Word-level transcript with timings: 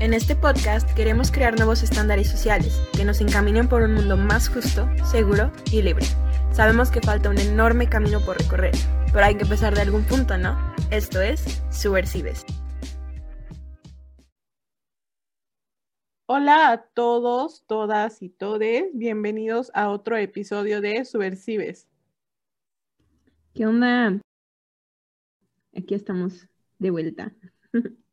En 0.00 0.14
este 0.14 0.34
podcast 0.34 0.90
queremos 0.94 1.30
crear 1.30 1.58
nuevos 1.58 1.82
estándares 1.82 2.26
sociales 2.30 2.80
que 2.96 3.04
nos 3.04 3.20
encaminen 3.20 3.68
por 3.68 3.82
un 3.82 3.92
mundo 3.92 4.16
más 4.16 4.48
justo, 4.48 4.88
seguro 5.04 5.52
y 5.70 5.82
libre. 5.82 6.06
Sabemos 6.52 6.90
que 6.90 7.02
falta 7.02 7.28
un 7.28 7.36
enorme 7.36 7.86
camino 7.86 8.18
por 8.24 8.38
recorrer, 8.38 8.72
pero 9.12 9.26
hay 9.26 9.34
que 9.34 9.42
empezar 9.42 9.74
de 9.74 9.82
algún 9.82 10.02
punto, 10.04 10.38
¿no? 10.38 10.56
Esto 10.90 11.20
es 11.20 11.62
Subversives. 11.70 12.46
Hola 16.24 16.72
a 16.72 16.82
todos, 16.82 17.66
todas 17.66 18.22
y 18.22 18.30
todes. 18.30 18.84
Bienvenidos 18.94 19.70
a 19.74 19.90
otro 19.90 20.16
episodio 20.16 20.80
de 20.80 21.04
Subversives. 21.04 21.86
¿Qué 23.52 23.66
onda? 23.66 24.18
Aquí 25.76 25.94
estamos 25.94 26.48
de 26.78 26.90
vuelta. 26.90 27.34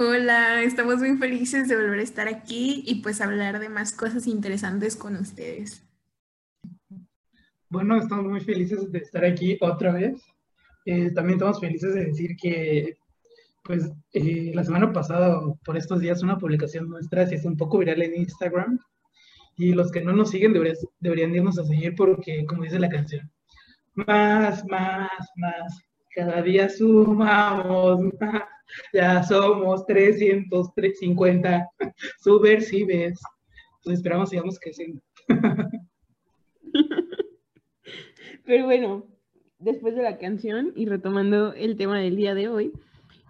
Hola, 0.00 0.62
estamos 0.62 0.98
muy 0.98 1.16
felices 1.16 1.66
de 1.66 1.74
volver 1.74 1.98
a 1.98 2.02
estar 2.04 2.28
aquí 2.28 2.84
y 2.86 3.02
pues 3.02 3.20
hablar 3.20 3.58
de 3.58 3.68
más 3.68 3.90
cosas 3.90 4.28
interesantes 4.28 4.94
con 4.94 5.16
ustedes. 5.16 5.84
Bueno, 7.68 7.96
estamos 7.96 8.26
muy 8.26 8.38
felices 8.40 8.92
de 8.92 9.00
estar 9.00 9.24
aquí 9.24 9.58
otra 9.60 9.90
vez. 9.90 10.22
Eh, 10.84 11.10
también 11.10 11.38
estamos 11.38 11.58
felices 11.58 11.94
de 11.94 12.04
decir 12.04 12.36
que, 12.36 12.96
pues, 13.64 13.90
eh, 14.12 14.52
la 14.54 14.62
semana 14.62 14.92
pasada, 14.92 15.40
por 15.64 15.76
estos 15.76 15.98
días, 15.98 16.22
una 16.22 16.38
publicación 16.38 16.88
nuestra 16.88 17.26
se 17.26 17.34
hizo 17.34 17.48
un 17.48 17.56
poco 17.56 17.78
viral 17.78 18.00
en 18.00 18.18
Instagram. 18.18 18.78
Y 19.56 19.72
los 19.72 19.90
que 19.90 20.00
no 20.00 20.12
nos 20.12 20.30
siguen 20.30 20.52
deberían, 20.52 20.76
deberían 21.00 21.34
irnos 21.34 21.58
a 21.58 21.64
seguir 21.64 21.96
porque, 21.96 22.46
como 22.46 22.62
dice 22.62 22.78
la 22.78 22.88
canción, 22.88 23.28
más, 23.94 24.64
más, 24.66 25.10
más, 25.34 25.82
cada 26.14 26.40
día 26.40 26.68
sumamos 26.68 28.00
más 28.20 28.44
ya 28.92 29.22
somos 29.22 29.86
350 29.86 31.68
subversives. 32.20 33.20
Entonces 33.78 33.98
esperamos 34.00 34.30
sigamos 34.30 34.58
creciendo. 34.58 35.00
Pero 38.44 38.64
bueno, 38.64 39.06
después 39.58 39.94
de 39.94 40.02
la 40.02 40.18
canción 40.18 40.72
y 40.74 40.86
retomando 40.86 41.52
el 41.52 41.76
tema 41.76 41.98
del 41.98 42.16
día 42.16 42.34
de 42.34 42.48
hoy, 42.48 42.72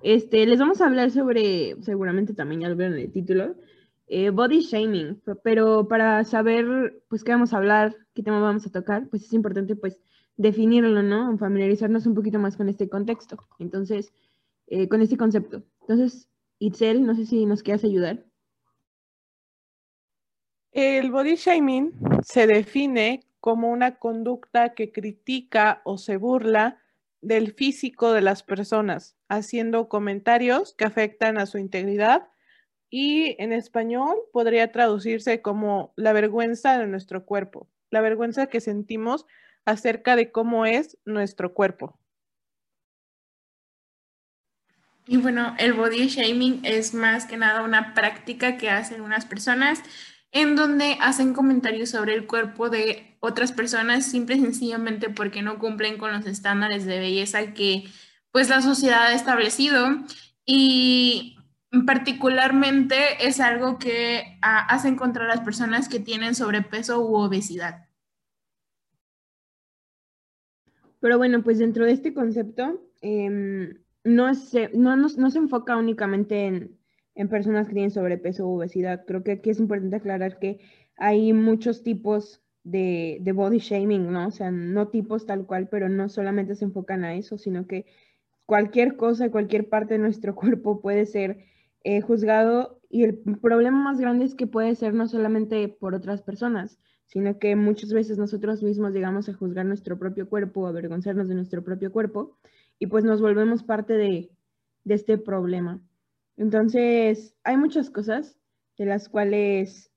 este, 0.03 0.47
les 0.47 0.61
vamos 0.61 0.81
a 0.81 0.87
hablar 0.87 1.11
sobre, 1.11 1.75
seguramente 1.83 2.35
también 2.35 2.61
ya 2.61 2.69
lo 2.69 2.77
vieron 2.77 2.95
en 2.95 3.01
el 3.01 3.13
título, 3.13 3.57
eh, 4.07 4.31
body 4.31 4.61
shaming. 4.61 5.21
Pero 5.43 5.89
para 5.89 6.23
saber, 6.25 7.03
pues, 7.09 7.25
qué 7.25 7.33
vamos 7.33 7.53
a 7.53 7.59
hablar, 7.59 7.97
qué 8.15 8.23
tema 8.23 8.41
vamos 8.41 8.67
a 8.67 8.71
tocar, 8.71 9.09
pues 9.09 9.25
es 9.25 9.33
importante, 9.33 9.77
pues, 9.77 10.01
definirlo, 10.37 11.03
¿no? 11.03 11.37
Familiarizarnos 11.37 12.07
un 12.07 12.15
poquito 12.15 12.39
más 12.39 12.57
con 12.57 12.69
este 12.69 12.89
contexto. 12.89 13.39
Entonces, 13.59 14.13
eh, 14.71 14.89
con 14.89 15.03
este 15.03 15.17
concepto. 15.17 15.63
Entonces, 15.83 16.29
Itzel, 16.59 17.05
no 17.05 17.15
sé 17.15 17.27
si 17.27 17.47
nos 17.47 17.63
quieras 17.63 17.85
ayudar. 17.85 18.25
El 20.73 21.11
body 21.11 21.37
shaming 21.37 21.93
se 22.23 22.47
define 22.47 23.25
como 23.41 23.71
una 23.71 23.99
conducta 23.99 24.75
que 24.75 24.93
critica 24.93 25.81
o 25.85 25.97
se 25.97 26.17
burla 26.17 26.83
del 27.21 27.53
físico 27.53 28.13
de 28.13 28.21
las 28.21 28.43
personas, 28.43 29.17
haciendo 29.29 29.89
comentarios 29.89 30.75
que 30.75 30.85
afectan 30.85 31.39
a 31.39 31.47
su 31.47 31.59
integridad 31.59 32.29
y 32.91 33.37
en 33.43 33.53
español 33.53 34.17
podría 34.33 34.71
traducirse 34.73 35.43
como 35.43 35.93
la 35.97 36.13
vergüenza 36.13 36.79
de 36.79 36.87
nuestro 36.87 37.25
cuerpo, 37.25 37.69
la 37.91 38.01
vergüenza 38.01 38.47
que 38.47 38.61
sentimos 38.61 39.27
acerca 39.65 40.17
de 40.17 40.31
cómo 40.31 40.65
es 40.65 40.99
nuestro 41.05 41.55
cuerpo. 41.55 41.99
Y 45.11 45.17
bueno, 45.17 45.55
el 45.59 45.73
body 45.73 46.07
shaming 46.07 46.61
es 46.65 46.93
más 46.93 47.25
que 47.25 47.39
nada 47.39 47.63
una 47.63 47.95
práctica 47.95 48.59
que 48.59 48.69
hacen 48.69 49.01
unas 49.01 49.25
personas 49.25 49.83
en 50.33 50.55
donde 50.55 50.99
hacen 51.01 51.33
comentarios 51.33 51.89
sobre 51.89 52.13
el 52.13 52.27
cuerpo 52.27 52.69
de 52.69 53.17
otras 53.19 53.53
personas 53.53 54.05
simple 54.05 54.37
y 54.37 54.41
sencillamente 54.41 55.09
porque 55.09 55.41
no 55.41 55.59
cumplen 55.59 55.97
con 55.97 56.13
los 56.13 56.27
estándares 56.27 56.85
de 56.85 56.99
belleza 56.99 57.55
que 57.55 57.85
pues 58.33 58.51
la 58.51 58.61
sociedad 58.61 59.07
ha 59.07 59.15
establecido 59.15 59.89
y 60.45 61.39
particularmente 61.87 63.27
es 63.27 63.41
algo 63.41 63.79
que 63.79 64.39
ah, 64.43 64.67
hacen 64.69 64.97
contra 64.97 65.27
las 65.27 65.41
personas 65.41 65.89
que 65.89 66.01
tienen 66.01 66.35
sobrepeso 66.35 67.01
u 67.01 67.17
obesidad. 67.17 67.89
Pero 71.01 71.17
bueno, 71.17 71.43
pues 71.43 71.59
dentro 71.59 71.87
de 71.87 71.93
este 71.93 72.13
concepto, 72.13 72.79
em, 73.01 73.73
no 74.05 74.35
se, 74.35 74.71
no, 74.75 74.97
no, 74.97 75.09
se 75.09 75.39
enfoca 75.39 75.77
únicamente 75.77 76.47
en, 76.47 76.79
en, 77.15 77.29
personas 77.29 77.67
que 77.67 77.75
tienen 77.75 77.91
sobrepeso 77.91 78.47
o 78.47 78.57
obesidad. 78.57 79.05
Creo 79.07 79.23
que 79.23 79.33
aquí 79.33 79.51
es 79.51 79.61
importante 79.61 79.97
aclarar 79.97 80.39
que 80.39 80.61
hay 80.97 81.33
muchos 81.33 81.83
tipos 81.83 82.43
de, 82.65 83.19
de, 83.21 83.33
body 83.33 83.59
shaming, 83.59 84.11
¿no? 84.11 84.29
O 84.29 84.31
sea, 84.31 84.51
no 84.51 84.89
tipos 84.89 85.27
tal 85.27 85.47
cual, 85.47 85.69
pero 85.69 85.89
no 85.89 86.09
solamente 86.09 86.55
se 86.55 86.65
enfocan 86.65 87.05
a 87.05 87.15
eso, 87.15 87.39
sino 87.39 87.67
que 87.67 87.87
cualquier 88.47 88.97
cosa, 88.97 89.31
cualquier 89.31 89.69
parte 89.69 89.95
de 89.95 90.01
nuestro 90.01 90.35
cuerpo 90.37 90.81
puede 90.81 91.07
ser 91.07 91.45
eh, 91.85 92.01
juzgado 92.01 92.81
y 92.91 93.05
el 93.05 93.19
problema 93.19 93.83
más 93.83 94.01
grande 94.01 94.25
es 94.25 94.35
que 94.35 94.47
puede 94.47 94.75
ser 94.75 94.95
no 94.95 95.07
solamente 95.07 95.69
por 95.69 95.95
otras 95.95 96.23
personas, 96.23 96.79
sino 97.07 97.39
que 97.39 97.57
muchas 97.57 97.93
veces 97.93 98.19
nosotros 98.19 98.63
mismos 98.63 98.93
llegamos 98.93 99.29
a 99.29 99.35
juzgar 99.35 99.67
nuestro 99.67 99.99
propio 99.99 100.29
cuerpo, 100.29 100.67
avergonzarnos 100.67 101.29
de 101.29 101.35
nuestro 101.35 101.63
propio 101.63 101.93
cuerpo 101.93 102.39
y 102.79 102.87
pues 102.87 103.05
nos 103.05 103.21
volvemos 103.21 103.63
parte 103.63 103.95
de, 103.95 104.31
este 104.85 105.19
problema. 105.19 105.83
Entonces, 106.39 107.37
hay 107.45 107.59
muchas 107.59 107.91
cosas 107.91 108.39
de 108.79 108.87
las 108.87 109.11
cuales, 109.11 109.93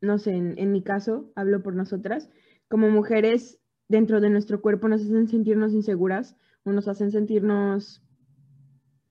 no 0.00 0.18
sé, 0.18 0.36
en, 0.36 0.70
mi 0.70 0.82
caso, 0.82 1.32
hablo 1.34 1.60
por 1.60 1.74
nosotras, 1.74 2.30
como 2.68 2.88
mujeres 2.88 3.58
dentro 3.88 4.20
de 4.20 4.30
nuestro 4.30 4.60
cuerpo 4.60 4.86
nos 4.86 5.00
hacen 5.00 5.26
sentirnos 5.26 5.72
inseguras 5.72 6.36
o 6.62 6.70
nos 6.70 6.86
hacen 6.86 7.10
sentirnos 7.10 8.00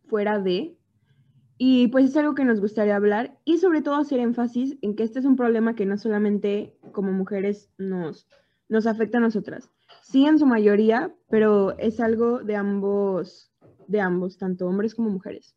fuera 0.06 0.40
de. 0.40 0.78
Y 1.58 1.88
pues 1.88 2.06
es 2.06 2.16
algo 2.16 2.36
que 2.36 2.46
nos 2.46 2.62
gustaría 2.62 2.96
hablar 2.96 3.38
y 3.44 3.58
sobre 3.58 3.82
todo 3.82 3.96
hacer 3.96 4.20
énfasis 4.20 4.78
en 4.82 4.96
que 4.96 5.04
este 5.04 5.20
es 5.20 5.26
un 5.26 5.36
problema 5.36 5.76
que 5.76 5.88
no 5.88 5.98
solamente 5.98 6.78
como 6.94 7.12
mujeres 7.12 7.70
nos, 7.78 8.30
nos 8.70 8.88
afecta 8.88 9.18
a 9.18 9.22
nosotras, 9.22 9.70
Sí, 10.10 10.26
en 10.26 10.40
su 10.40 10.46
mayoría, 10.46 11.14
pero 11.30 11.78
es 11.78 12.00
algo 12.00 12.40
de 12.40 12.56
ambos, 12.56 13.52
de 13.88 14.00
ambos, 14.00 14.38
tanto 14.38 14.66
hombres 14.66 14.96
como 14.96 15.10
mujeres. 15.10 15.54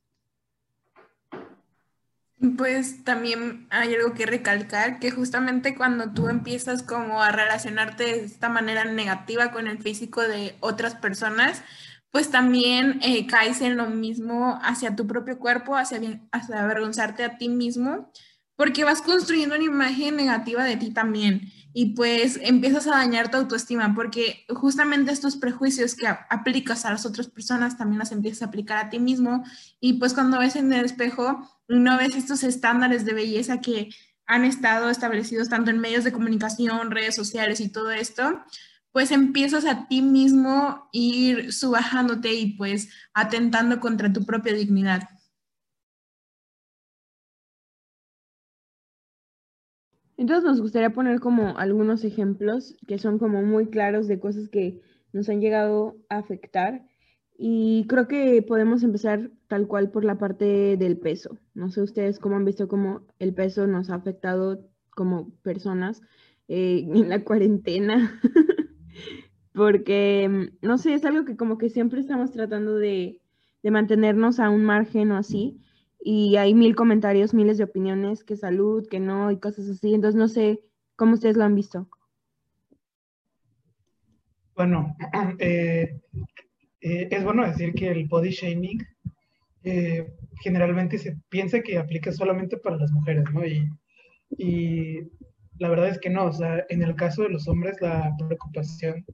Pues 2.56 3.04
también 3.04 3.68
hay 3.70 3.94
algo 3.94 4.12
que 4.12 4.26
recalcar, 4.26 4.98
que 4.98 5.12
justamente 5.12 5.76
cuando 5.76 6.12
tú 6.14 6.28
empiezas 6.28 6.82
como 6.82 7.22
a 7.22 7.30
relacionarte 7.30 8.02
de 8.02 8.24
esta 8.24 8.48
manera 8.48 8.84
negativa 8.86 9.52
con 9.52 9.68
el 9.68 9.78
físico 9.78 10.20
de 10.22 10.56
otras 10.58 10.96
personas, 10.96 11.62
pues 12.10 12.32
también 12.32 12.98
eh, 13.04 13.28
caes 13.28 13.60
en 13.60 13.76
lo 13.76 13.86
mismo 13.86 14.58
hacia 14.64 14.96
tu 14.96 15.06
propio 15.06 15.38
cuerpo, 15.38 15.76
hacia, 15.76 16.00
hacia 16.32 16.64
avergonzarte 16.64 17.22
a 17.22 17.36
ti 17.36 17.48
mismo, 17.48 18.10
porque 18.56 18.82
vas 18.82 19.00
construyendo 19.00 19.54
una 19.54 19.64
imagen 19.64 20.16
negativa 20.16 20.64
de 20.64 20.76
ti 20.76 20.92
también 20.92 21.42
y 21.72 21.94
pues 21.94 22.38
empiezas 22.42 22.86
a 22.86 22.96
dañar 22.96 23.30
tu 23.30 23.36
autoestima 23.36 23.94
porque 23.94 24.44
justamente 24.48 25.12
estos 25.12 25.36
prejuicios 25.36 25.94
que 25.94 26.06
aplicas 26.06 26.84
a 26.84 26.90
las 26.90 27.06
otras 27.06 27.28
personas 27.28 27.78
también 27.78 28.00
las 28.00 28.12
empiezas 28.12 28.42
a 28.42 28.46
aplicar 28.46 28.78
a 28.78 28.90
ti 28.90 28.98
mismo 28.98 29.44
y 29.80 29.94
pues 29.94 30.14
cuando 30.14 30.38
ves 30.38 30.56
en 30.56 30.72
el 30.72 30.84
espejo 30.84 31.48
no 31.68 31.96
ves 31.98 32.16
estos 32.16 32.42
estándares 32.42 33.04
de 33.04 33.14
belleza 33.14 33.60
que 33.60 33.90
han 34.26 34.44
estado 34.44 34.90
establecidos 34.90 35.48
tanto 35.48 35.70
en 35.70 35.80
medios 35.80 36.04
de 36.04 36.12
comunicación, 36.12 36.92
redes 36.92 37.16
sociales 37.16 37.60
y 37.60 37.68
todo 37.68 37.90
esto, 37.90 38.44
pues 38.92 39.10
empiezas 39.10 39.66
a 39.66 39.88
ti 39.88 40.02
mismo 40.02 40.88
ir 40.92 41.52
subajándote 41.52 42.32
y 42.34 42.56
pues 42.56 42.90
atentando 43.12 43.80
contra 43.80 44.12
tu 44.12 44.24
propia 44.24 44.54
dignidad. 44.54 45.02
Entonces 50.20 50.44
nos 50.44 50.60
gustaría 50.60 50.90
poner 50.90 51.18
como 51.18 51.56
algunos 51.56 52.04
ejemplos 52.04 52.76
que 52.86 52.98
son 52.98 53.18
como 53.18 53.42
muy 53.42 53.68
claros 53.68 54.06
de 54.06 54.20
cosas 54.20 54.50
que 54.50 54.78
nos 55.14 55.30
han 55.30 55.40
llegado 55.40 55.96
a 56.10 56.18
afectar. 56.18 56.84
Y 57.38 57.86
creo 57.88 58.06
que 58.06 58.42
podemos 58.42 58.82
empezar 58.82 59.30
tal 59.48 59.66
cual 59.66 59.90
por 59.90 60.04
la 60.04 60.18
parte 60.18 60.76
del 60.76 60.98
peso. 60.98 61.38
No 61.54 61.70
sé 61.70 61.80
ustedes 61.80 62.18
cómo 62.18 62.36
han 62.36 62.44
visto 62.44 62.68
cómo 62.68 63.00
el 63.18 63.32
peso 63.32 63.66
nos 63.66 63.88
ha 63.88 63.94
afectado 63.94 64.68
como 64.90 65.30
personas 65.40 66.02
eh, 66.48 66.84
en 66.94 67.08
la 67.08 67.24
cuarentena. 67.24 68.20
Porque, 69.54 70.50
no 70.60 70.76
sé, 70.76 70.92
es 70.92 71.04
algo 71.06 71.24
que 71.24 71.38
como 71.38 71.56
que 71.56 71.70
siempre 71.70 71.98
estamos 71.98 72.30
tratando 72.30 72.76
de, 72.76 73.22
de 73.62 73.70
mantenernos 73.70 74.38
a 74.38 74.50
un 74.50 74.64
margen 74.64 75.12
o 75.12 75.16
así 75.16 75.62
y 76.02 76.36
hay 76.36 76.54
mil 76.54 76.74
comentarios, 76.74 77.34
miles 77.34 77.58
de 77.58 77.64
opiniones, 77.64 78.24
que 78.24 78.36
salud, 78.36 78.86
que 78.88 79.00
no, 79.00 79.30
y 79.30 79.38
cosas 79.38 79.68
así. 79.68 79.94
Entonces, 79.94 80.18
no 80.18 80.28
sé 80.28 80.60
cómo 80.96 81.14
ustedes 81.14 81.36
lo 81.36 81.44
han 81.44 81.54
visto. 81.54 81.88
Bueno, 84.56 84.96
eh, 85.38 86.00
eh, 86.80 87.08
es 87.10 87.24
bueno 87.24 87.46
decir 87.46 87.72
que 87.74 87.88
el 87.88 88.06
body 88.08 88.30
shaming, 88.30 88.78
eh, 89.64 90.06
generalmente 90.42 90.98
se 90.98 91.16
piensa 91.28 91.60
que 91.60 91.78
aplica 91.78 92.12
solamente 92.12 92.56
para 92.56 92.76
las 92.76 92.90
mujeres, 92.92 93.24
¿no? 93.32 93.46
Y, 93.46 93.68
y 94.36 95.00
la 95.58 95.68
verdad 95.68 95.88
es 95.88 95.98
que 95.98 96.10
no, 96.10 96.26
o 96.26 96.32
sea, 96.32 96.64
en 96.68 96.82
el 96.82 96.94
caso 96.94 97.22
de 97.22 97.30
los 97.30 97.46
hombres 97.48 97.80
la 97.80 98.14
preocupación 98.18 99.04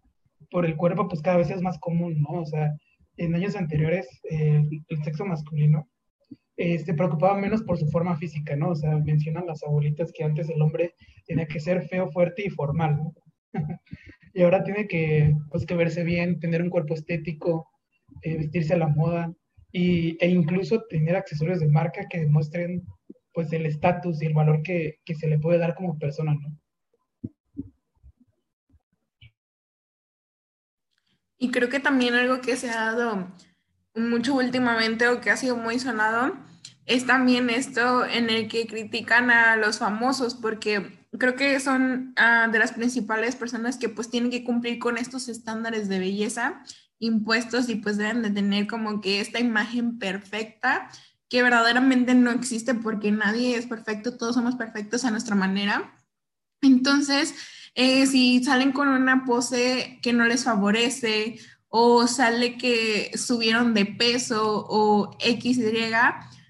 por 0.50 0.64
el 0.66 0.76
cuerpo 0.76 1.08
pues 1.08 1.22
cada 1.22 1.38
vez 1.38 1.50
es 1.50 1.62
más 1.62 1.78
común, 1.78 2.20
¿no? 2.22 2.40
O 2.40 2.46
sea, 2.46 2.76
en 3.16 3.34
años 3.34 3.56
anteriores 3.56 4.06
el 4.24 5.02
sexo 5.04 5.24
masculino 5.24 5.88
se 6.56 6.94
preocupaba 6.94 7.38
menos 7.38 7.62
por 7.62 7.78
su 7.78 7.86
forma 7.88 8.16
física, 8.16 8.56
¿no? 8.56 8.70
O 8.70 8.74
sea, 8.74 8.96
mencionan 8.96 9.46
las 9.46 9.62
abuelitas 9.62 10.10
que 10.12 10.24
antes 10.24 10.48
el 10.48 10.62
hombre 10.62 10.94
tenía 11.26 11.46
que 11.46 11.60
ser 11.60 11.86
feo, 11.88 12.10
fuerte 12.10 12.44
y 12.46 12.50
formal, 12.50 12.96
¿no? 12.96 13.14
y 14.34 14.42
ahora 14.42 14.64
tiene 14.64 14.86
que, 14.86 15.34
pues, 15.50 15.66
verse 15.66 16.02
bien, 16.04 16.40
tener 16.40 16.62
un 16.62 16.70
cuerpo 16.70 16.94
estético, 16.94 17.68
eh, 18.22 18.38
vestirse 18.38 18.74
a 18.74 18.78
la 18.78 18.88
moda 18.88 19.32
y, 19.72 20.16
e 20.24 20.28
incluso 20.28 20.82
tener 20.88 21.16
accesorios 21.16 21.60
de 21.60 21.68
marca 21.68 22.06
que 22.08 22.20
demuestren 22.20 22.82
pues 23.32 23.52
el 23.52 23.66
estatus 23.66 24.22
y 24.22 24.26
el 24.26 24.32
valor 24.32 24.62
que, 24.62 25.00
que 25.04 25.14
se 25.14 25.28
le 25.28 25.38
puede 25.38 25.58
dar 25.58 25.74
como 25.74 25.98
persona, 25.98 26.34
¿no? 26.34 26.58
Y 31.38 31.50
creo 31.50 31.68
que 31.68 31.80
también 31.80 32.14
algo 32.14 32.40
que 32.40 32.56
se 32.56 32.70
ha 32.70 32.92
dado 32.92 33.28
mucho 33.96 34.34
últimamente 34.34 35.08
o 35.08 35.20
que 35.20 35.30
ha 35.30 35.36
sido 35.36 35.56
muy 35.56 35.78
sonado 35.78 36.34
es 36.86 37.04
también 37.04 37.50
esto 37.50 38.06
en 38.06 38.30
el 38.30 38.48
que 38.48 38.66
critican 38.66 39.30
a 39.30 39.56
los 39.56 39.78
famosos 39.78 40.34
porque 40.34 41.06
creo 41.18 41.34
que 41.34 41.58
son 41.60 42.14
uh, 42.16 42.50
de 42.50 42.58
las 42.58 42.72
principales 42.72 43.34
personas 43.36 43.76
que 43.76 43.88
pues 43.88 44.08
tienen 44.08 44.30
que 44.30 44.44
cumplir 44.44 44.78
con 44.78 44.96
estos 44.96 45.28
estándares 45.28 45.88
de 45.88 45.98
belleza 45.98 46.62
impuestos 46.98 47.68
y 47.68 47.76
pues 47.76 47.96
deben 47.96 48.22
de 48.22 48.30
tener 48.30 48.66
como 48.66 49.00
que 49.00 49.20
esta 49.20 49.40
imagen 49.40 49.98
perfecta 49.98 50.88
que 51.28 51.42
verdaderamente 51.42 52.14
no 52.14 52.30
existe 52.30 52.74
porque 52.74 53.10
nadie 53.10 53.56
es 53.56 53.66
perfecto, 53.66 54.16
todos 54.16 54.36
somos 54.36 54.54
perfectos 54.54 55.04
a 55.04 55.10
nuestra 55.10 55.34
manera. 55.34 55.92
Entonces, 56.62 57.34
eh, 57.74 58.06
si 58.06 58.42
salen 58.44 58.72
con 58.72 58.88
una 58.88 59.24
pose 59.24 59.98
que 60.02 60.12
no 60.12 60.24
les 60.24 60.44
favorece 60.44 61.38
o 61.78 62.06
sale 62.06 62.56
que 62.56 63.10
subieron 63.18 63.74
de 63.74 63.84
peso 63.84 64.64
o 64.66 65.14
X, 65.20 65.58
Y, 65.58 65.92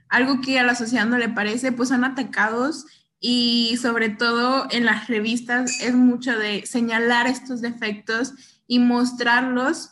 algo 0.09 0.41
que 0.41 0.61
a 0.61 0.63
la 0.63 0.77
sociedad 0.77 1.05
no 1.05 1.19
le 1.19 1.29
parece, 1.29 1.73
pues 1.73 1.89
son 1.89 2.05
atacados 2.05 2.87
y 3.19 3.77
sobre 3.83 4.09
todo 4.09 4.69
en 4.71 4.85
las 4.85 5.09
revistas 5.09 5.81
es 5.81 5.97
mucho 5.97 6.39
de 6.39 6.65
señalar 6.65 7.27
estos 7.27 7.61
defectos 7.61 8.35
y 8.69 8.79
mostrarlos 8.79 9.91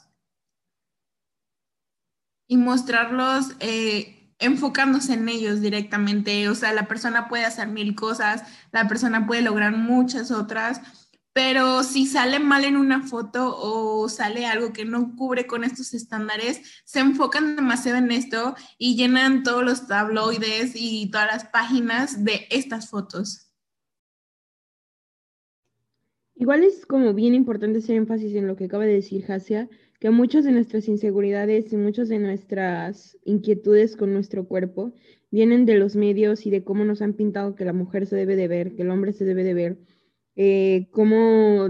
y 2.46 2.56
mostrarlos 2.56 3.56
eh, 3.58 4.32
enfocándose 4.38 5.14
en 5.14 5.28
ellos 5.28 5.60
directamente. 5.60 6.48
O 6.48 6.54
sea, 6.54 6.72
la 6.72 6.86
persona 6.86 7.28
puede 7.28 7.44
hacer 7.44 7.66
mil 7.66 7.96
cosas, 7.96 8.44
la 8.70 8.86
persona 8.86 9.26
puede 9.26 9.42
lograr 9.42 9.76
muchas 9.76 10.30
otras, 10.30 10.80
pero 11.34 11.82
si 11.82 12.06
sale 12.06 12.38
mal 12.38 12.64
en 12.64 12.76
una 12.76 13.02
foto 13.02 13.56
o 13.58 14.08
sale 14.08 14.46
algo 14.46 14.72
que 14.72 14.84
no 14.84 15.16
cubre 15.16 15.48
con 15.48 15.64
estos 15.64 15.92
estándares, 15.92 16.62
se 16.84 17.00
enfocan 17.00 17.56
demasiado 17.56 17.98
en 17.98 18.12
esto 18.12 18.54
y 18.78 18.94
llenan 18.94 19.42
todos 19.42 19.64
los 19.64 19.88
tabloides 19.88 20.74
y 20.76 21.10
todas 21.10 21.26
las 21.26 21.44
páginas 21.46 22.24
de 22.24 22.46
estas 22.50 22.88
fotos. 22.88 23.50
Igual 26.36 26.62
es 26.62 26.86
como 26.86 27.12
bien 27.14 27.34
importante 27.34 27.80
hacer 27.80 27.96
énfasis 27.96 28.34
en 28.36 28.46
lo 28.46 28.54
que 28.54 28.66
acaba 28.66 28.84
de 28.84 28.94
decir 28.94 29.24
Hasia, 29.28 29.68
que 29.98 30.10
muchas 30.10 30.44
de 30.44 30.52
nuestras 30.52 30.86
inseguridades 30.86 31.72
y 31.72 31.76
muchas 31.76 32.08
de 32.08 32.20
nuestras 32.20 33.18
inquietudes 33.24 33.96
con 33.96 34.12
nuestro 34.12 34.46
cuerpo 34.46 34.92
vienen 35.32 35.66
de 35.66 35.78
los 35.78 35.96
medios 35.96 36.46
y 36.46 36.50
de 36.50 36.62
cómo 36.62 36.84
nos 36.84 37.02
han 37.02 37.14
pintado 37.14 37.56
que 37.56 37.64
la 37.64 37.72
mujer 37.72 38.06
se 38.06 38.14
debe 38.14 38.36
de 38.36 38.46
ver, 38.46 38.76
que 38.76 38.82
el 38.82 38.90
hombre 38.90 39.12
se 39.12 39.24
debe 39.24 39.42
de 39.42 39.54
ver 39.54 39.78
eh, 40.36 40.88
cómo 40.92 41.68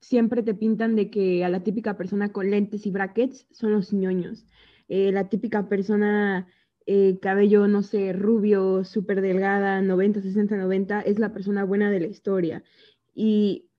siempre 0.00 0.42
te 0.42 0.54
pintan 0.54 0.96
de 0.96 1.10
que 1.10 1.44
a 1.44 1.48
la 1.48 1.62
típica 1.62 1.96
persona 1.96 2.32
con 2.32 2.50
lentes 2.50 2.86
y 2.86 2.90
brackets 2.90 3.46
son 3.50 3.72
los 3.72 3.92
ñoños. 3.92 4.46
Eh, 4.88 5.12
la 5.12 5.28
típica 5.28 5.68
persona, 5.68 6.46
eh, 6.86 7.18
cabello, 7.20 7.68
no 7.68 7.82
sé, 7.82 8.12
rubio, 8.12 8.84
súper 8.84 9.20
delgada, 9.20 9.82
90, 9.82 10.22
60, 10.22 10.56
90, 10.56 11.00
es 11.02 11.18
la 11.18 11.32
persona 11.32 11.64
buena 11.64 11.90
de 11.90 12.00
la 12.00 12.06
historia. 12.06 12.64
Y, 13.14 13.70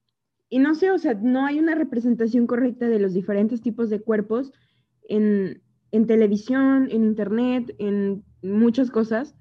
y 0.50 0.60
no 0.60 0.76
sé, 0.76 0.92
o 0.92 0.98
sea, 1.00 1.16
no 1.16 1.46
hay 1.46 1.60
una 1.60 1.76
representación 1.76 2.48
correcta 2.48 2.88
de 2.88 3.00
los 3.00 3.14
diferentes 3.14 3.62
tipos 3.62 3.90
de 3.90 4.02
cuerpos 4.02 4.52
en, 5.08 5.64
en 5.92 6.06
televisión, 6.06 6.90
en 6.92 7.06
internet, 7.06 7.76
en 7.80 8.24
muchas 8.44 8.92
cosas. 8.92 9.36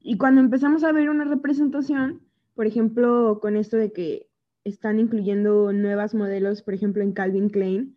Y 0.00 0.18
cuando 0.18 0.40
empezamos 0.40 0.84
a 0.84 0.92
ver 0.92 1.08
una 1.08 1.24
representación, 1.24 2.25
por 2.56 2.66
ejemplo, 2.66 3.38
con 3.40 3.54
esto 3.56 3.76
de 3.76 3.92
que 3.92 4.28
están 4.64 4.98
incluyendo 4.98 5.72
nuevas 5.72 6.14
modelos, 6.14 6.62
por 6.62 6.74
ejemplo, 6.74 7.02
en 7.02 7.12
Calvin 7.12 7.50
Klein, 7.50 7.96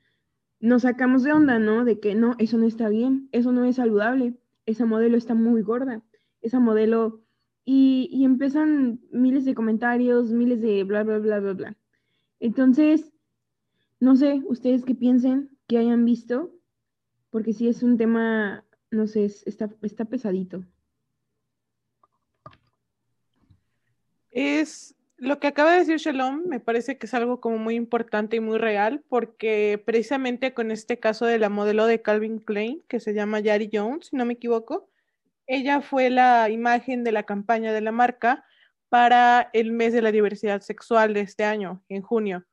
nos 0.59 0.83
sacamos 0.83 1.23
de 1.23 1.31
onda, 1.31 1.57
¿no? 1.57 1.85
De 1.85 1.99
que 1.99 2.13
no, 2.13 2.35
eso 2.37 2.57
no 2.57 2.67
está 2.67 2.89
bien, 2.89 3.29
eso 3.31 3.53
no 3.53 3.63
es 3.63 3.77
saludable, 3.77 4.35
esa 4.65 4.85
modelo 4.85 5.17
está 5.17 5.33
muy 5.33 5.63
gorda, 5.63 6.03
esa 6.41 6.59
modelo... 6.59 7.23
Y, 7.65 8.09
y 8.11 8.25
empiezan 8.25 8.99
miles 9.11 9.45
de 9.45 9.53
comentarios, 9.53 10.31
miles 10.31 10.59
de 10.59 10.83
bla, 10.83 11.03
bla, 11.03 11.19
bla, 11.19 11.39
bla, 11.39 11.53
bla. 11.53 11.77
Entonces, 12.39 13.13
no 13.99 14.15
sé, 14.15 14.41
ustedes 14.47 14.83
qué 14.85 14.95
piensen, 14.95 15.55
qué 15.67 15.77
hayan 15.77 16.03
visto, 16.03 16.51
porque 17.29 17.53
sí 17.53 17.67
es 17.67 17.83
un 17.83 17.97
tema, 17.97 18.65
no 18.89 19.05
sé, 19.05 19.25
está, 19.25 19.69
está 19.83 20.05
pesadito. 20.05 20.65
Es 24.31 24.95
lo 25.17 25.39
que 25.39 25.47
acaba 25.47 25.71
de 25.73 25.79
decir 25.79 25.97
Shalom, 25.97 26.43
me 26.47 26.59
parece 26.59 26.97
que 26.97 27.05
es 27.05 27.13
algo 27.13 27.41
como 27.41 27.57
muy 27.57 27.75
importante 27.75 28.37
y 28.37 28.39
muy 28.39 28.57
real, 28.57 29.03
porque 29.09 29.81
precisamente 29.85 30.53
con 30.53 30.71
este 30.71 30.99
caso 30.99 31.25
de 31.25 31.39
la 31.39 31.49
modelo 31.49 31.85
de 31.87 32.01
Calvin 32.01 32.39
Klein, 32.39 32.81
que 32.87 32.99
se 32.99 33.13
llama 33.13 33.39
Yari 33.41 33.69
Jones, 33.71 34.07
si 34.07 34.15
no 34.15 34.25
me 34.25 34.33
equivoco, 34.33 34.89
ella 35.45 35.81
fue 35.81 36.09
la 36.09 36.49
imagen 36.49 37.03
de 37.03 37.11
la 37.11 37.23
campaña 37.23 37.73
de 37.73 37.81
la 37.81 37.91
marca 37.91 38.45
para 38.87 39.49
el 39.53 39.71
mes 39.71 39.93
de 39.93 40.01
la 40.01 40.11
diversidad 40.11 40.61
sexual 40.61 41.13
de 41.13 41.21
este 41.21 41.43
año, 41.43 41.83
en 41.89 42.01
junio, 42.01 42.45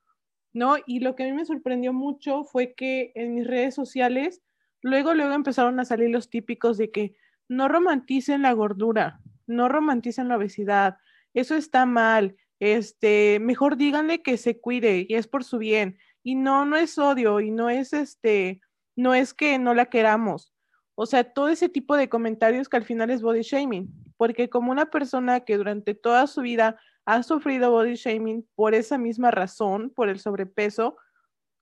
¿no? 0.51 0.75
Y 0.85 0.99
lo 0.99 1.15
que 1.15 1.23
a 1.23 1.25
mí 1.27 1.33
me 1.33 1.45
sorprendió 1.45 1.93
mucho 1.93 2.43
fue 2.43 2.73
que 2.73 3.11
en 3.15 3.35
mis 3.35 3.47
redes 3.47 3.75
sociales, 3.75 4.41
luego, 4.81 5.13
luego 5.13 5.33
empezaron 5.33 5.79
a 5.79 5.85
salir 5.85 6.09
los 6.09 6.29
típicos 6.29 6.77
de 6.77 6.91
que 6.91 7.15
no 7.47 7.67
romanticen 7.67 8.41
la 8.41 8.51
gordura, 8.51 9.21
no 9.45 9.69
romanticen 9.69 10.27
la 10.27 10.37
obesidad, 10.37 10.97
eso 11.39 11.55
está 11.55 11.85
mal, 11.85 12.35
este, 12.59 13.39
mejor 13.39 13.77
díganle 13.77 14.21
que 14.21 14.37
se 14.37 14.59
cuide 14.59 15.05
y 15.07 15.15
es 15.15 15.27
por 15.27 15.43
su 15.43 15.57
bien. 15.57 15.99
Y 16.23 16.35
no, 16.35 16.65
no 16.65 16.75
es 16.77 16.97
odio 16.97 17.39
y 17.39 17.51
no 17.51 17.69
es 17.69 17.93
este, 17.93 18.59
no 18.95 19.13
es 19.13 19.33
que 19.33 19.59
no 19.59 19.73
la 19.73 19.85
queramos. 19.85 20.53
O 20.95 21.05
sea, 21.05 21.23
todo 21.23 21.49
ese 21.49 21.69
tipo 21.69 21.95
de 21.95 22.09
comentarios 22.09 22.67
que 22.67 22.77
al 22.77 22.83
final 22.83 23.11
es 23.11 23.21
body 23.21 23.43
shaming, 23.43 23.87
porque 24.17 24.49
como 24.49 24.71
una 24.71 24.87
persona 24.87 25.41
que 25.41 25.57
durante 25.57 25.93
toda 25.93 26.25
su 26.25 26.41
vida 26.41 26.79
ha 27.05 27.21
sufrido 27.21 27.69
body 27.69 27.95
shaming 27.95 28.47
por 28.55 28.73
esa 28.73 28.97
misma 28.97 29.29
razón, 29.29 29.91
por 29.91 30.09
el 30.09 30.19
sobrepeso, 30.19 30.97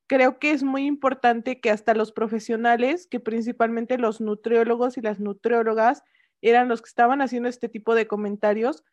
creo 0.08 0.40
que 0.40 0.52
es 0.52 0.64
muy 0.64 0.86
importante 0.86 1.60
que 1.60 1.70
hasta 1.70 1.94
los 1.94 2.14
profesionales, 2.14 3.08
que 3.08 3.20
principalmente 3.20 3.98
los 3.98 4.22
nutriólogos 4.22 4.98
y 4.98 5.02
las 5.02 5.20
nutriólogas 5.20 6.04
eran 6.42 6.70
los 6.70 6.82
que 6.82 6.90
estaban 6.90 7.22
haciendo 7.22 7.50
este 7.50 7.68
tipo 7.68 7.94
de 7.94 8.08
comentarios, 8.08 8.84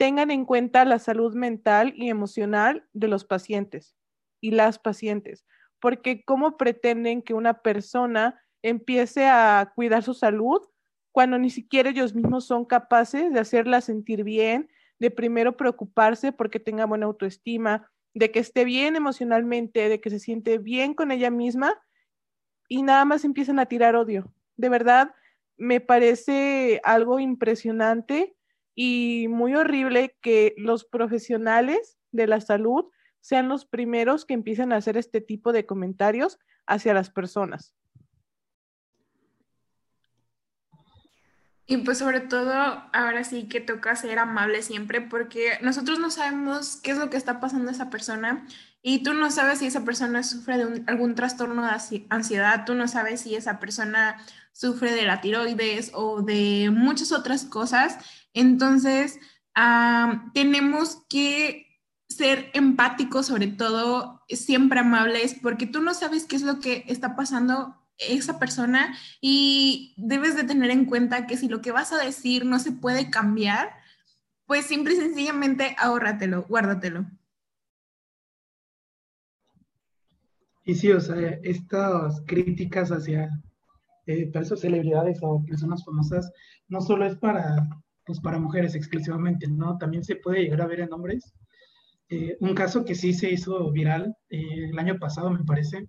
tengan 0.00 0.30
en 0.30 0.46
cuenta 0.46 0.86
la 0.86 0.98
salud 0.98 1.34
mental 1.34 1.92
y 1.94 2.08
emocional 2.08 2.88
de 2.94 3.06
los 3.06 3.26
pacientes 3.26 3.94
y 4.40 4.52
las 4.52 4.78
pacientes, 4.78 5.44
porque 5.78 6.24
¿cómo 6.24 6.56
pretenden 6.56 7.20
que 7.20 7.34
una 7.34 7.60
persona 7.60 8.42
empiece 8.62 9.26
a 9.26 9.74
cuidar 9.74 10.02
su 10.02 10.14
salud 10.14 10.62
cuando 11.12 11.38
ni 11.38 11.50
siquiera 11.50 11.90
ellos 11.90 12.14
mismos 12.14 12.46
son 12.46 12.64
capaces 12.64 13.30
de 13.30 13.40
hacerla 13.40 13.82
sentir 13.82 14.24
bien, 14.24 14.70
de 14.98 15.10
primero 15.10 15.58
preocuparse 15.58 16.32
porque 16.32 16.60
tenga 16.60 16.86
buena 16.86 17.04
autoestima, 17.04 17.86
de 18.14 18.30
que 18.30 18.38
esté 18.38 18.64
bien 18.64 18.96
emocionalmente, 18.96 19.90
de 19.90 20.00
que 20.00 20.08
se 20.08 20.18
siente 20.18 20.56
bien 20.56 20.94
con 20.94 21.12
ella 21.12 21.30
misma 21.30 21.78
y 22.70 22.80
nada 22.84 23.04
más 23.04 23.26
empiezan 23.26 23.58
a 23.58 23.66
tirar 23.66 23.96
odio. 23.96 24.32
De 24.56 24.70
verdad, 24.70 25.14
me 25.58 25.82
parece 25.82 26.80
algo 26.84 27.20
impresionante 27.20 28.34
y 28.74 29.26
muy 29.28 29.54
horrible 29.54 30.16
que 30.20 30.54
los 30.56 30.84
profesionales 30.84 31.98
de 32.12 32.26
la 32.26 32.40
salud 32.40 32.86
sean 33.20 33.48
los 33.48 33.66
primeros 33.66 34.24
que 34.24 34.34
empiecen 34.34 34.72
a 34.72 34.76
hacer 34.76 34.96
este 34.96 35.20
tipo 35.20 35.52
de 35.52 35.66
comentarios 35.66 36.38
hacia 36.66 36.94
las 36.94 37.10
personas. 37.10 37.74
Y 41.70 41.76
pues 41.76 41.98
sobre 41.98 42.18
todo, 42.18 42.52
ahora 42.52 43.22
sí 43.22 43.46
que 43.48 43.60
toca 43.60 43.94
ser 43.94 44.18
amable 44.18 44.60
siempre 44.62 45.00
porque 45.00 45.52
nosotros 45.62 46.00
no 46.00 46.10
sabemos 46.10 46.80
qué 46.82 46.90
es 46.90 46.98
lo 46.98 47.10
que 47.10 47.16
está 47.16 47.38
pasando 47.38 47.68
a 47.68 47.72
esa 47.72 47.90
persona 47.90 48.44
y 48.82 49.04
tú 49.04 49.14
no 49.14 49.30
sabes 49.30 49.60
si 49.60 49.66
esa 49.66 49.84
persona 49.84 50.24
sufre 50.24 50.58
de 50.58 50.82
algún 50.88 51.14
trastorno 51.14 51.62
de 51.64 52.06
ansiedad, 52.08 52.64
tú 52.64 52.74
no 52.74 52.88
sabes 52.88 53.20
si 53.20 53.36
esa 53.36 53.60
persona 53.60 54.16
sufre 54.52 54.92
de 54.92 55.04
la 55.04 55.20
tiroides 55.20 55.90
o 55.94 56.22
de 56.22 56.70
muchas 56.72 57.12
otras 57.12 57.44
cosas. 57.44 57.98
Entonces, 58.34 59.18
tenemos 60.34 60.98
que 61.08 61.66
ser 62.08 62.50
empáticos, 62.54 63.26
sobre 63.26 63.46
todo, 63.46 64.22
siempre 64.28 64.80
amables, 64.80 65.36
porque 65.40 65.66
tú 65.66 65.80
no 65.80 65.94
sabes 65.94 66.24
qué 66.24 66.36
es 66.36 66.42
lo 66.42 66.60
que 66.60 66.84
está 66.88 67.16
pasando 67.16 67.76
esa 67.98 68.38
persona 68.38 68.96
y 69.20 69.94
debes 69.98 70.34
de 70.34 70.44
tener 70.44 70.70
en 70.70 70.86
cuenta 70.86 71.26
que 71.26 71.36
si 71.36 71.48
lo 71.48 71.60
que 71.60 71.70
vas 71.70 71.92
a 71.92 72.02
decir 72.02 72.46
no 72.46 72.58
se 72.58 72.72
puede 72.72 73.10
cambiar, 73.10 73.74
pues 74.46 74.66
simple 74.66 74.94
y 74.94 74.96
sencillamente 74.96 75.76
ahórratelo, 75.78 76.42
guárdatelo. 76.44 77.06
Y 80.64 80.74
sí, 80.74 80.90
o 80.92 81.00
sea, 81.00 81.38
estas 81.42 82.22
críticas 82.26 82.90
hacia 82.90 83.30
eh, 84.06 84.30
celebridades 84.56 85.18
o 85.22 85.44
personas 85.44 85.84
famosas 85.84 86.30
no 86.68 86.80
solo 86.80 87.06
es 87.06 87.16
para, 87.16 87.68
pues, 88.06 88.20
para 88.20 88.38
mujeres 88.38 88.74
exclusivamente, 88.74 89.46
¿no? 89.48 89.78
También 89.78 90.04
se 90.04 90.16
puede 90.16 90.42
llegar 90.42 90.62
a 90.62 90.66
ver 90.66 90.80
en 90.80 90.92
hombres. 90.92 91.32
Eh, 92.08 92.36
un 92.40 92.54
caso 92.54 92.84
que 92.84 92.96
sí 92.96 93.12
se 93.12 93.30
hizo 93.30 93.70
viral 93.70 94.16
eh, 94.30 94.68
el 94.70 94.78
año 94.78 94.98
pasado, 94.98 95.30
me 95.30 95.44
parece, 95.44 95.86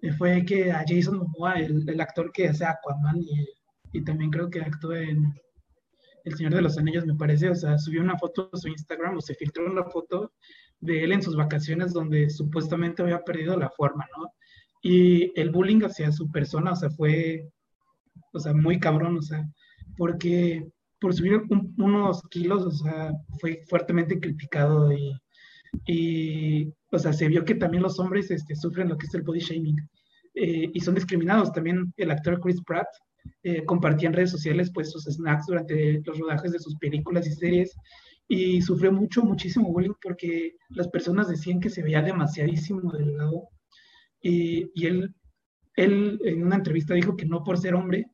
eh, 0.00 0.12
fue 0.12 0.44
que 0.46 0.72
a 0.72 0.82
Jason 0.86 1.18
Momoa, 1.18 1.54
el, 1.54 1.88
el 1.88 2.00
actor 2.00 2.32
que 2.32 2.48
hace 2.48 2.64
Aquaman 2.64 3.20
y, 3.20 3.46
y, 3.92 4.02
también 4.04 4.30
creo 4.30 4.48
que 4.48 4.62
actúa 4.62 4.98
en 5.00 5.34
El 6.24 6.36
Señor 6.36 6.54
de 6.54 6.62
los 6.62 6.78
Anillos, 6.78 7.04
me 7.04 7.14
parece, 7.16 7.50
o 7.50 7.54
sea, 7.54 7.76
subió 7.78 8.00
una 8.00 8.16
foto 8.18 8.48
a 8.52 8.56
su 8.56 8.68
Instagram 8.68 9.18
o 9.18 9.20
se 9.20 9.34
filtró 9.34 9.66
una 9.66 9.84
foto 9.84 10.32
de 10.80 11.04
él 11.04 11.12
en 11.12 11.22
sus 11.22 11.36
vacaciones 11.36 11.92
donde 11.92 12.30
supuestamente 12.30 13.02
había 13.02 13.22
perdido 13.22 13.58
la 13.58 13.70
forma, 13.70 14.06
¿no? 14.16 14.32
Y 14.88 15.32
el 15.34 15.50
bullying 15.50 15.82
hacia 15.82 16.12
su 16.12 16.30
persona, 16.30 16.70
o 16.70 16.76
sea, 16.76 16.90
fue, 16.90 17.50
o 18.32 18.38
sea, 18.38 18.54
muy 18.54 18.78
cabrón, 18.78 19.16
o 19.16 19.22
sea, 19.22 19.44
porque 19.96 20.64
por 21.00 21.12
subir 21.12 21.42
unos 21.76 22.22
kilos, 22.30 22.64
o 22.64 22.70
sea, 22.70 23.10
fue 23.40 23.64
fuertemente 23.68 24.20
criticado 24.20 24.92
y, 24.92 25.12
y, 25.88 26.72
o 26.92 26.98
sea, 27.00 27.12
se 27.12 27.26
vio 27.26 27.44
que 27.44 27.56
también 27.56 27.82
los 27.82 27.98
hombres 27.98 28.30
este, 28.30 28.54
sufren 28.54 28.88
lo 28.88 28.96
que 28.96 29.06
es 29.06 29.14
el 29.14 29.22
body 29.22 29.40
shaming 29.40 29.76
eh, 30.34 30.70
y 30.72 30.80
son 30.80 30.94
discriminados. 30.94 31.52
También 31.52 31.92
el 31.96 32.12
actor 32.12 32.38
Chris 32.40 32.62
Pratt 32.64 32.86
eh, 33.42 33.64
compartía 33.64 34.08
en 34.08 34.14
redes 34.14 34.30
sociales 34.30 34.70
pues 34.72 34.92
sus 34.92 35.02
snacks 35.02 35.46
durante 35.46 36.00
los 36.04 36.16
rodajes 36.16 36.52
de 36.52 36.60
sus 36.60 36.76
películas 36.76 37.26
y 37.26 37.32
series 37.32 37.74
y 38.28 38.62
sufrió 38.62 38.92
mucho, 38.92 39.24
muchísimo 39.24 39.72
bullying 39.72 39.94
porque 40.00 40.52
las 40.68 40.86
personas 40.86 41.26
decían 41.26 41.58
que 41.58 41.70
se 41.70 41.82
veía 41.82 42.02
demasiadísimo 42.02 42.92
delgado 42.92 43.48
y, 44.26 44.70
y 44.74 44.86
él, 44.86 45.14
él 45.74 46.20
en 46.24 46.44
una 46.44 46.56
entrevista 46.56 46.94
dijo 46.94 47.16
que 47.16 47.26
no 47.26 47.44
por 47.44 47.58
ser 47.58 47.74
hombre 47.74 48.06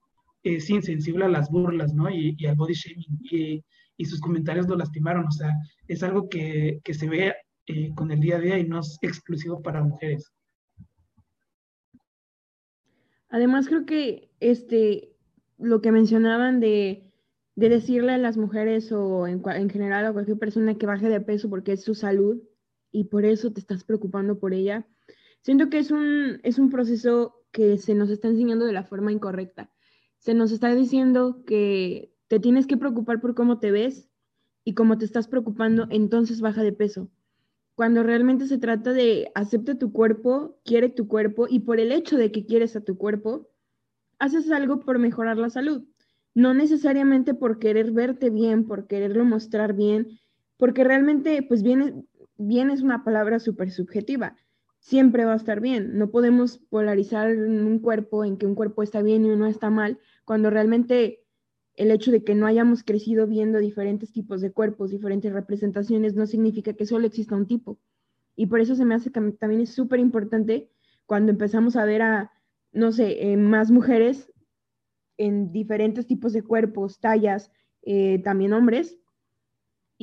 es 0.42 0.68
insensible 0.70 1.24
a 1.24 1.28
las 1.28 1.50
burlas, 1.50 1.94
¿no? 1.94 2.10
Y, 2.10 2.34
y 2.36 2.46
al 2.46 2.56
body 2.56 2.74
shaming 2.74 3.18
y, 3.22 3.64
sus 4.04 4.20
comentarios 4.20 4.66
lo 4.66 4.74
lastimaron, 4.74 5.28
o 5.28 5.30
sea, 5.30 5.54
es 5.86 6.02
algo 6.02 6.28
que, 6.28 6.80
que 6.82 6.92
se 6.92 7.08
ve 7.08 7.36
eh, 7.68 7.94
con 7.94 8.10
el 8.10 8.18
día 8.18 8.34
a 8.34 8.40
día 8.40 8.58
y 8.58 8.66
no 8.66 8.80
es 8.80 8.98
exclusivo 9.00 9.62
para 9.62 9.84
mujeres. 9.84 10.32
Además, 13.28 13.68
creo 13.68 13.86
que 13.86 14.32
este, 14.40 15.14
lo 15.56 15.80
que 15.80 15.92
mencionaban 15.92 16.58
de 16.58 17.12
de 17.54 17.68
decirle 17.68 18.12
a 18.12 18.18
las 18.18 18.36
mujeres 18.36 18.92
o 18.92 19.26
en, 19.26 19.70
general 19.70 20.06
a 20.06 20.12
cualquier 20.12 20.38
persona 20.38 20.76
que 20.76 20.86
baje 20.86 21.08
de 21.08 21.20
peso 21.20 21.50
porque 21.50 21.72
es 21.72 21.84
su 21.84 21.94
salud 21.94 22.42
y 22.90 23.04
por 23.04 23.24
eso 23.24 23.52
te 23.52 23.60
estás 23.60 23.84
preocupando 23.84 24.38
por 24.38 24.54
ella. 24.54 24.86
Siento 25.42 25.68
que 25.68 25.78
es 25.78 25.90
un, 25.90 26.40
es 26.42 26.58
un 26.58 26.70
proceso 26.70 27.34
que 27.50 27.76
se 27.78 27.94
nos 27.94 28.10
está 28.10 28.28
enseñando 28.28 28.64
de 28.64 28.72
la 28.72 28.84
forma 28.84 29.12
incorrecta. 29.12 29.70
Se 30.18 30.34
nos 30.34 30.52
está 30.52 30.74
diciendo 30.74 31.44
que 31.44 32.14
te 32.28 32.40
tienes 32.40 32.66
que 32.66 32.76
preocupar 32.76 33.20
por 33.20 33.34
cómo 33.34 33.58
te 33.58 33.70
ves 33.70 34.08
y 34.64 34.74
cómo 34.74 34.96
te 34.96 35.04
estás 35.04 35.28
preocupando, 35.28 35.86
entonces 35.90 36.40
baja 36.40 36.62
de 36.62 36.72
peso. 36.72 37.10
Cuando 37.74 38.02
realmente 38.02 38.46
se 38.46 38.58
trata 38.58 38.92
de 38.92 39.30
acepta 39.34 39.78
tu 39.78 39.92
cuerpo, 39.92 40.58
quiere 40.64 40.88
tu 40.88 41.08
cuerpo 41.08 41.46
y 41.48 41.60
por 41.60 41.80
el 41.80 41.92
hecho 41.92 42.16
de 42.16 42.30
que 42.32 42.46
quieres 42.46 42.76
a 42.76 42.84
tu 42.84 42.96
cuerpo, 42.96 43.50
haces 44.18 44.50
algo 44.50 44.80
por 44.80 44.98
mejorar 44.98 45.36
la 45.36 45.50
salud 45.50 45.84
no 46.34 46.54
necesariamente 46.54 47.34
por 47.34 47.58
querer 47.58 47.92
verte 47.92 48.30
bien, 48.30 48.66
por 48.66 48.86
quererlo 48.86 49.24
mostrar 49.24 49.74
bien, 49.74 50.18
porque 50.56 50.84
realmente, 50.84 51.42
pues 51.42 51.62
bien, 51.62 52.08
bien 52.36 52.70
es 52.70 52.82
una 52.82 53.04
palabra 53.04 53.38
súper 53.38 53.70
subjetiva. 53.70 54.36
Siempre 54.82 55.24
va 55.24 55.34
a 55.34 55.36
estar 55.36 55.60
bien. 55.60 55.96
No 55.96 56.10
podemos 56.10 56.58
polarizar 56.58 57.30
un 57.36 57.78
cuerpo 57.78 58.24
en 58.24 58.36
que 58.36 58.46
un 58.46 58.56
cuerpo 58.56 58.82
está 58.82 59.00
bien 59.00 59.24
y 59.24 59.30
uno 59.30 59.46
está 59.46 59.70
mal, 59.70 60.00
cuando 60.24 60.50
realmente 60.50 61.24
el 61.76 61.92
hecho 61.92 62.10
de 62.10 62.24
que 62.24 62.34
no 62.34 62.46
hayamos 62.46 62.82
crecido 62.82 63.28
viendo 63.28 63.60
diferentes 63.60 64.12
tipos 64.12 64.40
de 64.40 64.50
cuerpos, 64.52 64.90
diferentes 64.90 65.32
representaciones, 65.32 66.16
no 66.16 66.26
significa 66.26 66.72
que 66.72 66.84
solo 66.84 67.06
exista 67.06 67.36
un 67.36 67.46
tipo. 67.46 67.78
Y 68.34 68.46
por 68.46 68.60
eso 68.60 68.74
se 68.74 68.84
me 68.84 68.96
hace 68.96 69.12
que 69.12 69.20
también 69.38 69.60
es 69.60 69.72
súper 69.72 70.00
importante 70.00 70.68
cuando 71.06 71.30
empezamos 71.30 71.76
a 71.76 71.84
ver 71.84 72.02
a, 72.02 72.32
no 72.72 72.90
sé, 72.90 73.32
eh, 73.32 73.36
más 73.36 73.70
mujeres 73.70 74.32
en 75.16 75.52
diferentes 75.52 76.08
tipos 76.08 76.32
de 76.32 76.42
cuerpos, 76.42 76.98
tallas, 76.98 77.52
eh, 77.82 78.20
también 78.24 78.52
hombres, 78.52 78.98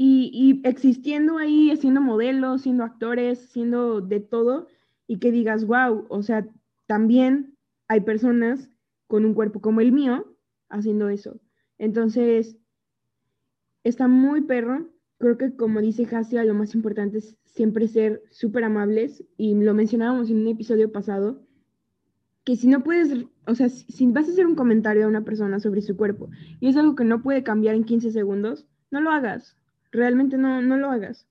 y, 0.01 0.61
existiendo 0.63 1.37
ahí, 1.37 1.75
siendo 1.75 1.99
modelos, 1.99 2.61
siendo 2.61 2.83
actores, 2.83 3.39
siendo 3.51 3.99
de 3.99 4.21
todo, 4.21 4.67
y 5.07 5.19
que 5.19 5.31
digas, 5.31 5.65
wow, 5.65 6.05
o 6.09 6.23
sea, 6.23 6.47
también 6.87 7.57
hay 7.87 8.01
personas 8.01 8.69
con 9.07 9.25
un 9.25 9.33
cuerpo 9.33 9.59
como 9.59 9.81
el 9.81 9.91
mío 9.91 10.37
haciendo 10.69 11.09
eso. 11.09 11.41
Entonces, 11.77 12.57
está 13.83 14.07
muy 14.07 14.41
perro. 14.41 14.89
Creo 15.17 15.37
que 15.37 15.55
como 15.55 15.81
dice 15.81 16.07
Hasia, 16.15 16.45
lo 16.45 16.53
más 16.53 16.75
importante 16.75 17.17
es 17.17 17.35
siempre 17.45 17.87
ser 17.87 18.23
súper 18.31 18.63
amables, 18.63 19.25
y 19.35 19.53
lo 19.55 19.73
mencionábamos 19.73 20.29
en 20.29 20.37
un 20.37 20.47
episodio 20.47 20.91
pasado, 20.91 21.45
que 22.45 22.55
si 22.55 22.67
no 22.67 22.83
puedes, 22.83 23.25
o 23.47 23.55
sea, 23.55 23.69
si, 23.69 24.07
vas 24.07 24.27
a 24.27 24.31
hacer 24.31 24.47
un 24.47 24.55
comentario 24.55 25.05
a 25.05 25.09
una 25.09 25.25
persona 25.25 25.59
sobre 25.59 25.81
su 25.81 25.97
cuerpo 25.97 26.29
y 26.59 26.69
es 26.69 26.77
algo 26.77 26.95
que 26.95 27.03
no 27.03 27.21
puede 27.21 27.43
cambiar 27.43 27.75
en 27.75 27.83
15 27.83 28.11
segundos, 28.11 28.65
no 28.91 29.01
lo 29.01 29.11
hagas. 29.11 29.58
Realmente 29.91 30.37
no, 30.37 30.61
no 30.61 30.77
lo 30.77 30.89
hagas. 30.89 31.27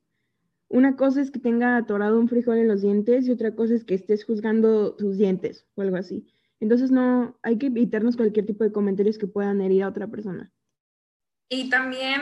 Una 0.69 0.97
cosa 0.97 1.21
es 1.21 1.31
que 1.31 1.39
tenga 1.39 1.77
atorado 1.77 2.19
un 2.19 2.29
frijol 2.29 2.59
en 2.59 2.69
los 2.69 2.83
dientes 2.83 3.27
y 3.27 3.31
otra 3.31 3.55
cosa 3.55 3.75
es 3.75 3.85
que 3.85 3.95
estés 3.95 4.25
juzgando 4.25 4.97
sus 4.99 5.17
dientes 5.17 5.67
o 5.75 5.83
algo 5.83 5.97
así. 5.97 6.27
Entonces 6.61 6.91
no, 6.91 7.39
hay 7.43 7.57
que 7.57 7.67
evitarnos 7.67 8.17
cualquier 8.17 8.45
tipo 8.45 8.65
de 8.65 8.73
comentarios 8.73 9.17
que 9.17 9.27
puedan 9.27 9.61
herir 9.61 9.85
a 9.85 9.89
otra 9.89 10.09
persona. 10.09 10.53
Y 11.49 11.71
también 11.71 12.21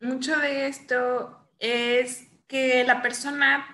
mucho 0.00 0.38
de 0.38 0.66
esto 0.66 1.48
es 1.58 2.28
que 2.46 2.84
la 2.84 3.00
persona, 3.00 3.64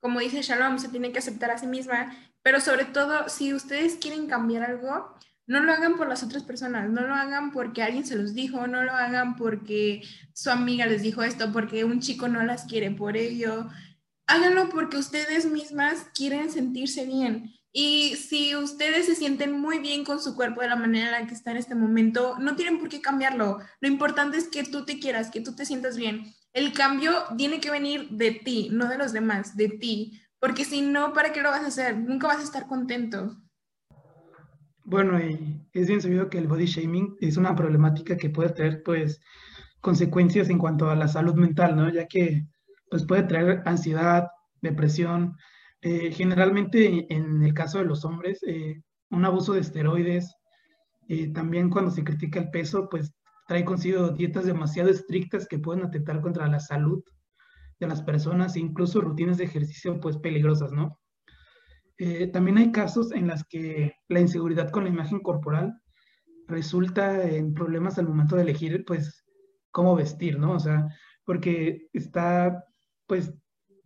como 0.00 0.18
dice 0.18 0.42
Shalom, 0.42 0.78
se 0.78 0.88
tiene 0.88 1.12
que 1.12 1.18
aceptar 1.18 1.50
a 1.50 1.58
sí 1.58 1.66
misma 1.66 2.10
pero 2.42 2.60
sobre 2.60 2.84
todo, 2.84 3.28
si 3.28 3.54
ustedes 3.54 3.96
quieren 3.96 4.26
cambiar 4.26 4.64
algo, 4.64 5.14
no 5.46 5.60
lo 5.60 5.72
hagan 5.72 5.96
por 5.96 6.08
las 6.08 6.22
otras 6.22 6.44
personas, 6.44 6.88
no 6.90 7.06
lo 7.06 7.14
hagan 7.14 7.50
porque 7.50 7.82
alguien 7.82 8.06
se 8.06 8.16
los 8.16 8.34
dijo, 8.34 8.66
no 8.66 8.82
lo 8.82 8.92
hagan 8.92 9.36
porque 9.36 10.02
su 10.32 10.50
amiga 10.50 10.86
les 10.86 11.02
dijo 11.02 11.22
esto, 11.22 11.52
porque 11.52 11.84
un 11.84 12.00
chico 12.00 12.28
no 12.28 12.42
las 12.44 12.64
quiere 12.64 12.90
por 12.90 13.16
ello. 13.16 13.68
Háganlo 14.26 14.68
porque 14.68 14.96
ustedes 14.96 15.46
mismas 15.46 16.06
quieren 16.14 16.50
sentirse 16.50 17.06
bien. 17.06 17.52
Y 17.72 18.16
si 18.16 18.54
ustedes 18.54 19.06
se 19.06 19.14
sienten 19.14 19.52
muy 19.52 19.78
bien 19.78 20.04
con 20.04 20.20
su 20.20 20.36
cuerpo 20.36 20.60
de 20.60 20.68
la 20.68 20.76
manera 20.76 21.06
en 21.06 21.22
la 21.22 21.26
que 21.26 21.34
está 21.34 21.50
en 21.52 21.56
este 21.56 21.74
momento, 21.74 22.36
no 22.38 22.54
tienen 22.54 22.78
por 22.78 22.88
qué 22.90 23.00
cambiarlo. 23.00 23.58
Lo 23.80 23.88
importante 23.88 24.36
es 24.36 24.48
que 24.48 24.62
tú 24.62 24.84
te 24.84 24.98
quieras, 24.98 25.30
que 25.30 25.40
tú 25.40 25.54
te 25.54 25.64
sientas 25.64 25.96
bien. 25.96 26.34
El 26.52 26.74
cambio 26.74 27.12
tiene 27.38 27.60
que 27.60 27.70
venir 27.70 28.10
de 28.10 28.30
ti, 28.32 28.68
no 28.70 28.88
de 28.88 28.98
los 28.98 29.12
demás, 29.12 29.56
de 29.56 29.68
ti. 29.68 30.20
Porque 30.38 30.66
si 30.66 30.82
no, 30.82 31.14
¿para 31.14 31.32
qué 31.32 31.40
lo 31.40 31.50
vas 31.50 31.62
a 31.62 31.68
hacer? 31.68 31.96
Nunca 31.96 32.26
vas 32.26 32.40
a 32.40 32.44
estar 32.44 32.66
contento. 32.66 33.41
Bueno, 34.92 35.18
es 35.72 35.88
bien 35.88 36.02
sabido 36.02 36.28
que 36.28 36.36
el 36.36 36.48
body 36.48 36.66
shaming 36.66 37.16
es 37.20 37.38
una 37.38 37.56
problemática 37.56 38.18
que 38.18 38.28
puede 38.28 38.50
tener, 38.50 38.82
pues, 38.82 39.22
consecuencias 39.80 40.50
en 40.50 40.58
cuanto 40.58 40.90
a 40.90 40.94
la 40.96 41.08
salud 41.08 41.34
mental, 41.34 41.76
¿no? 41.76 41.88
Ya 41.90 42.06
que, 42.06 42.46
pues, 42.90 43.06
puede 43.06 43.22
traer 43.22 43.62
ansiedad, 43.64 44.28
depresión. 44.60 45.34
Eh, 45.80 46.12
generalmente, 46.12 47.06
en 47.10 47.42
el 47.42 47.54
caso 47.54 47.78
de 47.78 47.86
los 47.86 48.04
hombres, 48.04 48.42
eh, 48.46 48.82
un 49.10 49.24
abuso 49.24 49.54
de 49.54 49.60
esteroides. 49.60 50.36
Eh, 51.08 51.32
también 51.32 51.70
cuando 51.70 51.90
se 51.90 52.04
critica 52.04 52.40
el 52.40 52.50
peso, 52.50 52.88
pues, 52.90 53.14
trae 53.48 53.64
consigo 53.64 54.10
dietas 54.10 54.44
demasiado 54.44 54.90
estrictas 54.90 55.48
que 55.48 55.58
pueden 55.58 55.84
atentar 55.84 56.20
contra 56.20 56.48
la 56.48 56.60
salud 56.60 57.02
de 57.80 57.88
las 57.88 58.02
personas, 58.02 58.56
incluso 58.56 59.00
rutinas 59.00 59.38
de 59.38 59.44
ejercicio 59.44 60.00
pues 60.00 60.18
peligrosas, 60.18 60.72
¿no? 60.72 61.01
Eh, 62.04 62.26
también 62.26 62.58
hay 62.58 62.72
casos 62.72 63.12
en 63.12 63.28
las 63.28 63.44
que 63.44 63.94
la 64.08 64.18
inseguridad 64.18 64.72
con 64.72 64.82
la 64.82 64.90
imagen 64.90 65.20
corporal 65.20 65.80
resulta 66.48 67.22
en 67.30 67.54
problemas 67.54 67.96
al 67.96 68.08
momento 68.08 68.34
de 68.34 68.42
elegir, 68.42 68.84
pues, 68.84 69.24
cómo 69.70 69.94
vestir, 69.94 70.36
¿no? 70.36 70.54
O 70.54 70.58
sea, 70.58 70.88
porque 71.24 71.86
está, 71.92 72.64
pues, 73.06 73.32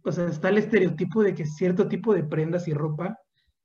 o 0.03 0.11
sea, 0.11 0.29
está 0.29 0.49
el 0.49 0.57
estereotipo 0.57 1.23
de 1.23 1.35
que 1.35 1.45
cierto 1.45 1.89
tipo 1.89 2.15
de 2.15 2.25
prendas 2.25 2.69
y 2.69 2.73
ropa 2.73 3.19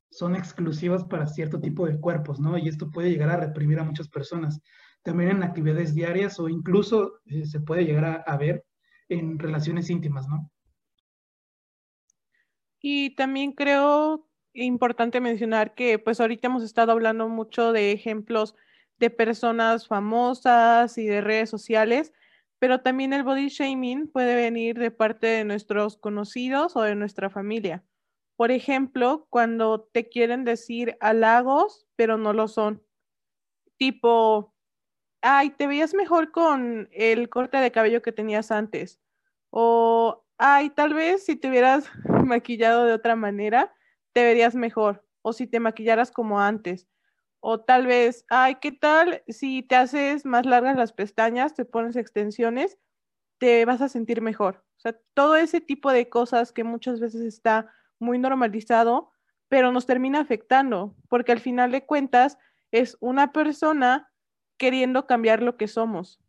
son 0.10 0.36
exclusivas 0.36 1.05
para 1.05 1.27
cierto 1.27 1.62
tipo 1.62 1.88
de 1.88 1.98
cuerpos, 1.98 2.41
¿no? 2.41 2.58
Y 2.58 2.67
esto 2.67 2.91
puede 2.91 3.10
llegar 3.10 3.29
a 3.29 3.38
reprimir 3.38 3.79
a 3.79 3.86
muchas 3.86 4.10
personas. 4.10 4.60
También 5.01 5.29
en 5.29 5.43
actividades 5.43 5.96
diarias 5.96 6.38
o 6.41 6.50
incluso 6.50 7.22
eh, 7.24 7.46
se 7.46 7.62
puede 7.62 7.86
llegar 7.86 8.25
a, 8.27 8.38
ver 8.38 8.65
en 9.08 9.39
relaciones 9.39 9.89
íntimas, 9.89 10.27
¿no? 10.27 10.51
Y 12.81 13.15
también 13.15 13.53
creo 13.53 14.27
importante 14.53 15.22
mencionar 15.22 15.75
que 15.75 16.00
pues 16.00 16.20
ahorita 16.20 16.48
hemos 16.48 16.63
estado 16.63 16.91
hablando 16.91 17.29
mucho 17.29 17.72
de 17.72 17.91
ejemplos 17.91 18.55
de 19.00 19.10
personas 19.10 19.88
famosas 19.88 20.98
y 20.98 21.05
de 21.08 21.22
redes 21.22 21.50
sociales, 21.50 22.13
pero 22.60 22.81
también 22.81 23.13
el 23.13 23.24
body 23.24 23.50
shaming 23.50 24.08
puede 24.08 24.36
venir 24.36 24.77
de 24.77 24.91
parte 24.91 25.27
de 25.27 25.43
nuestros 25.43 25.98
conocidos 25.98 26.75
o 26.75 26.81
de 26.84 26.96
nuestra 26.96 27.29
familia. 27.29 27.84
Por 28.36 28.51
ejemplo, 28.51 29.27
cuando 29.29 29.89
te 29.91 30.10
quieren 30.10 30.46
decir 30.46 30.98
halagos, 31.00 31.88
pero 31.96 32.17
no 32.17 32.34
lo 32.34 32.48
son. 32.48 32.84
Tipo, 33.77 34.53
ay, 35.22 35.51
te 35.51 35.67
veías 35.67 35.93
mejor 35.93 36.31
con 36.31 36.89
el 36.91 37.29
corte 37.29 37.58
de 37.58 37.72
cabello 37.72 38.01
que 38.01 38.12
tenías 38.12 38.51
antes. 38.51 39.00
O, 39.50 40.24
ay, 40.38 40.70
tal 40.72 40.93
vez 40.93 41.25
si 41.25 41.36
te 41.36 41.50
hubieras 41.50 41.89
maquillado 42.25 42.86
de 42.86 42.93
otra 42.93 43.15
manera, 43.15 43.74
te 44.13 44.24
verías 44.24 44.56
mejor. 44.56 45.06
O 45.22 45.34
si 45.34 45.48
te 45.48 45.60
maquillaras 45.60 46.12
como 46.12 46.39
antes. 46.39 46.88
O 47.39 47.62
tal 47.62 47.88
vez, 47.88 48.25
ay, 48.30 48.56
¿qué 48.62 48.72
tal 48.72 49.24
si 49.27 49.63
te 49.63 49.75
haces 49.75 50.25
más 50.25 50.46
largas 50.46 50.77
las 50.77 50.94
pestañas, 50.94 51.56
te 51.56 51.65
pones 51.65 51.96
extensiones, 51.96 52.77
te 53.39 53.65
vas 53.65 53.82
a 53.82 53.89
sentir 53.89 54.22
mejor? 54.22 54.63
O 54.77 54.80
sea, 54.82 54.98
todo 55.13 55.36
ese 55.36 55.62
tipo 55.62 55.91
de 55.91 56.10
cosas 56.10 56.51
que 56.51 56.63
muchas 56.63 57.00
veces 57.00 57.22
está 57.22 57.72
muy 58.00 58.20
normalizado, 58.20 59.12
pero 59.48 59.72
nos 59.72 59.86
termina 59.86 60.20
afectando, 60.20 60.96
porque 61.08 61.32
al 61.32 61.39
final 61.39 61.72
de 61.72 61.86
cuentas 61.86 62.38
es 62.72 62.98
una 63.00 63.32
persona 63.32 64.12
queriendo 64.58 65.08
cambiar 65.08 65.41
lo 65.41 65.58
que 65.58 65.68
somos. 65.68 66.20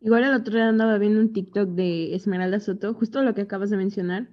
Igual 0.00 0.24
el 0.24 0.34
otro 0.34 0.54
día 0.54 0.68
andaba 0.68 0.98
viendo 0.98 1.20
un 1.20 1.32
TikTok 1.32 1.70
de 1.70 2.14
Esmeralda 2.14 2.60
Soto, 2.60 2.94
justo 2.94 3.22
lo 3.22 3.34
que 3.34 3.42
acabas 3.42 3.70
de 3.70 3.76
mencionar, 3.76 4.28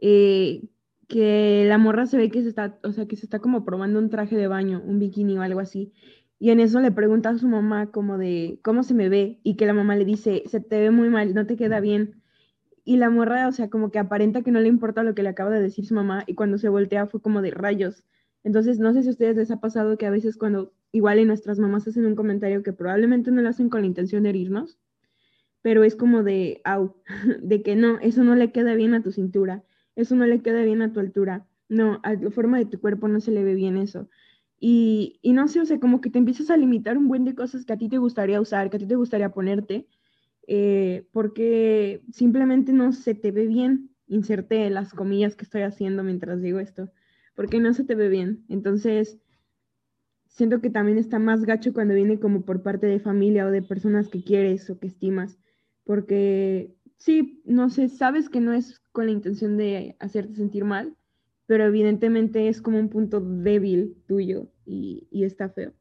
eh, 0.00 0.68
que 1.08 1.64
la 1.66 1.78
morra 1.78 2.06
se 2.06 2.18
ve 2.18 2.30
que 2.30 2.42
se 2.42 2.48
está, 2.48 2.78
o 2.84 2.92
sea, 2.92 3.06
que 3.06 3.16
se 3.16 3.26
está 3.26 3.40
como 3.40 3.64
probando 3.64 3.98
un 3.98 4.10
traje 4.10 4.36
de 4.36 4.46
baño, 4.46 4.82
un 4.84 4.98
bikini 4.98 5.38
o 5.38 5.42
algo 5.42 5.60
así. 5.60 5.92
Y 6.38 6.50
en 6.50 6.60
eso 6.60 6.80
le 6.80 6.92
pregunta 6.92 7.30
a 7.30 7.38
su 7.38 7.48
mamá 7.48 7.90
como 7.90 8.18
de, 8.18 8.60
¿cómo 8.62 8.82
se 8.84 8.94
me 8.94 9.08
ve? 9.08 9.40
Y 9.42 9.56
que 9.56 9.66
la 9.66 9.72
mamá 9.74 9.96
le 9.96 10.04
dice, 10.04 10.42
se 10.46 10.60
te 10.60 10.78
ve 10.78 10.90
muy 10.90 11.08
mal, 11.08 11.34
no 11.34 11.46
te 11.46 11.56
queda 11.56 11.80
bien. 11.80 12.22
Y 12.84 12.96
la 12.98 13.10
morra, 13.10 13.48
o 13.48 13.52
sea, 13.52 13.70
como 13.70 13.90
que 13.90 13.98
aparenta 13.98 14.42
que 14.42 14.52
no 14.52 14.60
le 14.60 14.68
importa 14.68 15.02
lo 15.02 15.14
que 15.14 15.22
le 15.22 15.30
acaba 15.30 15.50
de 15.50 15.60
decir 15.62 15.86
su 15.86 15.94
mamá 15.94 16.24
y 16.26 16.34
cuando 16.34 16.58
se 16.58 16.68
voltea 16.68 17.06
fue 17.06 17.20
como 17.20 17.42
de 17.42 17.50
rayos. 17.50 18.04
Entonces, 18.44 18.78
no 18.78 18.92
sé 18.92 19.02
si 19.02 19.08
a 19.08 19.12
ustedes 19.12 19.36
les 19.36 19.50
ha 19.50 19.60
pasado 19.60 19.98
que 19.98 20.06
a 20.06 20.10
veces 20.10 20.36
cuando 20.36 20.72
igual 20.92 21.18
y 21.18 21.24
nuestras 21.24 21.58
mamás 21.58 21.88
hacen 21.88 22.06
un 22.06 22.14
comentario 22.16 22.62
que 22.62 22.72
probablemente 22.72 23.30
no 23.30 23.42
lo 23.42 23.48
hacen 23.48 23.68
con 23.68 23.80
la 23.80 23.86
intención 23.86 24.22
de 24.22 24.30
herirnos, 24.30 24.78
pero 25.62 25.84
es 25.84 25.96
como 25.96 26.22
de, 26.22 26.60
au, 26.64 26.96
de 27.42 27.62
que 27.62 27.76
no, 27.76 27.98
eso 28.00 28.24
no 28.24 28.34
le 28.36 28.52
queda 28.52 28.74
bien 28.74 28.94
a 28.94 29.02
tu 29.02 29.12
cintura 29.12 29.64
eso 29.98 30.14
no 30.14 30.26
le 30.26 30.40
queda 30.42 30.62
bien 30.62 30.80
a 30.80 30.92
tu 30.92 31.00
altura, 31.00 31.44
no, 31.68 31.98
a 32.04 32.14
la 32.14 32.30
forma 32.30 32.56
de 32.56 32.66
tu 32.66 32.80
cuerpo 32.80 33.08
no 33.08 33.20
se 33.20 33.32
le 33.32 33.42
ve 33.42 33.54
bien 33.54 33.76
eso. 33.76 34.08
Y, 34.60 35.18
y, 35.22 35.32
no 35.32 35.48
sé, 35.48 35.60
o 35.60 35.64
sea, 35.64 35.80
como 35.80 36.00
que 36.00 36.08
te 36.08 36.18
empiezas 36.18 36.50
a 36.50 36.56
limitar 36.56 36.96
un 36.96 37.08
buen 37.08 37.24
de 37.24 37.34
cosas 37.34 37.64
que 37.64 37.72
a 37.72 37.78
ti 37.78 37.88
te 37.88 37.98
gustaría 37.98 38.40
usar, 38.40 38.70
que 38.70 38.76
a 38.76 38.80
ti 38.80 38.86
te 38.86 38.94
gustaría 38.94 39.30
ponerte, 39.30 39.88
eh, 40.46 41.06
porque 41.12 42.02
simplemente 42.12 42.72
no 42.72 42.92
se 42.92 43.14
te 43.14 43.32
ve 43.32 43.46
bien. 43.46 43.90
Inserté 44.06 44.70
las 44.70 44.94
comillas 44.94 45.34
que 45.34 45.44
estoy 45.44 45.62
haciendo 45.62 46.04
mientras 46.04 46.40
digo 46.40 46.60
esto, 46.60 46.90
porque 47.34 47.58
no 47.58 47.74
se 47.74 47.84
te 47.84 47.96
ve 47.96 48.08
bien. 48.08 48.44
Entonces, 48.48 49.18
siento 50.28 50.60
que 50.60 50.70
también 50.70 50.98
está 50.98 51.18
más 51.18 51.44
gacho 51.44 51.72
cuando 51.72 51.94
viene 51.94 52.20
como 52.20 52.42
por 52.42 52.62
parte 52.62 52.86
de 52.86 53.00
familia 53.00 53.46
o 53.46 53.50
de 53.50 53.62
personas 53.62 54.08
que 54.08 54.22
quieres 54.22 54.70
o 54.70 54.78
que 54.78 54.86
estimas, 54.86 55.38
porque 55.84 56.72
sí, 56.98 57.42
no 57.44 57.68
sé, 57.70 57.88
sabes 57.88 58.28
que 58.28 58.40
no 58.40 58.52
es 58.52 58.80
con 58.98 59.06
la 59.06 59.12
intención 59.12 59.56
de 59.56 59.94
hacerte 60.00 60.34
sentir 60.34 60.64
mal, 60.64 60.96
pero 61.46 61.64
evidentemente 61.64 62.48
es 62.48 62.60
como 62.60 62.80
un 62.80 62.88
punto 62.88 63.20
débil 63.20 63.94
tuyo 64.08 64.48
y, 64.66 65.06
está 65.12 65.48
feo. 65.48 65.72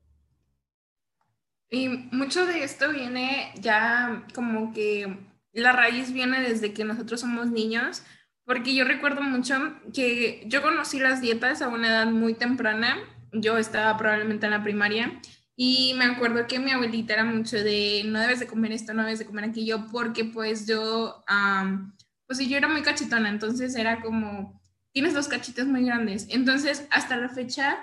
Y 1.71 1.87
mucho 2.11 2.45
de 2.45 2.63
esto 2.63 2.91
viene 2.91 3.53
ya 3.59 4.23
como 4.35 4.71
que 4.71 5.17
la 5.51 5.71
raíz 5.71 6.13
viene 6.13 6.41
desde 6.41 6.73
que 6.73 6.83
nosotros 6.83 7.21
somos 7.21 7.49
niños, 7.49 8.03
porque 8.45 8.75
yo 8.75 8.85
recuerdo 8.85 9.23
mucho 9.23 9.55
que 9.95 10.43
yo 10.45 10.61
conocí 10.61 10.99
las 10.99 11.19
dietas 11.19 11.63
a 11.63 11.69
una 11.69 11.87
edad 11.87 12.05
muy 12.05 12.35
temprana, 12.35 12.97
yo 13.31 13.57
estaba 13.57 13.97
probablemente 13.97 14.45
en 14.45 14.51
la 14.51 14.61
primaria 14.61 15.19
y 15.55 15.95
me 15.97 16.05
acuerdo 16.05 16.45
que 16.45 16.59
mi 16.59 16.69
abuelita 16.69 17.15
era 17.15 17.25
mucho 17.25 17.57
de, 17.57 18.03
no 18.05 18.19
debes 18.19 18.39
de 18.39 18.45
comer 18.45 18.73
esto, 18.73 18.93
no 18.93 19.01
debes 19.01 19.17
de 19.17 19.25
comer 19.25 19.45
aquello, 19.45 19.87
porque 19.91 20.23
pues 20.23 20.67
yo, 20.67 21.23
pues 22.27 22.39
yo 22.39 22.57
era 22.57 22.67
muy 22.67 22.81
cachetona, 22.81 23.29
entonces 23.29 23.75
era 23.75 24.01
como, 24.01 24.61
tienes 24.91 25.13
los 25.13 25.27
cachitos 25.27 25.65
muy 25.65 25.85
grandes. 25.85 26.27
Entonces, 26.29 26.85
hasta 26.91 27.15
la 27.17 27.29
fecha, 27.29 27.77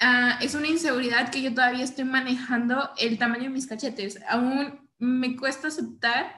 ah, 0.00 0.38
es 0.40 0.54
una 0.54 0.68
inseguridad 0.68 1.30
que 1.30 1.42
yo 1.42 1.54
todavía 1.54 1.84
estoy 1.84 2.04
manejando 2.04 2.90
el 2.98 3.18
tamaño 3.18 3.44
de 3.44 3.50
mis 3.50 3.66
cachetes. 3.66 4.18
Aún 4.28 4.88
me 4.98 5.36
cuesta 5.36 5.68
aceptar 5.68 6.34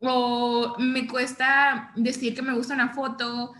o 0.00 0.76
me 0.78 1.06
cuesta 1.06 1.92
decir 1.96 2.34
que 2.34 2.42
me 2.42 2.54
gusta 2.54 2.74
una 2.74 2.94
foto, 2.94 3.54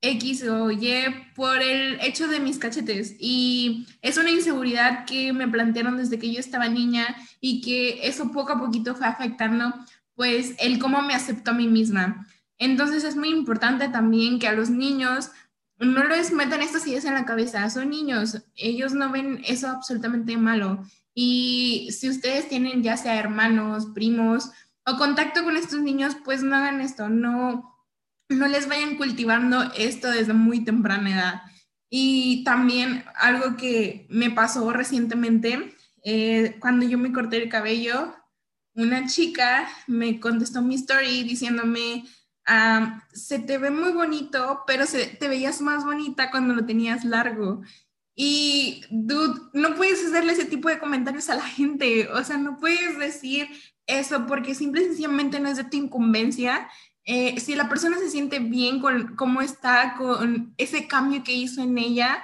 X 0.00 0.44
o 0.44 0.70
Y 0.70 1.04
por 1.34 1.60
el 1.60 2.00
hecho 2.00 2.28
de 2.28 2.40
mis 2.40 2.58
cachetes. 2.58 3.16
Y 3.18 3.86
es 4.02 4.16
una 4.16 4.30
inseguridad 4.30 5.04
que 5.04 5.32
me 5.32 5.48
plantearon 5.48 5.96
desde 5.96 6.18
que 6.18 6.32
yo 6.32 6.40
estaba 6.40 6.68
niña 6.68 7.16
y 7.40 7.60
que 7.60 8.06
eso 8.06 8.30
poco 8.30 8.52
a 8.52 8.60
poquito 8.60 8.94
fue 8.94 9.06
afectando 9.06 9.74
pues 10.14 10.54
el 10.58 10.78
cómo 10.78 11.02
me 11.02 11.14
acepto 11.14 11.50
a 11.52 11.54
mí 11.54 11.68
misma. 11.68 12.26
Entonces 12.58 13.04
es 13.04 13.16
muy 13.16 13.30
importante 13.30 13.88
también 13.88 14.38
que 14.38 14.48
a 14.48 14.52
los 14.52 14.70
niños 14.70 15.30
no 15.78 16.04
les 16.04 16.32
metan 16.32 16.60
estas 16.60 16.86
ideas 16.86 17.04
en 17.04 17.14
la 17.14 17.24
cabeza, 17.24 17.70
son 17.70 17.90
niños, 17.90 18.42
ellos 18.56 18.94
no 18.94 19.10
ven 19.10 19.42
eso 19.46 19.68
absolutamente 19.68 20.36
malo. 20.36 20.84
Y 21.14 21.88
si 21.92 22.08
ustedes 22.08 22.48
tienen 22.48 22.82
ya 22.82 22.96
sea 22.96 23.18
hermanos, 23.18 23.86
primos 23.94 24.50
o 24.84 24.96
contacto 24.96 25.44
con 25.44 25.56
estos 25.56 25.80
niños, 25.80 26.16
pues 26.24 26.42
no 26.42 26.56
hagan 26.56 26.80
esto, 26.80 27.08
no 27.08 27.78
no 28.28 28.46
les 28.46 28.68
vayan 28.68 28.96
cultivando 28.96 29.62
esto 29.76 30.10
desde 30.10 30.32
muy 30.32 30.64
temprana 30.64 31.10
edad. 31.10 31.42
Y 31.90 32.44
también 32.44 33.04
algo 33.16 33.56
que 33.56 34.06
me 34.10 34.30
pasó 34.30 34.70
recientemente, 34.72 35.74
eh, 36.02 36.56
cuando 36.60 36.86
yo 36.86 36.98
me 36.98 37.12
corté 37.12 37.38
el 37.42 37.48
cabello, 37.48 38.14
una 38.74 39.06
chica 39.06 39.68
me 39.86 40.20
contestó 40.20 40.60
mi 40.60 40.74
story 40.74 41.22
diciéndome, 41.22 42.04
se 43.12 43.38
te 43.38 43.58
ve 43.58 43.70
muy 43.70 43.92
bonito, 43.92 44.62
pero 44.66 44.86
se, 44.86 45.06
te 45.06 45.28
veías 45.28 45.60
más 45.60 45.84
bonita 45.84 46.30
cuando 46.30 46.54
lo 46.54 46.64
tenías 46.64 47.04
largo. 47.04 47.62
Y, 48.14 48.82
dude, 48.90 49.40
no 49.52 49.74
puedes 49.76 50.04
hacerle 50.04 50.32
ese 50.32 50.44
tipo 50.44 50.68
de 50.68 50.78
comentarios 50.78 51.28
a 51.30 51.36
la 51.36 51.46
gente. 51.46 52.08
O 52.08 52.24
sea, 52.24 52.36
no 52.36 52.58
puedes 52.58 52.98
decir 52.98 53.48
eso 53.86 54.26
porque 54.26 54.54
simple 54.54 54.82
y 54.82 54.86
sencillamente 54.86 55.40
no 55.40 55.48
es 55.48 55.56
de 55.56 55.64
tu 55.64 55.76
incumbencia 55.76 56.68
eh, 57.10 57.40
si 57.40 57.54
la 57.54 57.70
persona 57.70 57.96
se 57.96 58.10
siente 58.10 58.38
bien 58.38 58.80
con 58.82 59.16
cómo 59.16 59.40
está, 59.40 59.94
con 59.96 60.52
ese 60.58 60.86
cambio 60.86 61.24
que 61.24 61.32
hizo 61.32 61.62
en 61.62 61.78
ella, 61.78 62.22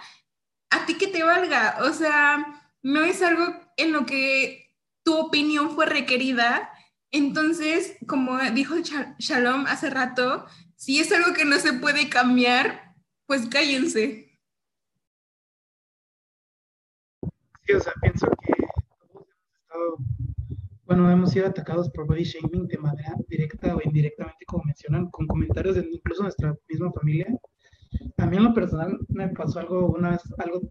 a 0.69 0.85
ti 0.85 0.99
que 0.99 1.07
te 1.07 1.23
valga. 1.23 1.79
O 1.81 1.93
sea, 1.95 2.61
no 2.83 3.03
es 3.03 3.23
algo 3.23 3.47
en 3.79 3.93
lo 3.93 4.05
que 4.05 4.71
tu 5.03 5.17
opinión 5.17 5.71
fue 5.75 5.87
requerida. 5.87 6.71
Entonces, 7.15 7.97
como 8.09 8.37
dijo 8.55 8.75
Shalom 9.21 9.67
hace 9.69 9.89
rato, 9.89 10.47
si 10.75 10.99
es 10.99 11.13
algo 11.13 11.33
que 11.33 11.45
no 11.45 11.61
se 11.61 11.73
puede 11.75 12.09
cambiar, 12.09 12.93
pues 13.27 13.47
cállense. 13.47 14.37
Sí, 17.63 17.73
o 17.73 17.81
sea, 17.81 17.93
pienso 18.03 18.27
que 18.27 18.53
todos 19.13 19.13
hemos 19.15 19.29
estado 19.63 19.97
bueno, 20.87 21.09
hemos 21.09 21.31
sido 21.31 21.47
atacados 21.47 21.89
por 21.91 22.05
body 22.09 22.25
shaming 22.25 22.67
de 22.67 22.79
manera 22.79 23.15
directa 23.29 23.77
o 23.77 23.81
indirectamente, 23.85 24.45
como 24.45 24.65
mencionan, 24.65 25.09
con 25.11 25.29
comentarios 25.29 25.77
de 25.77 25.89
incluso 25.89 26.25
nuestra 26.25 26.53
misma 26.69 26.91
familia. 26.91 27.29
A 28.19 28.27
mí 28.27 28.37
en 28.37 28.45
lo 28.45 28.53
personal 28.53 28.99
me 29.09 29.29
pasó 29.29 29.61
algo 29.61 29.93
una 29.93 30.11
vez, 30.11 30.23
algo 30.39 30.63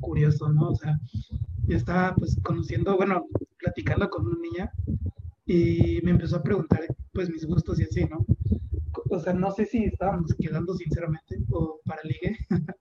curioso, 0.00 0.48
¿no? 0.48 0.70
O 0.70 0.74
sea, 0.74 0.98
yo 1.64 1.76
estaba 1.76 2.14
pues 2.14 2.40
conociendo, 2.42 2.96
bueno, 2.96 3.26
platicando 3.58 4.08
con 4.08 4.26
una 4.26 4.38
niña 4.40 4.72
y 5.46 6.00
me 6.02 6.12
empezó 6.12 6.36
a 6.36 6.42
preguntar 6.42 6.80
pues 7.12 7.30
mis 7.30 7.44
gustos 7.46 7.80
y 7.80 7.84
así, 7.84 8.04
¿no? 8.04 8.24
O 9.10 9.18
sea, 9.18 9.32
no 9.32 9.50
sé 9.50 9.66
si 9.66 9.84
estábamos 9.84 10.34
quedando 10.34 10.74
sinceramente 10.74 11.38
o 11.50 11.80
para 11.84 12.02
ligue, 12.04 12.36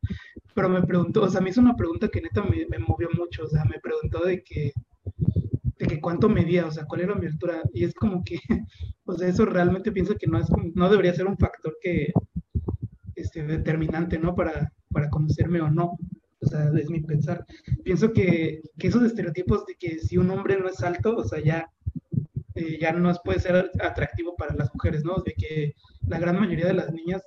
pero 0.56 0.70
me 0.70 0.84
preguntó, 0.84 1.24
o 1.24 1.30
sea, 1.30 1.42
me 1.42 1.50
hizo 1.50 1.62
una 1.62 1.76
pregunta 1.76 2.08
que 2.08 2.22
neta 2.22 2.44
me, 2.44 2.66
me 2.70 2.80
movió 2.80 3.10
mucho, 3.18 3.44
o 3.44 3.48
sea, 3.48 3.66
me 3.66 3.80
preguntó 3.80 4.24
de 4.26 4.44
que, 4.44 4.72
de 5.78 5.88
que 5.88 6.00
cuánto 6.00 6.30
medía, 6.30 6.66
o 6.66 6.72
sea, 6.72 6.86
cuál 6.86 7.02
era 7.02 7.16
mi 7.16 7.28
altura, 7.28 7.62
y 7.74 7.84
es 7.84 7.94
como 7.94 8.24
que, 8.24 8.40
o 9.06 9.14
sea, 9.14 9.28
eso 9.28 9.46
realmente 9.46 9.92
pienso 9.92 10.16
que 10.16 10.28
no 10.28 10.40
es, 10.40 10.48
no 10.74 10.90
debería 10.90 11.14
ser 11.14 11.28
un 11.28 11.38
factor 11.38 11.76
que, 11.82 12.14
este, 13.16 13.44
determinante, 13.44 14.18
¿no? 14.18 14.36
Para, 14.36 14.72
para 14.90 15.10
conocerme 15.10 15.62
o 15.62 15.70
no, 15.70 15.98
o 16.40 16.48
sea, 16.48 16.72
es 16.76 16.90
mi 16.90 17.02
pensar. 17.02 17.46
Pienso 17.84 18.12
que, 18.14 18.62
que 18.78 18.88
esos 18.88 19.04
estereotipos 19.04 19.66
de 19.66 19.76
que 19.76 20.00
si 20.00 20.18
un 20.18 20.30
hombre 20.32 20.58
no 20.58 20.68
es 20.68 20.82
alto, 20.82 21.16
o 21.16 21.24
sea, 21.24 21.40
ya, 21.44 21.70
eh, 22.56 22.78
ya 22.80 22.92
no 22.92 23.14
puede 23.24 23.40
ser 23.40 23.72
atractivo 23.82 24.36
para 24.36 24.56
las 24.56 24.74
mujeres, 24.74 25.04
¿no? 25.04 25.18
De 25.26 25.34
que 25.34 25.76
la 26.08 26.20
gran 26.20 26.40
mayoría 26.40 26.68
de 26.68 26.74
las 26.74 26.92
niñas 26.92 27.24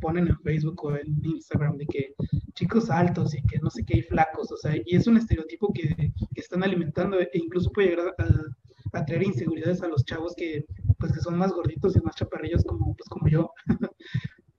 ponen 0.00 0.28
en 0.28 0.38
Facebook 0.40 0.84
o 0.84 0.96
en 0.96 1.24
Instagram 1.24 1.76
de 1.78 1.86
que 1.86 2.14
chicos 2.54 2.90
altos 2.90 3.34
y 3.34 3.42
que 3.42 3.58
no 3.60 3.70
sé 3.70 3.84
qué, 3.84 3.98
y 3.98 4.02
flacos, 4.02 4.50
o 4.52 4.56
sea, 4.56 4.76
y 4.76 4.96
es 4.96 5.06
un 5.06 5.16
estereotipo 5.16 5.72
que, 5.72 5.94
que 6.34 6.40
están 6.40 6.62
alimentando 6.62 7.18
e 7.20 7.30
incluso 7.34 7.70
puede 7.72 7.88
llegar 7.88 8.14
a, 8.18 8.98
a, 8.98 9.04
traer 9.04 9.22
inseguridades 9.22 9.82
a 9.82 9.88
los 9.88 10.04
chavos 10.04 10.34
que, 10.36 10.66
pues, 10.98 11.12
que 11.12 11.20
son 11.20 11.38
más 11.38 11.52
gorditos 11.52 11.96
y 11.96 12.00
más 12.00 12.16
chaparrillos 12.16 12.64
como, 12.64 12.94
pues, 12.94 13.08
como 13.08 13.28
yo. 13.28 13.50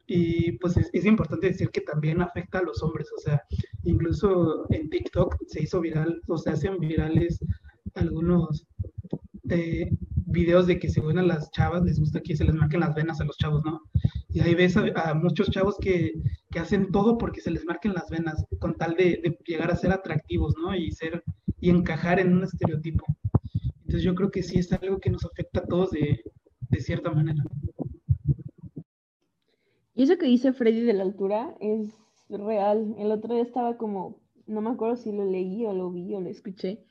y 0.07 0.53
pues 0.53 0.77
es, 0.77 0.89
es, 0.93 1.05
importante 1.05 1.47
decir 1.47 1.69
que 1.69 1.81
también 1.81 2.21
afecta 2.21 2.59
a 2.59 2.63
los 2.63 2.81
hombres, 2.83 3.07
o 3.15 3.19
sea, 3.19 3.43
incluso 3.83 4.65
en 4.71 4.89
TikTok 4.89 5.35
se 5.47 5.63
hizo 5.63 5.79
viral, 5.81 6.21
o 6.27 6.37
se 6.37 6.51
hacen 6.51 6.79
virales 6.79 7.39
algunos 7.95 8.67
de 9.45 9.97
videos 10.25 10.67
de 10.67 10.79
que 10.79 10.89
según 10.89 11.17
a 11.17 11.23
las 11.23 11.49
chavas 11.51 11.83
les 11.83 11.99
gusta 11.99 12.19
que 12.19 12.35
se 12.35 12.43
les 12.43 12.55
marquen 12.55 12.81
las 12.81 12.95
venas 12.95 13.21
a 13.21 13.25
los 13.25 13.37
chavos, 13.37 13.63
¿no? 13.63 13.81
Y 14.29 14.41
ahí 14.41 14.55
ves 14.55 14.75
a, 14.75 15.13
muchos 15.13 15.49
chavos 15.49 15.77
que, 15.79 16.13
que, 16.51 16.59
hacen 16.59 16.91
todo 16.91 17.17
porque 17.17 17.41
se 17.41 17.51
les 17.51 17.63
marquen 17.65 17.93
las 17.93 18.09
venas, 18.09 18.43
con 18.59 18.75
tal 18.75 18.95
de, 18.95 19.21
de, 19.23 19.37
llegar 19.45 19.71
a 19.71 19.75
ser 19.75 19.91
atractivos, 19.91 20.55
¿no? 20.61 20.75
Y 20.75 20.91
ser, 20.91 21.23
y 21.59 21.69
encajar 21.69 22.19
en 22.19 22.33
un 22.33 22.43
estereotipo. 22.43 23.05
Entonces 23.81 24.03
yo 24.03 24.15
creo 24.15 24.31
que 24.31 24.43
sí 24.43 24.57
es 24.57 24.71
algo 24.73 24.99
que 24.99 25.11
nos 25.11 25.23
afecta 25.25 25.61
a 25.61 25.65
todos 25.65 25.91
de, 25.91 26.21
de 26.69 26.79
cierta 26.79 27.11
manera. 27.11 27.43
Y 29.93 30.03
eso 30.03 30.17
que 30.17 30.25
dice 30.25 30.51
Freddy 30.51 30.81
de 30.81 30.93
la 30.93 31.03
altura 31.03 31.55
es 31.61 31.93
real. 32.29 32.95
El 32.97 33.11
otro 33.11 33.35
día 33.35 33.43
estaba 33.43 33.77
como, 33.77 34.19
no 34.47 34.61
me 34.61 34.71
acuerdo 34.71 34.97
si 34.97 35.11
lo 35.11 35.23
leí 35.23 35.65
o 35.65 35.73
lo 35.73 35.91
vi 35.91 36.13
o 36.13 36.19
lo 36.19 36.29
escuché, 36.29 36.83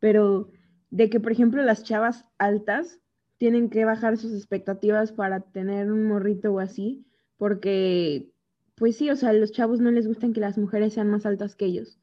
pero 0.00 0.50
de 0.90 1.10
que, 1.10 1.20
por 1.20 1.32
ejemplo, 1.32 1.62
las 1.62 1.84
chavas 1.84 2.24
altas 2.38 3.00
tienen 3.36 3.70
que 3.70 3.84
bajar 3.84 4.16
sus 4.16 4.34
expectativas 4.34 5.12
para 5.12 5.40
tener 5.40 5.92
un 5.92 6.06
morrito 6.06 6.52
o 6.52 6.58
así, 6.58 7.06
porque, 7.36 8.32
pues 8.74 8.96
sí, 8.96 9.10
o 9.10 9.16
sea, 9.16 9.32
los 9.32 9.52
chavos 9.52 9.80
no 9.80 9.90
les 9.90 10.06
gustan 10.06 10.32
que 10.32 10.40
las 10.40 10.58
mujeres 10.58 10.94
sean 10.94 11.10
más 11.10 11.24
altas 11.26 11.54
que 11.54 11.66
ellos. 11.66 12.00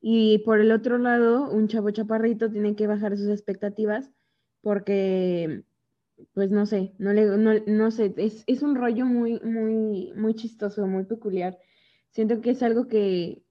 Y 0.00 0.38
por 0.38 0.60
el 0.60 0.70
otro 0.70 0.98
lado, 0.98 1.50
un 1.50 1.68
chavo 1.68 1.90
chaparrito 1.90 2.50
tiene 2.50 2.76
que 2.76 2.86
bajar 2.86 3.16
sus 3.16 3.28
expectativas 3.28 4.12
porque, 4.60 5.64
pues 6.32 6.50
no 6.50 6.66
sé, 6.66 6.94
no, 6.98 7.12
le, 7.12 7.24
no, 7.38 7.52
no 7.66 7.90
sé, 7.90 8.14
es, 8.16 8.44
es 8.46 8.62
un 8.62 8.76
rollo 8.76 9.06
muy, 9.06 9.40
muy, 9.40 10.12
muy 10.14 10.34
chistoso, 10.34 10.86
muy 10.86 11.04
peculiar. 11.04 11.58
Siento 12.10 12.40
que 12.40 12.50
es 12.50 12.62
algo 12.62 12.86
que, 12.86 13.42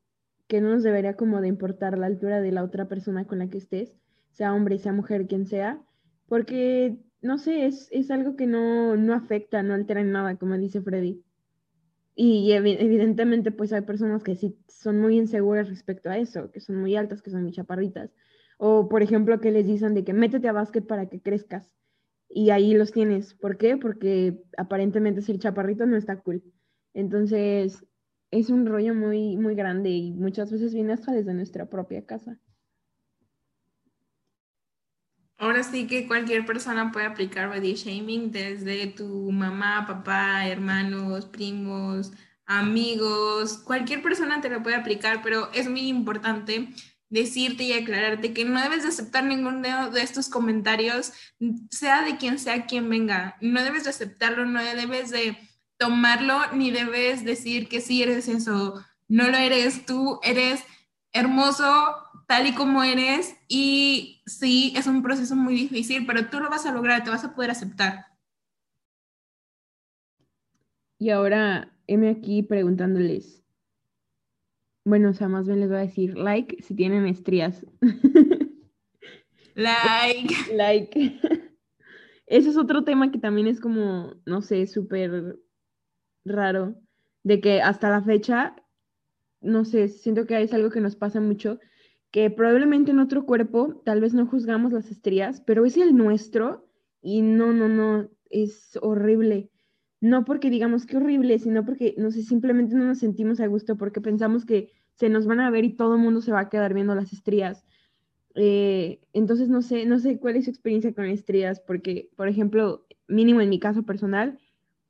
que 0.47 0.61
no 0.61 0.69
nos 0.69 0.83
debería 0.83 1.15
como 1.15 1.41
de 1.41 1.47
importar 1.49 1.97
la 1.97 2.07
altura 2.07 2.41
de 2.41 2.51
la 2.51 2.63
otra 2.63 2.87
persona 2.87 3.25
con 3.25 3.39
la 3.39 3.49
que 3.49 3.57
estés, 3.57 3.95
sea 4.35 4.53
hombre, 4.53 4.77
sea 4.79 4.93
mujer, 4.93 5.27
quien 5.27 5.47
sea, 5.47 5.81
porque, 6.27 6.97
no 7.21 7.37
sé, 7.37 7.65
es, 7.65 7.87
es 7.91 8.11
algo 8.11 8.35
que 8.35 8.47
no, 8.47 8.95
no 8.97 9.13
afecta, 9.13 9.63
no 9.63 9.73
altera 9.73 10.01
en 10.01 10.11
nada, 10.11 10.35
como 10.37 10.57
dice 10.57 10.81
Freddy. 10.81 11.23
Y 12.15 12.51
evidentemente, 12.53 13.51
pues 13.51 13.73
hay 13.73 13.81
personas 13.81 14.23
que 14.23 14.35
sí 14.35 14.57
son 14.67 14.99
muy 15.01 15.17
inseguras 15.17 15.69
respecto 15.69 16.09
a 16.09 16.17
eso, 16.17 16.51
que 16.51 16.61
son 16.61 16.77
muy 16.77 16.95
altas, 16.95 17.21
que 17.21 17.29
son 17.31 17.43
muy 17.43 17.51
chaparritas. 17.51 18.11
O, 18.57 18.87
por 18.89 19.03
ejemplo, 19.03 19.39
que 19.41 19.51
les 19.51 19.67
dicen 19.67 19.93
de 19.93 20.03
que 20.05 20.13
métete 20.13 20.47
a 20.47 20.53
básquet 20.53 20.85
para 20.85 21.09
que 21.09 21.21
crezcas. 21.21 21.71
Y 22.29 22.51
ahí 22.51 22.73
los 22.73 22.91
tienes. 22.91 23.33
¿Por 23.33 23.57
qué? 23.57 23.77
Porque 23.77 24.41
aparentemente 24.57 25.21
ser 25.21 25.39
chaparrito 25.39 25.85
no 25.85 25.97
está 25.97 26.21
cool. 26.21 26.43
Entonces, 26.93 27.85
es 28.31 28.49
un 28.49 28.65
rollo 28.65 28.93
muy, 28.95 29.37
muy 29.37 29.55
grande 29.55 29.89
y 29.89 30.11
muchas 30.13 30.51
veces 30.51 30.73
viene 30.73 30.93
hasta 30.93 31.11
desde 31.11 31.33
nuestra 31.33 31.69
propia 31.69 32.05
casa. 32.05 32.39
Ahora 35.45 35.61
sí 35.61 35.85
que 35.85 36.07
cualquier 36.07 36.43
persona 36.43 36.91
puede 36.91 37.05
aplicar 37.05 37.49
body 37.49 37.75
shaming, 37.75 38.31
desde 38.31 38.87
tu 38.87 39.31
mamá, 39.31 39.85
papá, 39.85 40.47
hermanos, 40.47 41.27
primos, 41.27 42.11
amigos, 42.47 43.59
cualquier 43.59 44.01
persona 44.01 44.41
te 44.41 44.49
lo 44.49 44.63
puede 44.63 44.75
aplicar, 44.75 45.21
pero 45.21 45.51
es 45.53 45.69
muy 45.69 45.87
importante 45.87 46.69
decirte 47.09 47.61
y 47.63 47.73
aclararte 47.73 48.33
que 48.33 48.43
no 48.43 48.59
debes 48.59 48.81
de 48.81 48.89
aceptar 48.89 49.23
ninguno 49.23 49.91
de 49.91 50.01
estos 50.01 50.29
comentarios, 50.29 51.13
sea 51.69 52.01
de 52.01 52.17
quien 52.17 52.39
sea 52.39 52.65
quien 52.65 52.89
venga. 52.89 53.37
No 53.39 53.63
debes 53.63 53.83
de 53.83 53.91
aceptarlo, 53.91 54.47
no 54.47 54.63
debes 54.63 55.11
de 55.11 55.37
tomarlo, 55.77 56.41
ni 56.53 56.71
debes 56.71 57.23
decir 57.23 57.67
que 57.67 57.81
sí 57.81 58.01
eres 58.01 58.27
eso. 58.27 58.83
No 59.07 59.29
lo 59.29 59.37
eres, 59.37 59.85
tú 59.85 60.19
eres 60.23 60.63
hermoso, 61.13 62.04
tal 62.27 62.47
y 62.47 62.55
como 62.55 62.83
eres 62.83 63.35
y 63.47 64.21
sí, 64.25 64.73
es 64.75 64.87
un 64.87 65.03
proceso 65.03 65.35
muy 65.35 65.55
difícil, 65.55 66.05
pero 66.05 66.27
tú 66.29 66.39
lo 66.39 66.49
vas 66.49 66.65
a 66.65 66.71
lograr, 66.71 67.03
te 67.03 67.09
vas 67.09 67.23
a 67.23 67.35
poder 67.35 67.51
aceptar. 67.51 68.05
Y 70.97 71.09
ahora, 71.09 71.71
M 71.87 72.09
aquí 72.09 72.41
preguntándoles, 72.41 73.43
bueno, 74.85 75.09
o 75.09 75.13
sea, 75.13 75.27
más 75.27 75.47
bien 75.47 75.59
les 75.59 75.69
voy 75.69 75.77
a 75.79 75.81
decir 75.81 76.15
like 76.17 76.61
si 76.61 76.75
tienen 76.75 77.05
estrías. 77.07 77.65
like. 79.55 80.33
like. 80.53 81.19
Ese 82.27 82.49
es 82.49 82.57
otro 82.57 82.83
tema 82.83 83.11
que 83.11 83.19
también 83.19 83.47
es 83.47 83.59
como, 83.59 84.15
no 84.25 84.41
sé, 84.41 84.65
súper 84.67 85.37
raro, 86.23 86.75
de 87.23 87.39
que 87.39 87.61
hasta 87.61 87.89
la 87.89 88.01
fecha, 88.01 88.55
no 89.41 89.63
sé, 89.63 89.89
siento 89.89 90.25
que 90.25 90.41
es 90.41 90.53
algo 90.53 90.71
que 90.71 90.81
nos 90.81 90.95
pasa 90.95 91.19
mucho, 91.19 91.59
que 92.15 92.29
probablemente 92.29 92.91
en 92.91 92.99
otro 92.99 93.25
cuerpo 93.25 93.81
tal 93.83 93.99
vez 93.99 94.13
no 94.13 94.25
juzgamos 94.25 94.71
las 94.71 94.89
estrías, 94.89 95.41
pero 95.41 95.65
es 95.65 95.75
el 95.75 95.97
nuestro 95.97 96.65
y 97.01 97.21
no, 97.21 97.51
no, 97.51 97.67
no, 97.67 98.09
es 98.29 98.79
horrible. 98.81 99.51
No 99.99 100.23
porque 100.23 100.49
digamos 100.49 100.85
que 100.85 100.95
horrible, 100.95 101.39
sino 101.39 101.65
porque, 101.65 101.93
no 101.97 102.11
sé, 102.11 102.23
simplemente 102.23 102.73
no 102.73 102.85
nos 102.85 102.99
sentimos 102.99 103.41
a 103.41 103.47
gusto 103.47 103.75
porque 103.75 103.99
pensamos 103.99 104.45
que 104.45 104.71
se 104.93 105.09
nos 105.09 105.27
van 105.27 105.41
a 105.41 105.49
ver 105.49 105.65
y 105.65 105.75
todo 105.75 105.95
el 105.95 106.01
mundo 106.01 106.21
se 106.21 106.31
va 106.31 106.39
a 106.39 106.49
quedar 106.49 106.73
viendo 106.73 106.95
las 106.95 107.11
estrías. 107.11 107.65
Eh, 108.35 109.01
entonces, 109.11 109.49
no 109.49 109.61
sé, 109.61 109.85
no 109.85 109.99
sé 109.99 110.17
cuál 110.17 110.37
es 110.37 110.45
su 110.45 110.51
experiencia 110.51 110.93
con 110.93 111.03
estrías, 111.03 111.59
porque, 111.59 112.11
por 112.15 112.29
ejemplo, 112.29 112.87
mínimo 113.09 113.41
en 113.41 113.49
mi 113.49 113.59
caso 113.59 113.83
personal, 113.83 114.39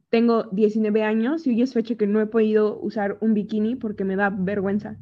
tengo 0.09 0.43
19 0.51 1.01
años 1.01 1.47
y 1.47 1.49
hoy 1.49 1.63
es 1.63 1.73
fecha 1.73 1.95
que 1.95 2.05
no 2.05 2.21
he 2.21 2.27
podido 2.27 2.79
usar 2.79 3.17
un 3.19 3.33
bikini 3.33 3.75
porque 3.75 4.03
me 4.03 4.15
da 4.15 4.29
vergüenza. 4.29 4.99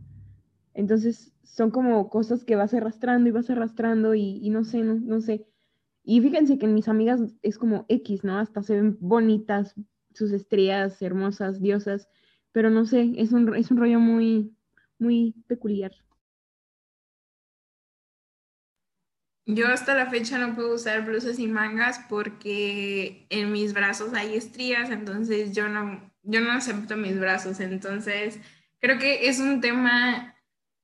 Entonces, 0.73 1.33
son 1.43 1.71
como 1.71 2.09
cosas 2.09 2.43
que 2.43 2.55
vas 2.55 2.73
arrastrando 2.73 3.29
y 3.29 3.31
vas 3.31 3.49
arrastrando 3.49 4.15
y, 4.15 4.49
no 4.49 4.63
sé, 4.63 4.81
no, 4.81 4.95
no, 4.95 5.21
sé. 5.21 5.45
Y 6.03 6.21
fíjense 6.21 6.57
que 6.57 6.65
en 6.65 6.73
mis 6.73 6.87
amigas 6.87 7.21
es 7.41 7.57
como 7.57 7.85
X, 7.89 8.23
¿no? 8.23 8.39
Hasta 8.39 8.63
se 8.63 8.75
ven 8.75 8.97
bonitas, 8.99 9.75
sus 10.13 10.31
estrellas 10.31 11.01
hermosas, 11.01 11.61
diosas, 11.61 12.09
pero 12.51 12.69
no 12.69 12.85
sé, 12.85 13.13
es 13.17 13.31
un, 13.31 13.55
es 13.55 13.71
un 13.71 13.77
rollo 13.77 13.99
muy, 13.99 14.55
muy 14.99 15.35
peculiar. 15.47 15.91
Yo 19.45 19.67
hasta 19.67 19.93
la 19.93 20.09
fecha 20.09 20.37
no 20.37 20.55
puedo 20.55 20.75
usar 20.75 21.05
blusas 21.05 21.37
y 21.37 21.47
mangas 21.47 21.99
porque 22.07 23.27
en 23.29 23.51
mis 23.51 23.73
brazos 23.73 24.13
hay 24.13 24.35
estrías, 24.35 24.89
entonces 24.89 25.53
yo 25.53 25.67
no, 25.67 26.11
yo 26.21 26.39
no 26.39 26.51
acepto 26.53 26.95
mis 26.95 27.19
brazos. 27.19 27.59
Entonces, 27.59 28.39
creo 28.79 28.97
que 28.97 29.27
es 29.27 29.39
un 29.39 29.59
tema 29.59 30.32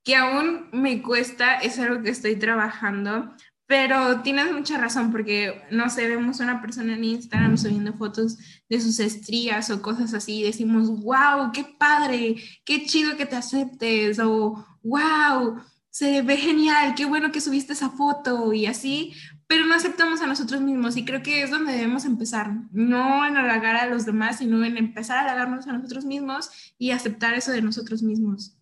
que 0.03 0.15
aún 0.15 0.69
me 0.71 1.01
cuesta, 1.01 1.55
es 1.55 1.79
algo 1.79 2.01
que 2.01 2.09
estoy 2.09 2.35
trabajando, 2.35 3.33
pero 3.69 4.21
tienes 4.21 4.51
mucha 4.51 4.79
razón 4.79 5.11
porque, 5.11 5.61
no 5.69 5.91
sé, 5.91 6.07
vemos 6.07 6.41
a 6.41 6.43
una 6.43 6.59
persona 6.59 6.95
en 6.95 7.03
Instagram 7.03 7.55
subiendo 7.55 7.93
fotos 7.93 8.37
de 8.67 8.81
sus 8.81 8.99
estrías 8.99 9.69
o 9.69 9.81
cosas 9.81 10.13
así 10.15 10.41
decimos, 10.41 10.89
wow, 11.03 11.51
qué 11.53 11.63
padre, 11.77 12.35
qué 12.65 12.85
chido 12.85 13.15
que 13.15 13.27
te 13.27 13.35
aceptes 13.35 14.17
o 14.19 14.65
wow, 14.81 15.61
se 15.91 16.23
ve 16.23 16.37
genial, 16.37 16.95
qué 16.95 17.05
bueno 17.05 17.31
que 17.31 17.41
subiste 17.41 17.73
esa 17.73 17.91
foto 17.91 18.53
y 18.53 18.65
así, 18.65 19.13
pero 19.45 19.65
no 19.65 19.75
aceptamos 19.75 20.21
a 20.21 20.27
nosotros 20.27 20.61
mismos 20.61 20.97
y 20.97 21.05
creo 21.05 21.21
que 21.21 21.43
es 21.43 21.51
donde 21.51 21.73
debemos 21.73 22.05
empezar, 22.05 22.51
no 22.71 23.25
en 23.25 23.37
halagar 23.37 23.75
a 23.75 23.87
los 23.87 24.05
demás, 24.05 24.39
sino 24.39 24.63
en 24.63 24.77
empezar 24.77 25.17
a 25.17 25.21
halagarnos 25.21 25.67
a 25.67 25.73
nosotros 25.73 26.05
mismos 26.05 26.49
y 26.77 26.91
aceptar 26.91 27.35
eso 27.35 27.51
de 27.51 27.61
nosotros 27.61 28.01
mismos. 28.01 28.58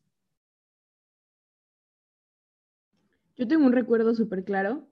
Yo 3.38 3.48
tengo 3.48 3.66
un 3.66 3.74
recuerdo 3.74 4.16
súper 4.16 4.44
claro 4.44 4.88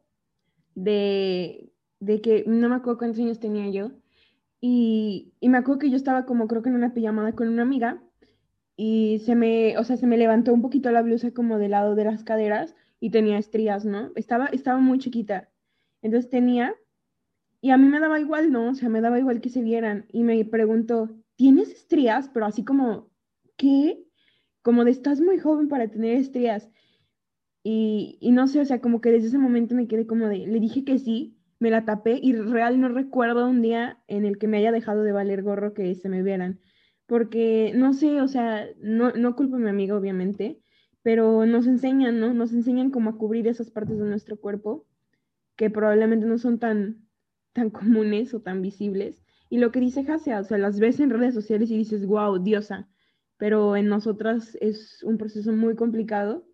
de, 0.75 1.71
de, 1.99 2.21
que 2.21 2.43
no 2.47 2.69
me 2.69 2.75
acuerdo 2.75 2.99
cuántos 2.99 3.19
años 3.19 3.39
tenía 3.39 3.69
yo. 3.69 3.91
Y, 4.61 5.33
y, 5.39 5.49
me 5.49 5.57
acuerdo 5.57 5.79
que 5.79 5.89
yo 5.89 5.97
estaba 5.97 6.25
como 6.25 6.47
creo 6.47 6.61
que 6.61 6.69
en 6.69 6.75
una 6.75 6.93
pijamada 6.93 7.33
con 7.33 7.47
una 7.49 7.61
amiga 7.63 8.01
y 8.77 9.19
se 9.25 9.35
me, 9.35 9.77
o 9.77 9.83
sea, 9.83 9.97
se 9.97 10.07
me 10.07 10.17
levantó 10.17 10.53
un 10.53 10.61
poquito 10.61 10.91
la 10.91 11.01
blusa 11.01 11.31
como 11.31 11.59
del 11.59 11.71
lado 11.71 11.95
de 11.95 12.05
las 12.05 12.23
caderas 12.23 12.75
y 12.99 13.09
tenía 13.11 13.37
estrías, 13.37 13.85
¿no? 13.85 14.11
Estaba, 14.15 14.47
estaba 14.47 14.79
muy 14.79 14.99
chiquita. 14.99 15.49
Entonces 16.01 16.29
tenía, 16.29 16.75
y 17.61 17.71
a 17.71 17.77
mí 17.77 17.87
me 17.87 17.99
daba 17.99 18.19
igual, 18.19 18.51
¿no? 18.51 18.69
O 18.69 18.75
sea, 18.75 18.89
me 18.89 19.01
daba 19.01 19.19
igual 19.19 19.41
que 19.41 19.49
se 19.49 19.61
vieran. 19.61 20.05
Y 20.11 20.23
me 20.23 20.43
preguntó, 20.45 21.09
¿tienes 21.35 21.71
estrías? 21.71 22.29
Pero 22.29 22.45
así 22.45 22.65
como, 22.65 23.09
¿qué? 23.57 24.05
Como 24.61 24.83
de 24.83 24.91
estás 24.91 25.21
muy 25.21 25.39
joven 25.39 25.67
para 25.67 25.87
tener 25.87 26.17
estrías. 26.17 26.69
Y, 27.65 28.19
y 28.21 28.31
no 28.31 28.47
sé, 28.47 28.61
o 28.61 28.65
sea, 28.65 28.79
como 28.79 29.01
que 29.01 29.11
desde 29.11 29.29
ese 29.29 29.39
momento 29.39 29.73
me 29.75 29.87
quedé 29.87 30.05
como 30.05 30.29
de, 30.29 30.45
le 30.45 30.59
dije 30.59 30.85
que 30.85 30.99
sí, 30.99 31.35
me 31.59 31.71
la 31.71 31.83
tapé 31.83 32.19
y 32.21 32.33
real 32.33 32.79
no 32.79 32.89
recuerdo 32.89 33.49
un 33.49 33.61
día 33.63 34.03
en 34.07 34.25
el 34.25 34.37
que 34.37 34.47
me 34.47 34.57
haya 34.59 34.71
dejado 34.71 35.03
de 35.03 35.11
valer 35.11 35.41
gorro 35.41 35.73
que 35.73 35.95
se 35.95 36.09
me 36.09 36.21
vieran 36.21 36.59
porque 37.05 37.71
no 37.75 37.93
sé, 37.93 38.21
o 38.21 38.27
sea, 38.27 38.67
no, 38.79 39.11
no 39.11 39.35
culpo 39.35 39.55
a 39.57 39.59
mi 39.59 39.69
amiga, 39.69 39.95
obviamente, 39.95 40.61
pero 41.03 41.45
nos 41.45 41.67
enseñan, 41.67 42.19
¿no? 42.19 42.33
Nos 42.33 42.53
enseñan 42.53 42.91
cómo 42.91 43.11
a 43.11 43.17
cubrir 43.17 43.47
esas 43.47 43.71
partes 43.71 43.99
de 43.99 44.05
nuestro 44.05 44.39
cuerpo 44.39 44.87
que 45.55 45.69
probablemente 45.69 46.25
no 46.25 46.37
son 46.37 46.59
tan, 46.59 47.07
tan 47.53 47.69
comunes 47.69 48.33
o 48.33 48.41
tan 48.41 48.61
visibles. 48.61 49.23
Y 49.49 49.59
lo 49.59 49.71
que 49.71 49.79
dice 49.79 50.05
Hasia, 50.07 50.39
o 50.39 50.43
sea, 50.43 50.57
las 50.57 50.79
ves 50.79 50.99
en 50.99 51.11
redes 51.11 51.35
sociales 51.35 51.69
y 51.71 51.77
dices, 51.77 52.05
wow, 52.07 52.39
diosa, 52.39 52.89
pero 53.37 53.75
en 53.75 53.87
nosotras 53.87 54.57
es 54.61 55.03
un 55.03 55.17
proceso 55.17 55.51
muy 55.51 55.75
complicado 55.75 56.47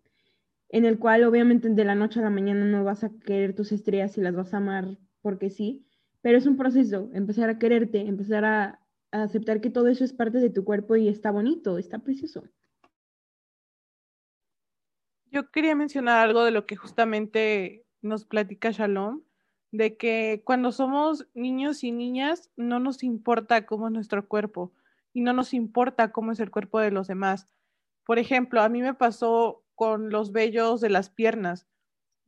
en 0.72 0.86
el 0.86 0.98
cual 0.98 1.22
obviamente 1.24 1.68
de 1.68 1.84
la 1.84 1.94
noche 1.94 2.18
a 2.18 2.22
la 2.22 2.30
mañana 2.30 2.64
no 2.64 2.82
vas 2.82 3.04
a 3.04 3.10
querer 3.24 3.54
tus 3.54 3.70
estrellas 3.70 4.16
y 4.18 4.22
las 4.22 4.34
vas 4.34 4.52
a 4.54 4.56
amar 4.56 4.98
porque 5.20 5.50
sí, 5.50 5.86
pero 6.22 6.38
es 6.38 6.46
un 6.46 6.56
proceso, 6.56 7.10
empezar 7.12 7.50
a 7.50 7.58
quererte, 7.58 8.00
empezar 8.00 8.44
a, 8.44 8.78
aceptar 9.12 9.60
que 9.60 9.68
todo 9.68 9.88
eso 9.88 10.04
es 10.04 10.14
parte 10.14 10.38
de 10.38 10.48
tu 10.48 10.64
cuerpo 10.64 10.96
y 10.96 11.06
está 11.06 11.30
bonito, 11.30 11.76
está 11.76 11.98
precioso. 11.98 12.44
Yo 15.26 15.50
quería 15.50 15.74
mencionar 15.74 16.26
algo 16.26 16.44
de 16.44 16.50
lo 16.50 16.64
que 16.64 16.76
justamente 16.76 17.84
nos 18.00 18.24
platica 18.24 18.70
Shalom, 18.70 19.20
de 19.70 19.98
que 19.98 20.40
cuando 20.46 20.72
somos 20.72 21.28
niños 21.34 21.84
y 21.84 21.92
niñas 21.92 22.50
no 22.56 22.80
nos 22.80 23.02
importa 23.02 23.66
cómo 23.66 23.88
es 23.88 23.92
nuestro 23.92 24.26
cuerpo 24.26 24.72
y 25.12 25.20
no 25.20 25.34
nos 25.34 25.52
importa 25.52 26.10
cómo 26.10 26.32
es 26.32 26.40
el 26.40 26.50
cuerpo 26.50 26.80
de 26.80 26.90
los 26.90 27.06
demás. 27.06 27.46
Por 28.06 28.18
ejemplo, 28.18 28.62
a 28.62 28.70
mí 28.70 28.80
me 28.80 28.94
pasó 28.94 29.61
con 29.82 30.10
los 30.10 30.30
vellos 30.30 30.80
de 30.80 30.90
las 30.90 31.10
piernas. 31.10 31.66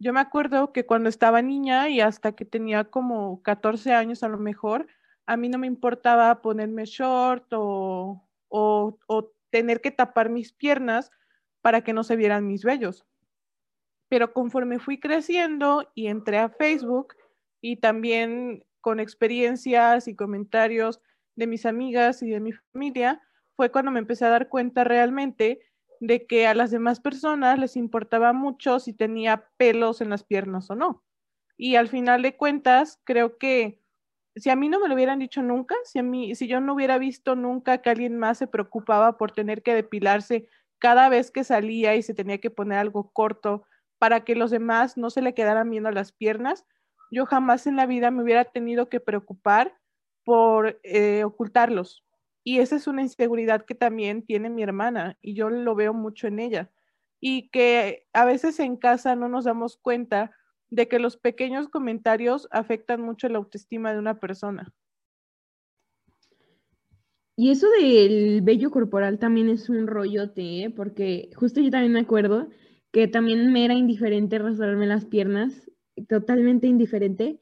Yo 0.00 0.12
me 0.12 0.18
acuerdo 0.18 0.72
que 0.72 0.86
cuando 0.86 1.08
estaba 1.08 1.40
niña 1.40 1.88
y 1.88 2.00
hasta 2.00 2.32
que 2.32 2.44
tenía 2.44 2.82
como 2.82 3.44
14 3.44 3.92
años 3.94 4.24
a 4.24 4.28
lo 4.28 4.38
mejor, 4.38 4.88
a 5.24 5.36
mí 5.36 5.48
no 5.48 5.58
me 5.58 5.68
importaba 5.68 6.42
ponerme 6.42 6.84
short 6.84 7.46
o, 7.52 8.28
tener 9.50 9.80
que 9.80 9.92
tapar 9.92 10.30
mis 10.30 10.52
piernas 10.52 11.12
para 11.60 11.84
que 11.84 11.92
no 11.92 12.02
se 12.02 12.16
vieran 12.16 12.48
mis 12.48 12.64
vellos. 12.64 13.06
Pero 14.08 14.32
conforme 14.32 14.80
fui 14.80 14.98
creciendo 14.98 15.88
y 15.94 16.08
entré 16.08 16.38
a 16.38 16.48
Facebook 16.48 17.14
y 17.60 17.76
también 17.76 18.64
con 18.80 18.98
experiencias 18.98 20.08
y 20.08 20.16
comentarios 20.16 21.00
de 21.36 21.46
mis 21.46 21.66
amigas 21.66 22.20
y 22.20 22.30
de 22.30 22.40
mi 22.40 22.50
familia, 22.50 23.22
fue 23.54 23.70
cuando 23.70 23.92
me 23.92 24.00
empecé 24.00 24.24
a 24.24 24.30
dar 24.30 24.48
cuenta 24.48 24.82
realmente 24.82 25.60
de 26.00 26.26
que 26.26 26.46
a 26.46 26.54
las 26.54 26.70
demás 26.70 27.00
personas 27.00 27.58
les 27.58 27.76
importaba 27.76 28.32
mucho 28.32 28.80
si 28.80 28.92
tenía 28.92 29.48
pelos 29.56 30.00
en 30.00 30.10
las 30.10 30.24
piernas 30.24 30.70
o 30.70 30.74
no. 30.74 31.04
Y 31.56 31.76
al 31.76 31.88
final 31.88 32.22
de 32.22 32.36
cuentas, 32.36 33.00
creo 33.04 33.38
que 33.38 33.80
si 34.36 34.50
a 34.50 34.56
mí 34.56 34.68
no 34.68 34.80
me 34.80 34.88
lo 34.88 34.94
hubieran 34.94 35.20
dicho 35.20 35.42
nunca, 35.42 35.76
si 35.84 35.98
a 35.98 36.02
mí, 36.02 36.34
si 36.34 36.48
yo 36.48 36.60
no 36.60 36.74
hubiera 36.74 36.98
visto 36.98 37.36
nunca 37.36 37.78
que 37.78 37.90
alguien 37.90 38.18
más 38.18 38.38
se 38.38 38.46
preocupaba 38.46 39.16
por 39.16 39.32
tener 39.32 39.62
que 39.62 39.74
depilarse 39.74 40.48
cada 40.78 41.08
vez 41.08 41.30
que 41.30 41.44
salía 41.44 41.94
y 41.94 42.02
se 42.02 42.14
tenía 42.14 42.38
que 42.38 42.50
poner 42.50 42.78
algo 42.78 43.10
corto 43.12 43.64
para 43.98 44.24
que 44.24 44.34
los 44.34 44.50
demás 44.50 44.96
no 44.96 45.10
se 45.10 45.22
le 45.22 45.34
quedaran 45.34 45.70
viendo 45.70 45.90
las 45.90 46.12
piernas, 46.12 46.66
yo 47.10 47.26
jamás 47.26 47.66
en 47.66 47.76
la 47.76 47.86
vida 47.86 48.10
me 48.10 48.22
hubiera 48.22 48.44
tenido 48.44 48.88
que 48.88 49.00
preocupar 49.00 49.74
por 50.24 50.80
eh, 50.82 51.24
ocultarlos. 51.24 52.03
Y 52.44 52.58
esa 52.58 52.76
es 52.76 52.86
una 52.86 53.02
inseguridad 53.02 53.64
que 53.64 53.74
también 53.74 54.22
tiene 54.22 54.50
mi 54.50 54.62
hermana 54.62 55.18
y 55.22 55.34
yo 55.34 55.48
lo 55.48 55.74
veo 55.74 55.94
mucho 55.94 56.26
en 56.26 56.38
ella. 56.38 56.70
Y 57.18 57.48
que 57.48 58.06
a 58.12 58.26
veces 58.26 58.60
en 58.60 58.76
casa 58.76 59.16
no 59.16 59.28
nos 59.28 59.46
damos 59.46 59.78
cuenta 59.78 60.30
de 60.68 60.86
que 60.86 60.98
los 60.98 61.16
pequeños 61.16 61.68
comentarios 61.68 62.46
afectan 62.50 63.00
mucho 63.00 63.28
la 63.28 63.38
autoestima 63.38 63.92
de 63.92 63.98
una 63.98 64.20
persona. 64.20 64.72
Y 67.36 67.50
eso 67.50 67.66
del 67.70 68.42
vello 68.42 68.70
corporal 68.70 69.18
también 69.18 69.48
es 69.48 69.68
un 69.68 69.86
rollote, 69.86 70.64
¿eh? 70.64 70.70
porque 70.70 71.30
justo 71.34 71.60
yo 71.60 71.70
también 71.70 71.92
me 71.92 72.00
acuerdo 72.00 72.48
que 72.92 73.08
también 73.08 73.52
me 73.52 73.64
era 73.64 73.74
indiferente 73.74 74.38
rasurarme 74.38 74.86
las 74.86 75.04
piernas, 75.04 75.68
totalmente 76.08 76.68
indiferente. 76.68 77.40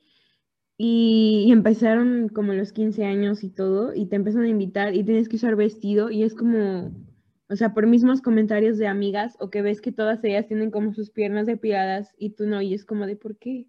Y, 0.85 1.53
empezaron 1.53 2.29
como 2.29 2.55
los 2.55 2.73
15 2.73 3.05
años 3.05 3.45
y 3.45 3.51
todo, 3.51 3.95
y 3.95 4.07
te 4.07 4.17
empiezan 4.17 4.43
a 4.43 4.49
invitar 4.49 4.97
y 4.97 5.05
tienes 5.05 5.29
que 5.29 5.37
usar 5.37 5.55
vestido, 5.55 6.11
y 6.11 6.25
es 6.25 6.35
como, 6.35 6.91
o 7.49 7.55
sea, 7.55 7.73
por 7.73 7.87
mismos 7.87 8.21
comentarios 8.21 8.79
de 8.79 8.89
amigas 8.89 9.37
o 9.39 9.49
que 9.49 9.63
ves 9.63 9.81
que 9.81 9.93
todas 9.93 10.25
ellas 10.25 10.49
tienen 10.49 10.73
como 10.73 10.93
sus 10.93 11.11
piernas 11.11 11.47
depiladas 11.47 12.13
y 12.19 12.31
tú 12.31 12.47
no, 12.47 12.61
y 12.63 12.75
es 12.75 12.85
como 12.85 13.07
de 13.07 13.15
por 13.15 13.39
qué. 13.39 13.69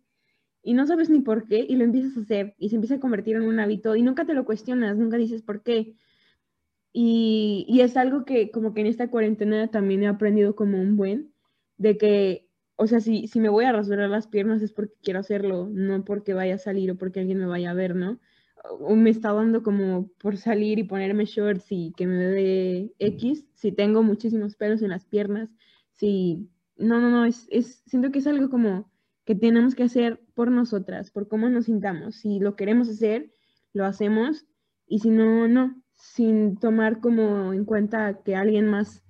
Y 0.64 0.74
no 0.74 0.88
sabes 0.88 1.12
ni 1.12 1.20
por 1.22 1.48
qué 1.48 1.64
y 1.70 1.76
lo 1.76 1.84
empiezas 1.84 2.18
a 2.18 2.22
hacer 2.22 2.56
y 2.58 2.70
se 2.70 2.78
empieza 2.78 2.96
a 2.96 3.00
convertir 3.00 3.36
en 3.36 3.44
un 3.44 3.60
hábito 3.60 3.96
y 3.96 4.02
nunca 4.02 4.26
te 4.26 4.34
lo 4.34 4.44
cuestionas, 4.44 4.98
nunca 4.98 5.18
dices 5.18 5.44
por 5.44 5.62
qué. 5.62 5.94
Y, 6.94 7.68
y 7.70 7.82
es 7.82 7.96
algo 7.96 8.26
que 8.26 8.50
como 8.50 8.74
que 8.74 8.82
en 8.82 8.88
esta 8.88 9.12
cuarentena 9.12 9.70
también 9.70 10.02
he 10.02 10.08
aprendido 10.08 10.56
como 10.56 10.82
un 10.82 10.98
buen, 10.98 11.32
de 11.78 11.96
que, 11.96 12.48
o 12.76 12.88
sea, 12.88 13.00
si, 13.00 13.28
si 13.28 13.40
me 13.40 13.50
voy 13.50 13.66
a 13.66 13.72
rasurar 13.72 14.10
las 14.10 14.28
piernas 14.28 14.62
es 14.62 14.72
porque 14.72 14.96
quiero 15.04 15.20
hacerlo, 15.20 15.70
no 15.72 16.04
porque 16.04 16.34
vaya 16.34 16.56
a 16.56 16.60
salir 16.60 16.92
o 16.92 16.98
porque 16.98 17.20
alguien 17.20 17.40
me 17.40 17.46
vaya 17.46 17.72
a 17.72 17.76
ver, 17.76 17.96
¿no? 17.96 18.20
me 18.96 19.10
está 19.10 19.34
dando 19.34 19.62
como 19.62 20.08
por 20.20 20.38
salir 20.38 20.80
y 20.80 20.84
ponerme 20.84 21.26
shorts 21.26 21.66
y 21.70 21.94
que 21.98 22.08
me 22.08 22.16
dé 22.16 22.94
X, 23.00 23.46
si 23.56 23.72
tengo 23.72 24.04
muchísimos 24.04 24.56
pelos 24.56 24.82
en 24.82 24.90
las 24.90 25.06
piernas, 25.06 25.50
si, 25.92 26.50
no, 26.78 27.02
no, 27.02 27.10
no, 27.10 27.26
es, 27.26 27.48
es, 27.52 27.84
siento 27.86 28.12
que 28.12 28.20
es 28.20 28.28
algo 28.28 28.50
como 28.50 28.90
que 29.26 29.36
tenemos 29.36 29.76
que 29.76 29.84
hacer 29.84 30.22
por 30.34 30.50
nosotras, 30.50 31.12
por 31.12 31.28
cómo 31.28 31.50
nos 31.50 31.66
sintamos, 31.66 32.16
si 32.16 32.40
lo 32.40 32.56
queremos 32.56 32.90
hacer, 32.90 33.32
lo 33.74 33.86
hacemos, 33.86 34.46
y 34.88 35.00
si 35.00 35.10
no, 35.10 35.48
no, 35.48 35.82
sin 35.96 36.58
tomar 36.58 37.00
como 37.00 37.54
en 37.54 37.66
cuenta 37.66 38.22
que 38.24 38.36
alguien 38.36 38.68
más 38.68 39.04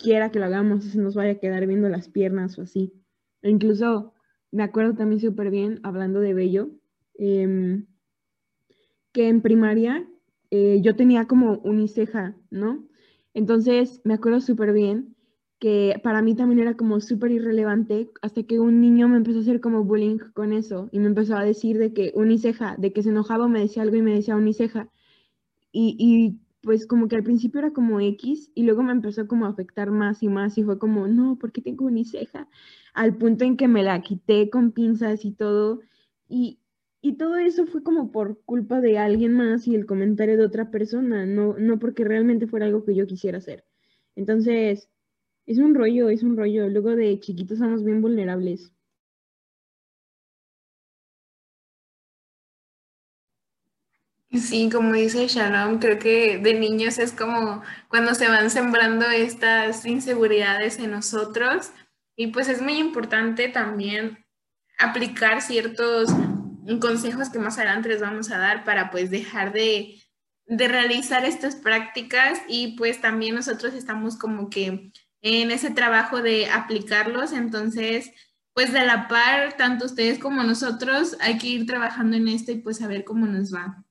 quiera 0.00 0.30
que 0.30 0.38
lo 0.38 0.46
hagamos, 0.46 0.84
se 0.84 0.98
nos 0.98 1.14
vaya 1.14 1.32
a 1.32 1.38
quedar 1.38 1.66
viendo 1.66 1.88
las 1.88 2.08
piernas 2.08 2.58
o 2.58 2.62
así. 2.62 2.92
E 3.42 3.50
incluso 3.50 4.14
me 4.50 4.62
acuerdo 4.62 4.94
también 4.94 5.20
súper 5.20 5.50
bien, 5.50 5.80
hablando 5.82 6.20
de 6.20 6.34
bello, 6.34 6.70
eh, 7.18 7.84
que 9.12 9.28
en 9.28 9.42
primaria 9.42 10.08
eh, 10.50 10.80
yo 10.82 10.96
tenía 10.96 11.26
como 11.26 11.58
uniceja, 11.58 12.36
¿no? 12.50 12.86
Entonces 13.34 14.00
me 14.04 14.14
acuerdo 14.14 14.40
súper 14.40 14.72
bien 14.72 15.16
que 15.60 16.00
para 16.02 16.22
mí 16.22 16.34
también 16.34 16.60
era 16.60 16.74
como 16.74 17.00
súper 17.00 17.30
irrelevante 17.32 18.10
hasta 18.22 18.42
que 18.44 18.58
un 18.58 18.80
niño 18.80 19.08
me 19.08 19.18
empezó 19.18 19.38
a 19.38 19.42
hacer 19.42 19.60
como 19.60 19.84
bullying 19.84 20.18
con 20.32 20.52
eso 20.52 20.88
y 20.90 20.98
me 20.98 21.06
empezó 21.06 21.36
a 21.36 21.44
decir 21.44 21.78
de 21.78 21.92
que 21.92 22.12
uniceja, 22.14 22.76
de 22.78 22.92
que 22.92 23.02
se 23.02 23.10
enojaba 23.10 23.46
me 23.46 23.60
decía 23.60 23.82
algo 23.82 23.96
y 23.96 24.02
me 24.02 24.14
decía 24.14 24.36
uniceja. 24.36 24.88
Y, 25.70 25.96
y 25.98 26.40
pues 26.62 26.86
como 26.86 27.08
que 27.08 27.16
al 27.16 27.24
principio 27.24 27.60
era 27.60 27.72
como 27.72 28.00
X 28.00 28.50
y 28.54 28.64
luego 28.64 28.82
me 28.82 28.92
empezó 28.92 29.26
como 29.26 29.46
a 29.46 29.50
afectar 29.50 29.90
más 29.90 30.22
y 30.22 30.28
más 30.28 30.58
y 30.58 30.64
fue 30.64 30.78
como, 30.78 31.06
no, 31.08 31.38
¿por 31.38 31.52
qué 31.52 31.62
tengo 31.62 31.86
uniceja? 31.86 32.48
Al 32.94 33.16
punto 33.16 33.44
en 33.44 33.56
que 33.56 33.68
me 33.68 33.82
la 33.82 34.02
quité 34.02 34.50
con 34.50 34.72
pinzas 34.72 35.24
y 35.24 35.32
todo. 35.32 35.80
Y, 36.28 36.60
y 37.00 37.14
todo 37.16 37.36
eso 37.36 37.66
fue 37.66 37.82
como 37.82 38.12
por 38.12 38.42
culpa 38.44 38.80
de 38.80 38.98
alguien 38.98 39.32
más 39.34 39.66
y 39.66 39.74
el 39.74 39.86
comentario 39.86 40.36
de 40.36 40.44
otra 40.44 40.70
persona, 40.70 41.26
no, 41.26 41.56
no 41.58 41.78
porque 41.78 42.04
realmente 42.04 42.46
fuera 42.46 42.66
algo 42.66 42.84
que 42.84 42.94
yo 42.94 43.06
quisiera 43.06 43.38
hacer. 43.38 43.64
Entonces, 44.16 44.90
es 45.46 45.58
un 45.58 45.74
rollo, 45.74 46.10
es 46.10 46.22
un 46.22 46.36
rollo. 46.36 46.68
Luego 46.68 46.96
de 46.96 47.18
chiquitos 47.20 47.58
somos 47.58 47.84
bien 47.84 48.02
vulnerables. 48.02 48.72
Sí, 54.32 54.70
como 54.70 54.92
dice 54.94 55.26
Shalom, 55.26 55.80
creo 55.80 55.98
que 55.98 56.38
de 56.38 56.54
niños 56.54 56.98
es 56.98 57.12
como 57.12 57.62
cuando 57.88 58.14
se 58.14 58.28
van 58.28 58.48
sembrando 58.50 59.06
estas 59.10 59.84
inseguridades 59.84 60.78
en 60.78 60.92
nosotros 60.92 61.72
y 62.16 62.28
pues 62.28 62.48
es 62.48 62.62
muy 62.62 62.74
importante 62.78 63.48
también 63.48 64.24
aplicar 64.78 65.42
ciertos 65.42 66.10
consejos 66.80 67.28
que 67.30 67.40
más 67.40 67.58
adelante 67.58 67.88
les 67.88 68.00
vamos 68.00 68.30
a 68.30 68.38
dar 68.38 68.64
para 68.64 68.90
pues 68.90 69.10
dejar 69.10 69.52
de, 69.52 70.00
de 70.46 70.68
realizar 70.68 71.24
estas 71.24 71.56
prácticas 71.56 72.40
y 72.48 72.76
pues 72.76 73.00
también 73.00 73.34
nosotros 73.34 73.74
estamos 73.74 74.16
como 74.16 74.48
que 74.48 74.92
en 75.22 75.50
ese 75.50 75.70
trabajo 75.70 76.22
de 76.22 76.48
aplicarlos, 76.50 77.32
entonces 77.32 78.12
pues 78.54 78.72
de 78.72 78.86
la 78.86 79.08
par, 79.08 79.56
tanto 79.56 79.86
ustedes 79.86 80.20
como 80.20 80.44
nosotros 80.44 81.16
hay 81.20 81.36
que 81.38 81.48
ir 81.48 81.66
trabajando 81.66 82.16
en 82.16 82.28
esto 82.28 82.52
y 82.52 82.60
pues 82.60 82.80
a 82.80 82.88
ver 82.88 83.04
cómo 83.04 83.26
nos 83.26 83.52
va. 83.52 83.84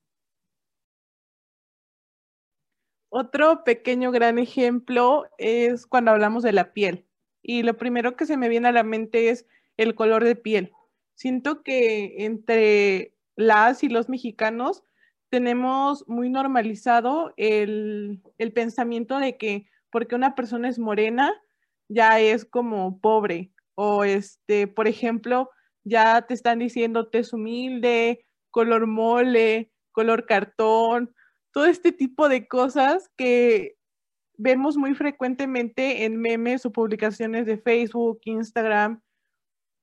Otro 3.09 3.63
pequeño 3.63 4.11
gran 4.11 4.39
ejemplo 4.39 5.25
es 5.37 5.85
cuando 5.85 6.11
hablamos 6.11 6.43
de 6.43 6.53
la 6.53 6.73
piel. 6.73 7.05
Y 7.41 7.63
lo 7.63 7.77
primero 7.77 8.15
que 8.15 8.25
se 8.25 8.37
me 8.37 8.49
viene 8.49 8.67
a 8.67 8.71
la 8.71 8.83
mente 8.83 9.29
es 9.29 9.45
el 9.77 9.95
color 9.95 10.23
de 10.23 10.35
piel. 10.35 10.71
Siento 11.15 11.63
que 11.63 12.25
entre 12.25 13.13
las 13.35 13.83
y 13.83 13.89
los 13.89 14.09
mexicanos 14.09 14.83
tenemos 15.29 16.07
muy 16.07 16.29
normalizado 16.29 17.33
el, 17.37 18.21
pensamiento 18.53 19.19
de 19.19 19.37
que 19.37 19.67
porque 19.91 20.15
una 20.15 20.35
persona 20.35 20.69
es 20.69 20.79
morena, 20.79 21.33
ya 21.87 22.19
es 22.19 22.45
como 22.45 22.99
pobre. 22.99 23.51
O 23.75 24.03
este, 24.03 24.67
por 24.67 24.87
ejemplo, 24.87 25.49
ya 25.83 26.23
te 26.23 26.33
están 26.33 26.59
diciendo 26.59 27.07
tez 27.07 27.33
humilde, 27.33 28.25
color 28.51 28.87
mole, 28.87 29.71
color 29.91 30.25
cartón, 30.25 31.15
todo 31.51 31.65
este 31.65 31.91
tipo 31.91 32.29
de 32.29 32.47
cosas 32.47 33.09
que 33.17 33.77
vemos 34.37 34.77
muy 34.77 34.95
frecuentemente 34.95 36.05
en 36.05 36.17
memes 36.17 36.65
o 36.65 36.71
publicaciones 36.71 37.45
de 37.45 37.57
Facebook, 37.57 38.21
Instagram, 38.23 39.01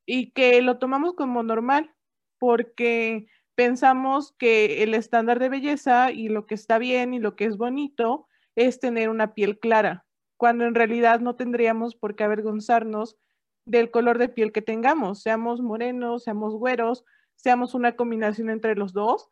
y 0.06 0.30
que 0.30 0.62
lo 0.62 0.78
tomamos 0.78 1.14
como 1.14 1.42
normal, 1.42 1.94
porque 2.38 3.26
pensamos 3.54 4.32
que 4.38 4.82
el 4.82 4.94
estándar 4.94 5.38
de 5.38 5.48
belleza 5.48 6.12
y 6.12 6.28
lo 6.28 6.46
que 6.46 6.54
está 6.54 6.78
bien 6.78 7.12
y 7.12 7.18
lo 7.18 7.36
que 7.36 7.44
es 7.44 7.56
bonito 7.56 8.28
es 8.54 8.80
tener 8.80 9.10
una 9.10 9.34
piel 9.34 9.58
clara, 9.58 10.06
cuando 10.36 10.64
en 10.64 10.74
realidad 10.74 11.20
no 11.20 11.36
tendríamos 11.36 11.96
por 11.96 12.14
qué 12.16 12.24
avergonzarnos 12.24 13.18
del 13.66 13.90
color 13.90 14.18
de 14.18 14.28
piel 14.28 14.52
que 14.52 14.62
tengamos, 14.62 15.22
seamos 15.22 15.60
morenos, 15.60 16.24
seamos 16.24 16.54
güeros, 16.54 17.04
seamos 17.34 17.74
una 17.74 17.96
combinación 17.96 18.48
entre 18.48 18.76
los 18.76 18.92
dos, 18.92 19.28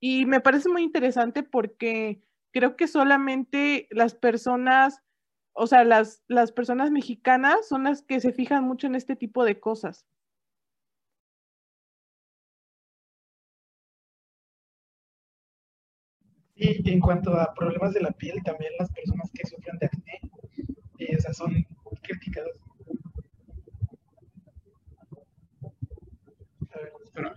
y 0.00 0.26
me 0.26 0.40
parece 0.40 0.68
muy 0.68 0.82
interesante 0.82 1.42
porque 1.42 2.22
creo 2.52 2.76
que 2.76 2.88
solamente 2.88 3.88
las 3.90 4.14
personas, 4.14 5.02
o 5.52 5.66
sea, 5.66 5.84
las, 5.84 6.22
las 6.28 6.52
personas 6.52 6.90
mexicanas 6.90 7.68
son 7.68 7.84
las 7.84 8.02
que 8.02 8.20
se 8.20 8.32
fijan 8.32 8.64
mucho 8.64 8.86
en 8.86 8.94
este 8.94 9.16
tipo 9.16 9.44
de 9.44 9.60
cosas. 9.60 10.06
Y 16.54 16.90
en 16.90 17.00
cuanto 17.00 17.34
a 17.34 17.52
problemas 17.52 17.92
de 17.92 18.00
la 18.00 18.10
piel, 18.12 18.42
también 18.42 18.72
las 18.78 18.90
personas 18.90 19.30
que 19.32 19.46
sufren 19.46 19.78
de 19.78 19.86
acné, 19.86 20.20
eh, 20.98 21.18
son 21.34 21.52
criticadas. 22.02 22.52
A 26.72 26.78
ver, 26.78 26.92
espera. 27.04 27.34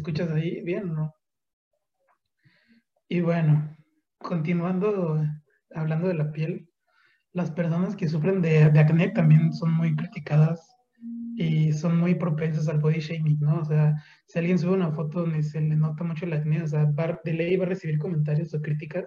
Escuchas 0.00 0.30
ahí 0.30 0.62
bien 0.62 0.90
o 0.90 0.94
no? 0.94 1.14
Y 3.08 3.20
bueno, 3.20 3.76
continuando 4.18 5.22
hablando 5.74 6.08
de 6.08 6.14
la 6.14 6.32
piel, 6.32 6.68
las 7.32 7.50
personas 7.50 7.94
que 7.96 8.08
sufren 8.08 8.40
de, 8.42 8.62
acné 8.62 9.10
también 9.10 9.52
son 9.52 9.72
muy 9.72 9.94
criticadas 9.94 10.60
y 11.36 11.72
son 11.72 11.98
muy 11.98 12.14
propensas 12.14 12.68
al 12.68 12.80
body 12.80 13.00
shaming, 13.00 13.38
¿no? 13.40 13.60
O 13.60 13.64
sea, 13.64 13.94
si 14.26 14.38
alguien 14.38 14.58
sube 14.58 14.72
una 14.72 14.92
foto 14.92 15.20
donde 15.20 15.42
se 15.42 15.60
le 15.60 15.76
nota 15.76 16.04
mucho 16.04 16.24
el 16.24 16.32
acné, 16.32 16.62
o 16.62 16.66
sea, 16.66 16.86
de 17.24 17.32
ley 17.32 17.56
va 17.56 17.66
a 17.66 17.68
recibir 17.68 17.98
comentarios 17.98 18.52
o 18.54 18.60
críticas 18.60 19.06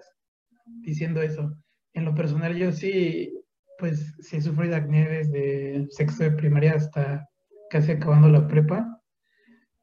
diciendo 0.82 1.20
eso. 1.20 1.54
En 1.92 2.04
lo 2.04 2.14
personal, 2.14 2.56
yo 2.56 2.72
sí, 2.72 3.32
pues 3.78 4.14
sí 4.20 4.40
sufrí 4.40 4.68
de 4.68 4.76
acné 4.76 5.08
desde 5.08 5.86
sexto 5.90 6.24
de 6.24 6.32
primaria 6.32 6.74
hasta 6.74 7.28
casi 7.70 7.92
acabando 7.92 8.28
la 8.28 8.46
prepa. 8.46 9.00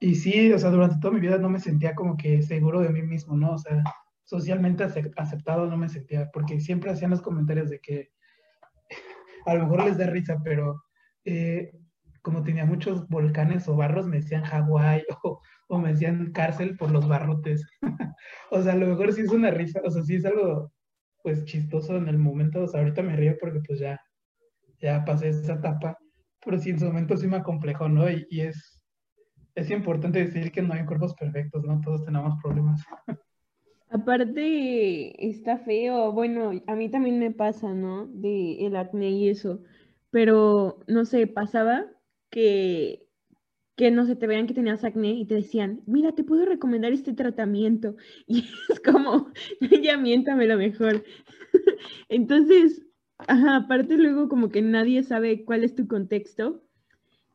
Y 0.04 0.16
sí, 0.16 0.52
o 0.52 0.58
sea, 0.58 0.72
durante 0.72 0.98
toda 1.00 1.14
mi 1.14 1.20
vida 1.20 1.38
no 1.38 1.48
me 1.48 1.60
sentía 1.60 1.94
como 1.94 2.18
que 2.18 2.42
seguro 2.42 2.82
de 2.82 2.90
mí 2.90 3.04
mismo, 3.04 3.38
¿no? 3.38 3.52
O 3.54 3.58
sea, 3.60 3.84
socialmente 4.24 4.84
aceptado 4.84 5.68
no 5.68 5.78
me 5.78 5.90
sentía, 5.90 6.32
porque 6.34 6.60
siempre 6.60 6.90
hacían 6.90 7.12
los 7.12 7.22
comentarios 7.22 7.70
de 7.70 7.80
que 7.80 8.10
a 9.46 9.54
lo 9.54 9.64
mejor 9.64 9.86
les 9.86 10.00
da 10.00 10.08
risa, 10.08 10.42
pero 10.44 10.84
eh, 11.24 11.72
como 12.24 12.42
tenía 12.42 12.66
muchos 12.66 13.08
volcanes 13.10 13.68
o 13.68 13.76
barros, 13.76 14.08
me 14.08 14.18
decían 14.18 14.44
Hawái 14.44 15.04
o, 15.24 15.40
o, 15.68 15.78
me 15.78 15.90
decían 15.90 16.32
cárcel 16.32 16.78
por 16.78 16.90
los 16.90 17.08
barrotes. 17.08 17.64
o 18.50 18.60
sea, 18.60 18.74
a 18.74 18.78
lo 18.78 18.88
mejor 18.88 19.14
sí 19.14 19.22
es 19.22 19.30
una 19.30 19.52
risa, 19.52 19.82
o 19.86 19.92
sea, 19.92 20.02
sí 20.02 20.16
es 20.16 20.26
algo 20.26 20.74
pues 21.22 21.46
chistoso 21.46 21.96
en 21.98 22.08
el 22.08 22.18
momento, 22.18 22.64
o 22.64 22.68
sea, 22.68 22.80
ahorita 22.80 23.04
me 23.04 23.16
río 23.16 23.38
porque 23.40 23.60
pues 23.68 23.78
ya, 23.78 24.02
ya 24.80 25.06
pasé 25.06 25.30
esa 25.30 25.54
etapa, 25.54 25.96
pero 26.44 26.58
sí 26.58 26.72
en 26.72 26.80
su 26.80 26.86
momento 26.86 27.16
sí 27.18 27.28
me 27.28 27.38
acomplejó, 27.38 27.88
¿no? 27.88 28.10
y 28.10 28.42
es, 28.42 28.81
es 29.56 29.70
importante 29.70 30.20
decir 30.20 30.52
que 30.52 30.62
no 30.62 30.74
hay 30.74 30.86
cuerpos 30.86 31.14
perfectos, 31.16 31.64
¿no? 31.64 31.82
Todos 31.82 32.04
tenemos 32.06 32.40
problemas. 32.42 32.84
Aparte, 33.90 35.28
está 35.28 35.58
feo. 35.58 36.12
Bueno, 36.14 36.62
a 36.68 36.76
mí 36.76 36.90
también 36.90 37.20
me 37.20 37.32
pasa, 37.32 37.74
¿no? 37.74 38.08
De 38.08 38.66
el 38.66 38.76
acné 38.76 39.10
y 39.10 39.30
eso. 39.30 39.62
Pero, 40.12 40.80
no 40.88 41.06
sé, 41.06 41.28
pasaba 41.28 41.86
que, 42.30 43.06
que 43.76 43.92
no 43.92 44.06
sé, 44.06 44.16
te 44.16 44.28
veían 44.28 44.48
que 44.48 44.54
tenías 44.54 44.84
acné 44.86 45.12
y 45.12 45.26
te 45.26 45.36
decían, 45.36 45.82
mira, 45.86 46.14
te 46.14 46.24
puedo 46.24 46.46
recomendar 46.46 46.94
este 46.94 47.14
tratamiento. 47.14 47.96
Y 48.28 48.46
es 48.70 48.80
como, 48.80 49.32
ya 49.84 49.98
miéntame 49.98 50.46
lo 50.46 50.58
mejor. 50.58 51.04
Entonces, 52.10 52.86
aparte 53.28 53.98
luego 53.98 54.30
como 54.30 54.50
que 54.50 54.62
nadie 54.62 55.04
sabe 55.04 55.44
cuál 55.44 55.64
es 55.64 55.76
tu 55.76 55.88
contexto 55.88 56.64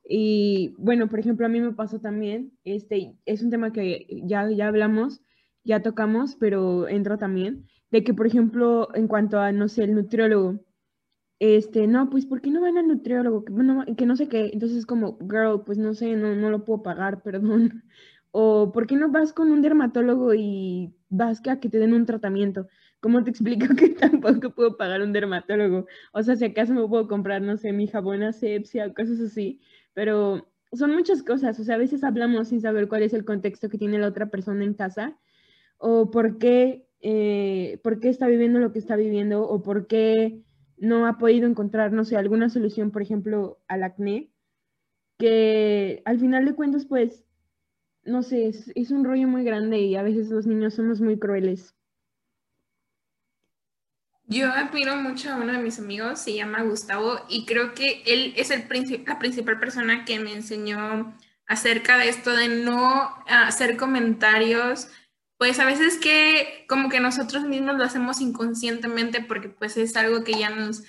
y 0.08 0.74
bueno, 0.78 1.08
por 1.08 1.18
ejemplo, 1.18 1.46
a 1.46 1.48
mí 1.48 1.60
me 1.60 1.72
pasó 1.72 2.00
también, 2.00 2.52
este, 2.64 3.16
es 3.24 3.42
un 3.42 3.50
tema 3.50 3.72
que 3.72 4.06
ya, 4.24 4.48
ya 4.50 4.68
hablamos, 4.68 5.20
ya 5.64 5.82
tocamos, 5.82 6.36
pero 6.36 6.88
entra 6.88 7.18
también, 7.18 7.66
de 7.90 8.04
que, 8.04 8.14
por 8.14 8.26
ejemplo, 8.26 8.88
en 8.94 9.08
cuanto 9.08 9.40
a, 9.40 9.52
no 9.52 9.68
sé, 9.68 9.84
el 9.84 9.94
nutriólogo, 9.94 10.60
este, 11.38 11.86
no, 11.86 12.08
pues, 12.10 12.26
¿por 12.26 12.40
qué 12.40 12.50
no 12.50 12.60
van 12.62 12.78
al 12.78 12.88
nutriólogo? 12.88 13.44
Que, 13.44 13.96
que 13.96 14.06
no 14.06 14.16
sé 14.16 14.28
qué, 14.28 14.50
entonces 14.52 14.78
es 14.78 14.86
como, 14.86 15.18
girl, 15.20 15.62
pues 15.64 15.78
no 15.78 15.94
sé, 15.94 16.16
no, 16.16 16.34
no 16.34 16.50
lo 16.50 16.64
puedo 16.64 16.82
pagar, 16.82 17.22
perdón. 17.24 17.84
O, 18.30 18.72
¿por 18.72 18.86
qué 18.86 18.96
no 18.96 19.10
vas 19.10 19.32
con 19.32 19.50
un 19.50 19.62
dermatólogo 19.62 20.34
y 20.34 20.94
vas 21.08 21.40
a 21.48 21.58
que 21.60 21.68
te 21.68 21.78
den 21.78 21.94
un 21.94 22.06
tratamiento? 22.06 22.68
¿Cómo 23.00 23.22
te 23.24 23.30
explico 23.32 23.74
que 23.76 23.90
tampoco 23.90 24.50
puedo 24.54 24.76
pagar 24.76 25.02
un 25.02 25.12
dermatólogo? 25.12 25.86
O 26.12 26.22
sea, 26.22 26.36
si 26.36 26.44
acaso 26.44 26.74
me 26.74 26.86
puedo 26.88 27.08
comprar, 27.08 27.42
no 27.42 27.56
sé, 27.56 27.72
mi 27.72 27.86
jabón 27.86 28.22
asepsia 28.22 28.86
o 28.86 28.94
cosas 28.94 29.20
así, 29.20 29.60
pero 29.96 30.46
son 30.74 30.92
muchas 30.92 31.22
cosas, 31.22 31.58
o 31.58 31.64
sea, 31.64 31.76
a 31.76 31.78
veces 31.78 32.04
hablamos 32.04 32.48
sin 32.48 32.60
saber 32.60 32.86
cuál 32.86 33.02
es 33.02 33.14
el 33.14 33.24
contexto 33.24 33.70
que 33.70 33.78
tiene 33.78 33.98
la 33.98 34.08
otra 34.08 34.26
persona 34.26 34.62
en 34.62 34.74
casa, 34.74 35.18
o 35.78 36.10
por 36.10 36.36
qué, 36.36 36.86
eh, 37.00 37.80
por 37.82 37.98
qué 37.98 38.10
está 38.10 38.26
viviendo 38.26 38.58
lo 38.58 38.72
que 38.72 38.78
está 38.78 38.94
viviendo, 38.94 39.48
o 39.48 39.62
por 39.62 39.86
qué 39.86 40.42
no 40.76 41.06
ha 41.06 41.16
podido 41.16 41.48
encontrar, 41.48 41.92
no 41.92 42.04
sé, 42.04 42.18
alguna 42.18 42.50
solución, 42.50 42.90
por 42.90 43.00
ejemplo, 43.00 43.58
al 43.68 43.84
acné, 43.84 44.30
que 45.18 46.02
al 46.04 46.20
final 46.20 46.44
de 46.44 46.54
cuentas, 46.54 46.84
pues, 46.84 47.24
no 48.04 48.22
sé, 48.22 48.48
es, 48.48 48.70
es 48.74 48.90
un 48.90 49.02
rollo 49.02 49.28
muy 49.28 49.44
grande 49.44 49.78
y 49.78 49.96
a 49.96 50.02
veces 50.02 50.28
los 50.28 50.46
niños 50.46 50.74
somos 50.74 51.00
muy 51.00 51.18
crueles. 51.18 51.75
Yo 54.28 54.50
admiro 54.50 54.96
mucho 54.96 55.30
a 55.30 55.36
uno 55.36 55.52
de 55.52 55.58
mis 55.58 55.78
amigos, 55.78 56.20
se 56.20 56.34
llama 56.34 56.62
Gustavo, 56.62 57.20
y 57.28 57.46
creo 57.46 57.74
que 57.74 58.02
él 58.06 58.34
es 58.36 58.50
el 58.50 58.66
la 59.06 59.18
principal 59.18 59.60
persona 59.60 60.04
que 60.04 60.18
me 60.18 60.32
enseñó 60.32 61.16
acerca 61.46 61.96
de 61.96 62.08
esto 62.08 62.30
de 62.34 62.48
no 62.48 63.14
hacer 63.28 63.76
comentarios, 63.76 64.88
pues 65.38 65.60
a 65.60 65.64
veces 65.64 65.98
que 65.98 66.64
como 66.68 66.88
que 66.88 66.98
nosotros 66.98 67.44
mismos 67.44 67.76
lo 67.76 67.84
hacemos 67.84 68.20
inconscientemente 68.20 69.22
porque 69.22 69.48
pues 69.48 69.76
es 69.76 69.96
algo 69.96 70.24
que 70.24 70.32
ya 70.32 70.50
nos, 70.50 70.82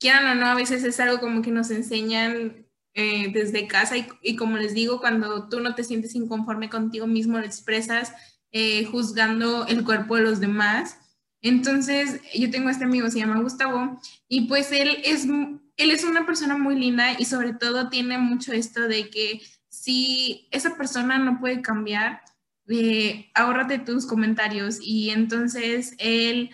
quieran 0.00 0.26
o 0.26 0.34
no, 0.34 0.46
a 0.46 0.54
veces 0.54 0.82
es 0.82 0.98
algo 0.98 1.20
como 1.20 1.42
que 1.42 1.50
nos 1.50 1.70
enseñan 1.70 2.66
eh, 2.94 3.30
desde 3.32 3.68
casa 3.68 3.94
y, 4.22 4.36
como 4.36 4.56
les 4.56 4.74
digo, 4.74 4.98
cuando 4.98 5.48
tú 5.48 5.60
no 5.60 5.74
te 5.74 5.84
sientes 5.84 6.16
inconforme 6.16 6.70
contigo 6.70 7.06
mismo, 7.06 7.38
lo 7.38 7.44
expresas 7.44 8.12
eh, 8.50 8.84
juzgando 8.86 9.66
el 9.66 9.84
cuerpo 9.84 10.16
de 10.16 10.22
los 10.22 10.40
demás. 10.40 10.98
Entonces, 11.42 12.20
yo 12.34 12.50
tengo 12.50 12.68
este 12.68 12.84
amigo, 12.84 13.10
se 13.10 13.18
llama 13.18 13.40
Gustavo, 13.40 14.00
y 14.28 14.42
pues 14.42 14.72
él 14.72 14.98
es, 15.04 15.24
él 15.24 15.90
es 15.90 16.04
una 16.04 16.26
persona 16.26 16.56
muy 16.58 16.78
linda 16.78 17.18
y 17.18 17.24
sobre 17.24 17.54
todo 17.54 17.88
tiene 17.88 18.18
mucho 18.18 18.52
esto 18.52 18.88
de 18.88 19.08
que 19.08 19.40
si 19.68 20.48
esa 20.50 20.76
persona 20.76 21.18
no 21.18 21.40
puede 21.40 21.62
cambiar, 21.62 22.20
eh, 22.68 23.30
ahórrate 23.34 23.78
tus 23.78 24.06
comentarios. 24.06 24.78
Y 24.82 25.10
entonces 25.10 25.94
él, 25.98 26.50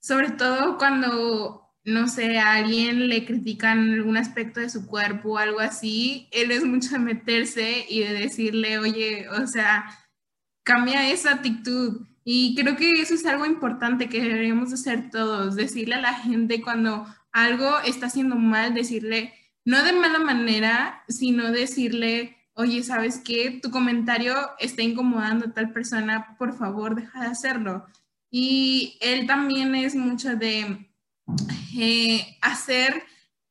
sobre 0.00 0.30
todo 0.30 0.78
cuando, 0.78 1.70
no 1.84 2.08
sé, 2.08 2.38
a 2.38 2.54
alguien 2.54 3.08
le 3.08 3.24
critican 3.24 3.92
algún 3.92 4.16
aspecto 4.16 4.60
de 4.60 4.70
su 4.70 4.86
cuerpo 4.86 5.32
o 5.32 5.38
algo 5.38 5.60
así, 5.60 6.28
él 6.32 6.50
es 6.50 6.64
mucho 6.64 6.90
de 6.90 6.98
meterse 6.98 7.86
y 7.88 8.00
de 8.00 8.12
decirle, 8.14 8.78
oye, 8.78 9.28
o 9.28 9.46
sea, 9.46 9.86
cambia 10.64 11.10
esa 11.10 11.34
actitud 11.34 12.06
y 12.24 12.54
creo 12.54 12.76
que 12.76 12.90
eso 12.92 13.14
es 13.14 13.26
algo 13.26 13.44
importante 13.44 14.08
que 14.08 14.22
deberíamos 14.22 14.72
hacer 14.72 15.10
todos, 15.10 15.56
decirle 15.56 15.96
a 15.96 16.00
la 16.00 16.14
gente 16.14 16.62
cuando 16.62 17.06
algo 17.32 17.78
está 17.80 18.06
haciendo 18.06 18.36
mal, 18.36 18.72
decirle, 18.72 19.34
no 19.64 19.82
de 19.84 19.92
mala 19.92 20.18
manera, 20.18 21.04
sino 21.08 21.52
decirle, 21.52 22.36
oye, 22.54 22.82
¿sabes 22.82 23.20
qué? 23.22 23.60
Tu 23.62 23.70
comentario 23.70 24.34
está 24.58 24.82
incomodando 24.82 25.46
a 25.46 25.52
tal 25.52 25.72
persona, 25.72 26.36
por 26.38 26.56
favor, 26.56 26.94
deja 26.94 27.20
de 27.20 27.26
hacerlo. 27.26 27.84
Y 28.30 28.96
él 29.00 29.26
también 29.26 29.74
es 29.74 29.94
mucho 29.94 30.34
de 30.36 30.88
eh, 31.76 32.38
hacer 32.40 33.02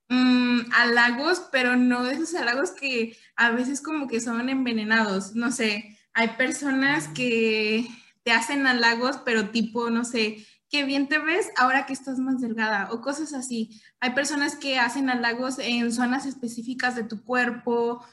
mm, 0.09 0.59
halagos, 0.73 1.47
pero 1.51 1.75
no 1.75 2.03
de 2.03 2.13
esos 2.15 2.33
halagos 2.35 2.71
que 2.71 3.15
a 3.35 3.51
veces 3.51 3.81
como 3.81 4.07
que 4.07 4.19
son 4.19 4.49
envenenados. 4.49 5.35
No 5.35 5.51
sé, 5.51 5.97
hay 6.13 6.29
personas 6.29 7.07
que 7.09 7.87
te 8.23 8.31
hacen 8.31 8.67
halagos, 8.67 9.17
pero 9.25 9.49
tipo, 9.49 9.89
no 9.89 10.05
sé, 10.05 10.45
qué 10.69 10.83
bien 10.83 11.07
te 11.07 11.19
ves 11.19 11.51
ahora 11.55 11.85
que 11.85 11.93
estás 11.93 12.17
más 12.17 12.41
delgada 12.41 12.89
o 12.91 13.01
cosas 13.01 13.33
así. 13.33 13.81
Hay 13.99 14.11
personas 14.11 14.55
que 14.55 14.79
hacen 14.79 15.09
halagos 15.09 15.59
en 15.59 15.91
zonas 15.91 16.25
específicas 16.25 16.95
de 16.95 17.03
tu 17.03 17.23
cuerpo, 17.23 18.03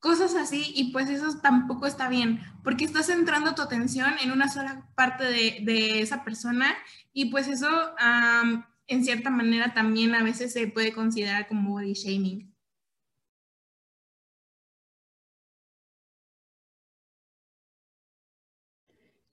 cosas 0.00 0.34
así, 0.34 0.72
y 0.74 0.92
pues 0.92 1.08
eso 1.10 1.38
tampoco 1.40 1.86
está 1.86 2.08
bien, 2.08 2.40
porque 2.64 2.84
estás 2.84 3.06
centrando 3.06 3.54
tu 3.54 3.62
atención 3.62 4.14
en 4.22 4.32
una 4.32 4.48
sola 4.48 4.88
parte 4.94 5.24
de, 5.24 6.00
esa 6.00 6.24
persona 6.24 6.74
y 7.12 7.26
pues 7.26 7.48
eso 7.48 7.68
en 8.86 9.04
cierta 9.04 9.30
manera 9.30 9.74
también 9.74 10.14
a 10.14 10.22
veces 10.22 10.52
se 10.52 10.66
puede 10.66 10.92
considerar 10.92 11.46
como 11.46 11.70
body 11.70 11.92
shaming. 11.92 12.47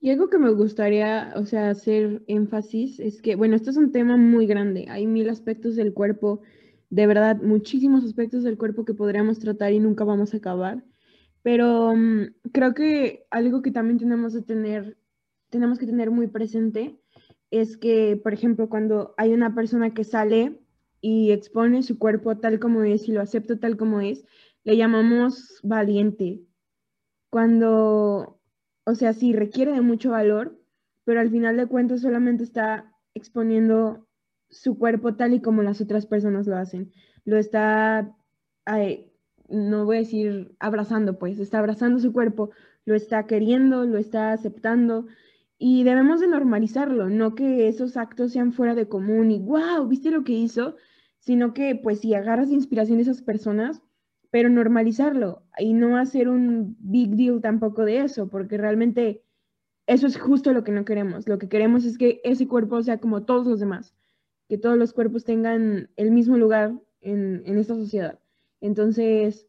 Y 0.05 0.11
algo 0.11 0.29
que 0.29 0.37
me 0.37 0.51
gustaría, 0.51 1.33
o 1.35 1.47
sea, 1.47 1.71
hacer 1.71 2.21
énfasis 2.27 2.99
es 2.99 3.23
que, 3.23 3.35
bueno, 3.35 3.55
esto 3.55 3.71
es 3.71 3.77
un 3.77 3.91
tema 3.91 4.17
muy 4.17 4.45
grande. 4.45 4.85
Hay 4.87 5.07
mil 5.07 5.27
aspectos 5.31 5.75
del 5.75 5.95
cuerpo, 5.95 6.41
de 6.91 7.07
verdad, 7.07 7.41
muchísimos 7.41 8.05
aspectos 8.05 8.43
del 8.43 8.55
cuerpo 8.55 8.85
que 8.85 8.93
podríamos 8.93 9.39
tratar 9.39 9.73
y 9.73 9.79
nunca 9.79 10.03
vamos 10.03 10.35
a 10.35 10.37
acabar. 10.37 10.83
Pero 11.41 11.95
mm, 11.95 12.35
creo 12.51 12.75
que 12.75 13.25
algo 13.31 13.63
que 13.63 13.71
también 13.71 13.97
tenemos 13.97 14.35
que 14.35 14.43
tener, 14.43 14.95
tenemos 15.49 15.79
que 15.79 15.87
tener 15.87 16.11
muy 16.11 16.27
presente 16.27 16.99
es 17.49 17.75
que, 17.75 18.15
por 18.15 18.31
ejemplo, 18.31 18.69
cuando 18.69 19.15
hay 19.17 19.33
una 19.33 19.55
persona 19.55 19.95
que 19.95 20.03
sale 20.03 20.61
y 21.01 21.31
expone 21.31 21.81
su 21.81 21.97
cuerpo 21.97 22.37
tal 22.37 22.59
como 22.59 22.83
es 22.83 23.09
y 23.09 23.11
lo 23.11 23.21
acepta 23.21 23.59
tal 23.59 23.75
como 23.75 24.01
es, 24.01 24.23
le 24.65 24.77
llamamos 24.77 25.59
valiente. 25.63 26.43
Cuando 27.31 28.34
o 28.85 28.95
sea, 28.95 29.13
sí, 29.13 29.33
requiere 29.33 29.73
de 29.73 29.81
mucho 29.81 30.11
valor, 30.11 30.59
pero 31.03 31.19
al 31.19 31.29
final 31.29 31.57
de 31.57 31.67
cuentas 31.67 32.01
solamente 32.01 32.43
está 32.43 32.93
exponiendo 33.13 34.07
su 34.49 34.77
cuerpo 34.77 35.15
tal 35.15 35.33
y 35.33 35.41
como 35.41 35.63
las 35.63 35.81
otras 35.81 36.05
personas 36.05 36.47
lo 36.47 36.55
hacen. 36.57 36.91
Lo 37.25 37.37
está, 37.37 38.15
no 39.49 39.85
voy 39.85 39.97
a 39.97 39.99
decir 39.99 40.55
abrazando, 40.59 41.17
pues, 41.17 41.39
está 41.39 41.59
abrazando 41.59 41.99
su 41.99 42.13
cuerpo, 42.13 42.51
lo 42.85 42.95
está 42.95 43.25
queriendo, 43.25 43.85
lo 43.85 43.97
está 43.97 44.31
aceptando 44.31 45.07
y 45.57 45.83
debemos 45.83 46.19
de 46.19 46.27
normalizarlo, 46.27 47.09
no 47.09 47.33
que 47.33 47.67
esos 47.67 47.97
actos 47.97 48.33
sean 48.33 48.51
fuera 48.51 48.75
de 48.75 48.87
común 48.87 49.31
y, 49.31 49.39
wow, 49.39 49.87
¿viste 49.87 50.11
lo 50.11 50.23
que 50.23 50.33
hizo? 50.33 50.75
Sino 51.19 51.53
que, 51.53 51.75
pues, 51.75 52.01
si 52.01 52.13
agarras 52.13 52.51
inspiración 52.51 52.97
de 52.97 53.03
esas 53.03 53.21
personas, 53.21 53.81
pero 54.35 54.49
normalizarlo 54.49 55.43
y 55.57 55.71
no 55.71 55.95
hacer 55.95 56.27
un 56.27 56.75
big 56.81 57.11
deal 57.15 57.39
tampoco 57.39 57.85
de 57.85 57.99
eso, 57.99 58.27
porque 58.27 58.57
realmente 58.57 59.23
eso 59.87 60.07
es 60.07 60.19
justo 60.19 60.51
lo 60.51 60.65
que 60.65 60.73
no 60.73 60.83
queremos. 60.83 61.25
Lo 61.25 61.37
que 61.37 61.47
queremos 61.47 61.85
es 61.85 61.97
que 61.97 62.19
ese 62.25 62.45
cuerpo 62.45 62.83
sea 62.83 62.97
como 62.97 63.23
todos 63.23 63.47
los 63.47 63.61
demás, 63.61 63.95
que 64.49 64.57
todos 64.57 64.77
los 64.77 64.91
cuerpos 64.91 65.23
tengan 65.23 65.89
el 65.95 66.11
mismo 66.11 66.37
lugar 66.37 66.73
en, 66.99 67.43
en 67.45 67.57
esta 67.57 67.75
sociedad. 67.75 68.19
Entonces, 68.59 69.47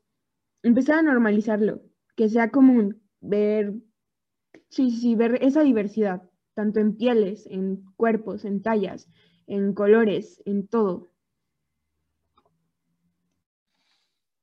empezar 0.62 1.00
a 1.00 1.02
normalizarlo, 1.02 1.82
que 2.14 2.28
sea 2.28 2.52
común 2.52 3.02
ver, 3.20 3.74
sí, 4.68 4.92
sí, 4.92 5.16
ver 5.16 5.42
esa 5.42 5.62
diversidad, 5.62 6.30
tanto 6.54 6.78
en 6.78 6.96
pieles, 6.96 7.48
en 7.50 7.82
cuerpos, 7.96 8.44
en 8.44 8.62
tallas, 8.62 9.10
en 9.48 9.74
colores, 9.74 10.40
en 10.44 10.68
todo. 10.68 11.10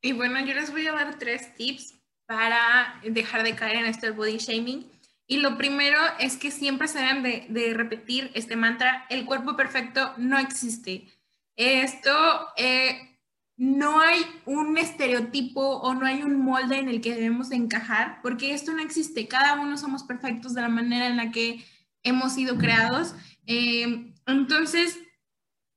Y 0.04 0.12
bueno, 0.12 0.42
yo 0.42 0.54
les 0.54 0.70
voy 0.70 0.86
a 0.86 0.92
dar 0.92 1.18
tres 1.18 1.56
tips 1.56 1.96
para 2.26 3.00
dejar 3.06 3.44
de 3.44 3.56
caer 3.56 3.78
en 3.78 3.86
este 3.86 4.12
body 4.12 4.38
shaming. 4.38 4.86
Y 5.28 5.38
lo 5.38 5.58
primero 5.58 5.98
es 6.20 6.36
que 6.36 6.52
siempre 6.52 6.90
se 6.90 7.00
deben 7.00 7.24
de, 7.54 7.74
repetir 7.74 8.30
este 8.34 8.58
mantra, 8.58 9.06
el 9.10 9.26
cuerpo 9.26 9.56
perfecto 9.56 10.14
no 10.18 10.38
existe. 10.38 11.08
Esto, 11.56 12.12
eh, 12.58 13.18
no 13.56 14.02
hay 14.02 14.26
un 14.46 14.78
estereotipo 14.78 15.62
o 15.62 15.94
no 15.94 16.06
hay 16.06 16.22
un 16.22 16.38
molde 16.38 16.80
en 16.80 16.90
el 16.90 17.00
que 17.00 17.16
debemos 17.16 17.52
encajar, 17.52 18.20
porque 18.22 18.54
esto 18.54 18.74
no 18.74 18.82
existe. 18.82 19.30
Cada 19.30 19.58
uno 19.62 19.78
somos 19.78 20.04
perfectos 20.04 20.54
de 20.54 20.64
la 20.64 20.70
manera 20.70 21.08
en 21.08 21.16
la 21.16 21.32
que 21.32 21.64
hemos 22.04 22.34
sido 22.34 22.58
creados. 22.58 23.16
Eh, 23.48 24.12
entonces, 24.26 25.00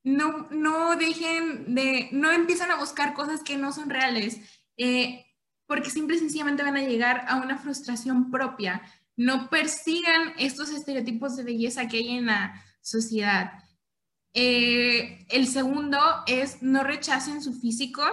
no, 0.06 0.46
no 0.52 0.94
dejen 0.94 1.74
de, 1.74 2.08
no 2.12 2.30
empiezan 2.30 2.70
a 2.70 2.76
buscar 2.76 3.12
cosas 3.12 3.42
que 3.42 3.56
no 3.56 3.72
son 3.72 3.90
reales, 3.90 4.38
eh, 4.76 5.26
porque 5.66 5.90
simple 5.90 6.14
y 6.14 6.20
sencillamente 6.20 6.62
van 6.62 6.76
a 6.76 6.84
llegar 6.84 7.24
a 7.26 7.38
una 7.38 7.58
frustración 7.58 8.30
propia. 8.30 8.82
No 9.16 9.50
persigan 9.50 10.32
estos 10.38 10.70
estereotipos 10.70 11.34
de 11.34 11.42
belleza 11.42 11.88
que 11.88 11.96
hay 11.96 12.10
en 12.10 12.26
la 12.26 12.54
sociedad. 12.80 13.64
Eh, 14.32 15.26
el 15.28 15.48
segundo 15.48 15.98
es 16.28 16.62
no 16.62 16.84
rechacen 16.84 17.42
su 17.42 17.52
físico. 17.58 18.04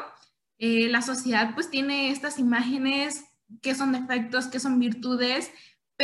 Eh, 0.57 0.87
la 0.89 1.03
sociedad 1.03 1.53
pues 1.53 1.69
tiene 1.69 2.09
estas 2.09 2.39
imágenes 2.39 3.23
que 3.61 3.75
son 3.75 3.91
defectos, 3.91 4.47
que 4.47 4.59
son 4.59 4.79
virtudes, 4.79 5.51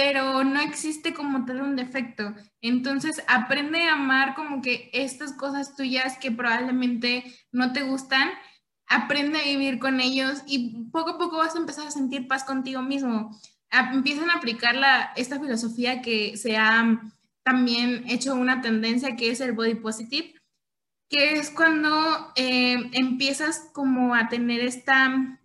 pero 0.01 0.45
no 0.45 0.61
existe 0.61 1.13
como 1.13 1.43
tal 1.43 1.61
un 1.61 1.75
defecto. 1.75 2.33
Entonces, 2.61 3.21
aprende 3.27 3.83
a 3.83 3.95
amar 3.95 4.33
como 4.33 4.61
que 4.61 4.89
estas 4.93 5.33
cosas 5.33 5.75
tuyas 5.75 6.17
que 6.17 6.31
probablemente 6.31 7.25
no 7.51 7.73
te 7.73 7.83
gustan, 7.83 8.29
aprende 8.87 9.39
a 9.39 9.43
vivir 9.43 9.77
con 9.77 9.99
ellos 9.99 10.41
y 10.47 10.85
poco 10.85 11.09
a 11.09 11.17
poco 11.17 11.39
vas 11.39 11.53
a 11.53 11.57
empezar 11.57 11.85
a 11.85 11.91
sentir 11.91 12.29
paz 12.29 12.45
contigo 12.45 12.81
mismo. 12.81 13.37
Empiezan 13.71 14.29
a 14.29 14.35
aplicar 14.35 14.73
la, 14.73 15.11
esta 15.17 15.37
filosofía 15.37 16.01
que 16.01 16.37
se 16.37 16.55
ha 16.55 17.01
también 17.43 18.05
hecho 18.07 18.35
una 18.35 18.61
tendencia 18.61 19.17
que 19.17 19.31
es 19.31 19.41
el 19.41 19.51
body 19.51 19.75
positive, 19.75 20.33
que 21.09 21.33
es 21.33 21.49
cuando 21.49 22.31
eh, 22.37 22.89
empiezas 22.93 23.69
como 23.73 24.15
a 24.15 24.29
tener 24.29 24.61
esta 24.61 25.41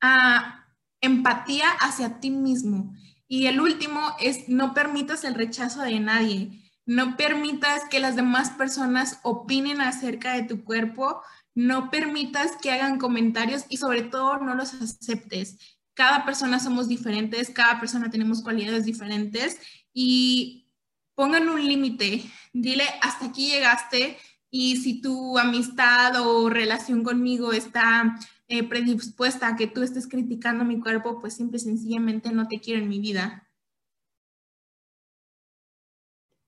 ah, 0.00 0.64
empatía 1.02 1.68
hacia 1.78 2.20
ti 2.20 2.30
mismo 2.30 2.94
y 3.32 3.46
el 3.46 3.60
último 3.60 4.00
es 4.18 4.48
no 4.48 4.74
permitas 4.74 5.22
el 5.22 5.36
rechazo 5.36 5.82
de 5.82 6.00
nadie. 6.00 6.50
No 6.84 7.16
permitas 7.16 7.84
que 7.88 8.00
las 8.00 8.16
demás 8.16 8.50
personas 8.50 9.20
opinen 9.22 9.80
acerca 9.80 10.32
de 10.32 10.42
tu 10.42 10.64
cuerpo. 10.64 11.22
No 11.54 11.92
permitas 11.92 12.56
que 12.60 12.72
hagan 12.72 12.98
comentarios 12.98 13.66
y 13.68 13.76
sobre 13.76 14.02
todo 14.02 14.38
no 14.38 14.56
los 14.56 14.74
aceptes. 14.74 15.58
Cada 15.94 16.24
persona 16.24 16.58
somos 16.58 16.88
diferentes, 16.88 17.50
cada 17.50 17.78
persona 17.78 18.10
tenemos 18.10 18.42
cualidades 18.42 18.84
diferentes 18.84 19.60
y 19.94 20.66
pongan 21.14 21.48
un 21.48 21.64
límite. 21.64 22.24
Dile, 22.52 22.84
hasta 23.00 23.26
aquí 23.26 23.48
llegaste 23.48 24.18
y 24.50 24.78
si 24.78 25.00
tu 25.00 25.38
amistad 25.38 26.20
o 26.20 26.50
relación 26.50 27.04
conmigo 27.04 27.52
está 27.52 28.18
eh, 28.50 28.68
predispuesta 28.68 29.46
a 29.46 29.56
que 29.56 29.68
tú 29.68 29.82
estés 29.82 30.08
criticando 30.08 30.64
mi 30.64 30.80
cuerpo, 30.80 31.20
pues 31.20 31.34
simple 31.34 31.58
y 31.58 31.60
sencillamente 31.60 32.32
no 32.32 32.48
te 32.48 32.58
quiero 32.58 32.82
en 32.82 32.88
mi 32.88 32.98
vida. 32.98 33.48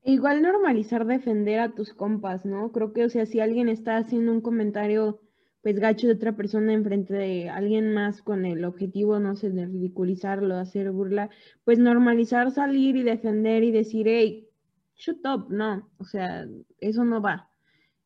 Igual 0.03 0.43
normalizar 0.43 1.07
defender 1.07 1.61
a 1.61 1.77
tus 1.77 1.95
compas, 1.95 2.45
¿no? 2.45 2.73
Creo 2.73 2.93
que, 2.93 3.05
o 3.05 3.09
sea, 3.09 3.25
si 3.25 3.39
alguien 3.39 3.69
está 3.69 3.99
haciendo 3.99 4.33
un 4.33 4.41
comentario, 4.41 5.21
pues 5.63 5.79
gacho 5.79 6.09
de 6.09 6.15
otra 6.15 6.35
persona 6.35 6.73
enfrente 6.73 7.15
de 7.15 7.49
alguien 7.49 7.95
más 7.95 8.21
con 8.21 8.47
el 8.47 8.65
objetivo, 8.65 9.21
no 9.21 9.37
sé, 9.37 9.51
de 9.51 9.67
ridiculizarlo, 9.67 10.57
hacer 10.57 10.91
burla, 10.91 11.31
pues 11.63 11.79
normalizar 11.79 12.51
salir 12.51 12.97
y 12.97 13.05
defender 13.05 13.63
y 13.63 13.71
decir, 13.71 14.09
hey, 14.09 14.49
shut 14.97 15.25
up, 15.25 15.53
no, 15.53 15.89
o 15.99 16.05
sea, 16.05 16.49
eso 16.81 17.05
no 17.05 17.23
va. 17.23 17.49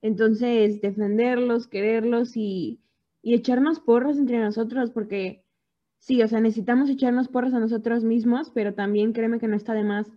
Entonces, 0.02 0.82
defenderlos, 0.82 1.66
quererlos 1.66 2.36
y, 2.36 2.78
y 3.26 3.34
echarnos 3.34 3.80
porras 3.80 4.18
entre 4.18 4.38
nosotros, 4.38 4.92
porque 4.92 5.44
sí, 5.98 6.22
o 6.22 6.28
sea, 6.28 6.40
necesitamos 6.40 6.88
echarnos 6.88 7.26
porras 7.26 7.54
a 7.54 7.58
nosotros 7.58 8.04
mismos, 8.04 8.52
pero 8.54 8.72
también 8.74 9.12
créeme 9.12 9.40
que 9.40 9.48
no 9.48 9.56
está 9.56 9.74
de 9.74 9.82
más 9.82 10.12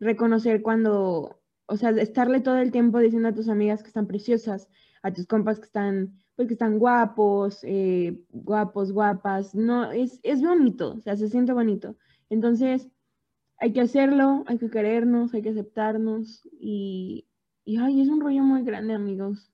reconocer 0.00 0.62
cuando, 0.62 1.42
o 1.66 1.76
sea, 1.76 1.90
estarle 1.90 2.40
todo 2.40 2.56
el 2.56 2.72
tiempo 2.72 3.00
diciendo 3.00 3.28
a 3.28 3.34
tus 3.34 3.50
amigas 3.50 3.82
que 3.82 3.88
están 3.88 4.06
preciosas, 4.06 4.70
a 5.02 5.12
tus 5.12 5.26
compas 5.26 5.58
que 5.58 5.66
están, 5.66 6.14
pues 6.36 6.48
que 6.48 6.54
están 6.54 6.78
guapos, 6.78 7.58
eh, 7.64 8.24
guapos, 8.30 8.92
guapas, 8.92 9.54
no, 9.54 9.92
es, 9.92 10.18
es 10.22 10.40
bonito, 10.40 10.94
o 10.94 11.00
sea, 11.02 11.16
se 11.18 11.28
siente 11.28 11.52
bonito. 11.52 11.98
Entonces, 12.30 12.88
hay 13.58 13.74
que 13.74 13.82
hacerlo, 13.82 14.42
hay 14.46 14.56
que 14.56 14.70
querernos, 14.70 15.34
hay 15.34 15.42
que 15.42 15.50
aceptarnos 15.50 16.48
y, 16.50 17.26
y 17.66 17.76
ay, 17.76 18.00
es 18.00 18.08
un 18.08 18.22
rollo 18.22 18.42
muy 18.42 18.62
grande, 18.64 18.94
amigos. 18.94 19.53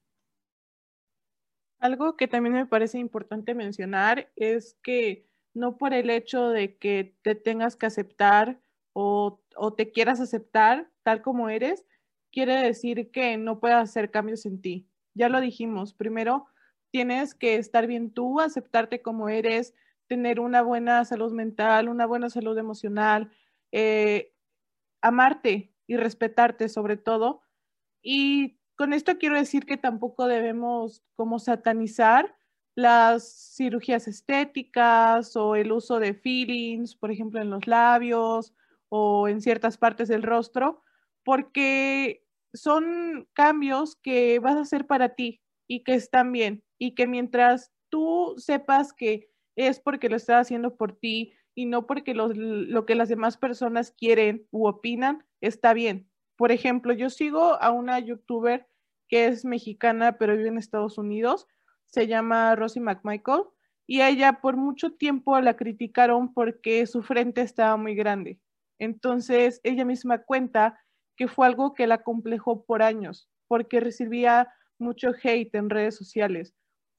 Algo 1.81 2.17
que 2.17 2.29
también 2.29 2.55
me 2.55 2.67
parece 2.67 2.99
importante 2.99 3.55
mencionar 3.55 4.31
es 4.37 4.75
que 4.83 5.27
no 5.55 5.79
por 5.79 5.95
el 5.95 6.11
hecho 6.11 6.51
de 6.51 6.77
que 6.77 7.17
te 7.23 7.35
tengas 7.35 7.77
que 7.77 7.87
aceptar 7.87 8.61
o, 8.93 9.41
o 9.57 9.73
te 9.75 9.91
quieras 9.91 10.21
aceptar 10.21 10.91
tal 11.03 11.23
como 11.23 11.49
eres, 11.49 11.87
quiere 12.33 12.55
decir 12.57 13.11
que 13.11 13.37
no 13.39 13.61
puedas 13.61 13.83
hacer 13.89 14.11
cambios 14.11 14.45
en 14.47 14.61
ti. 14.61 14.89
Ya 15.15 15.29
lo 15.31 15.41
dijimos, 15.41 15.95
primero 15.95 16.47
tienes 16.91 17.35
que 17.35 17.57
estar 17.57 17.87
bien 17.87 18.13
tú, 18.13 18.41
aceptarte 18.41 19.01
como 19.01 19.29
eres, 19.31 19.75
tener 20.07 20.39
una 20.41 20.63
buena 20.63 21.05
salud 21.05 21.33
mental, 21.33 21.89
una 21.89 22.05
buena 22.07 22.29
salud 22.31 22.59
emocional, 22.59 23.31
eh, 23.73 24.35
amarte 25.03 25.73
y 25.87 25.97
respetarte 25.97 26.69
sobre 26.69 26.97
todo. 26.97 27.43
Y 28.03 28.60
con 28.81 28.95
esto 28.95 29.19
quiero 29.19 29.37
decir 29.37 29.67
que 29.67 29.77
tampoco 29.77 30.27
debemos 30.27 31.05
como 31.15 31.39
satanizar 31.39 32.35
las 32.75 33.53
cirugías 33.55 34.09
estéticas 34.09 35.37
o 35.37 35.55
el 35.55 35.71
uso 35.71 36.01
de 36.01 36.15
feelings, 36.15 36.97
por 36.97 37.11
ejemplo, 37.11 37.43
en 37.43 37.51
los 37.51 37.67
labios 37.67 38.55
o 38.89 39.29
en 39.29 39.43
ciertas 39.43 39.77
partes 39.77 40.09
del 40.09 40.23
rostro, 40.23 40.83
porque 41.25 42.25
son 42.55 43.29
cambios 43.35 43.97
que 43.97 44.39
vas 44.39 44.57
a 44.57 44.63
hacer 44.63 44.87
para 44.87 45.11
ti 45.11 45.43
y 45.69 45.85
que 45.85 45.93
están 45.93 46.33
bien 46.33 46.65
y 46.79 46.95
que 46.95 47.07
mientras 47.07 47.73
tú 47.91 48.33
sepas 48.39 48.95
que 48.95 49.29
es 49.57 49.79
porque 49.79 50.09
lo 50.09 50.17
estás 50.17 50.47
haciendo 50.47 50.79
por 50.79 50.99
ti 50.99 51.35
y 51.55 51.67
no 51.67 51.87
porque 51.87 52.15
lo 52.15 52.87
que 52.87 52.95
las 52.95 53.11
demás 53.11 53.37
personas 53.37 53.91
quieren 53.91 54.47
u 54.51 54.67
opinan, 54.67 55.27
está 55.43 55.75
bien. 55.75 56.09
Por 56.37 56.51
ejemplo, 56.51 56.95
yo 56.95 57.11
sigo 57.11 57.61
a 57.61 57.71
una 57.73 57.99
youtuber 57.99 58.70
que 59.11 59.27
es 59.27 59.45
mexicana 59.45 60.17
pero 60.17 60.37
vive 60.37 60.49
en 60.49 60.59
Estados 60.59 60.97
Unidos, 60.97 61.49
se 61.87 62.07
llama 62.07 62.55
Rosie 62.55 62.81
McMichael, 62.81 63.43
y 63.87 64.01
a 64.03 64.09
ella 64.09 64.41
por 64.41 64.57
mucho 64.57 64.93
tiempo 64.93 65.39
la 65.41 65.57
criticaron 65.57 66.33
porque 66.33 66.87
su 66.87 67.03
frente 67.03 67.41
estaba 67.41 67.77
muy 67.77 67.97
grande. 67.97 68.39
Entonces 68.79 69.61
ella 69.65 69.85
misma 69.85 70.23
cuenta 70.23 70.81
que 71.17 71.27
fue 71.27 71.49
algo 71.49 71.75
que 71.75 71.89
la 71.89 72.03
complejó 72.05 72.65
por 72.65 72.83
años, 72.83 73.29
porque 73.49 73.81
recibía 73.81 74.55
mucho 74.79 75.11
hate 75.23 75.55
en 75.57 75.69
redes 75.69 75.97
sociales, 75.97 76.55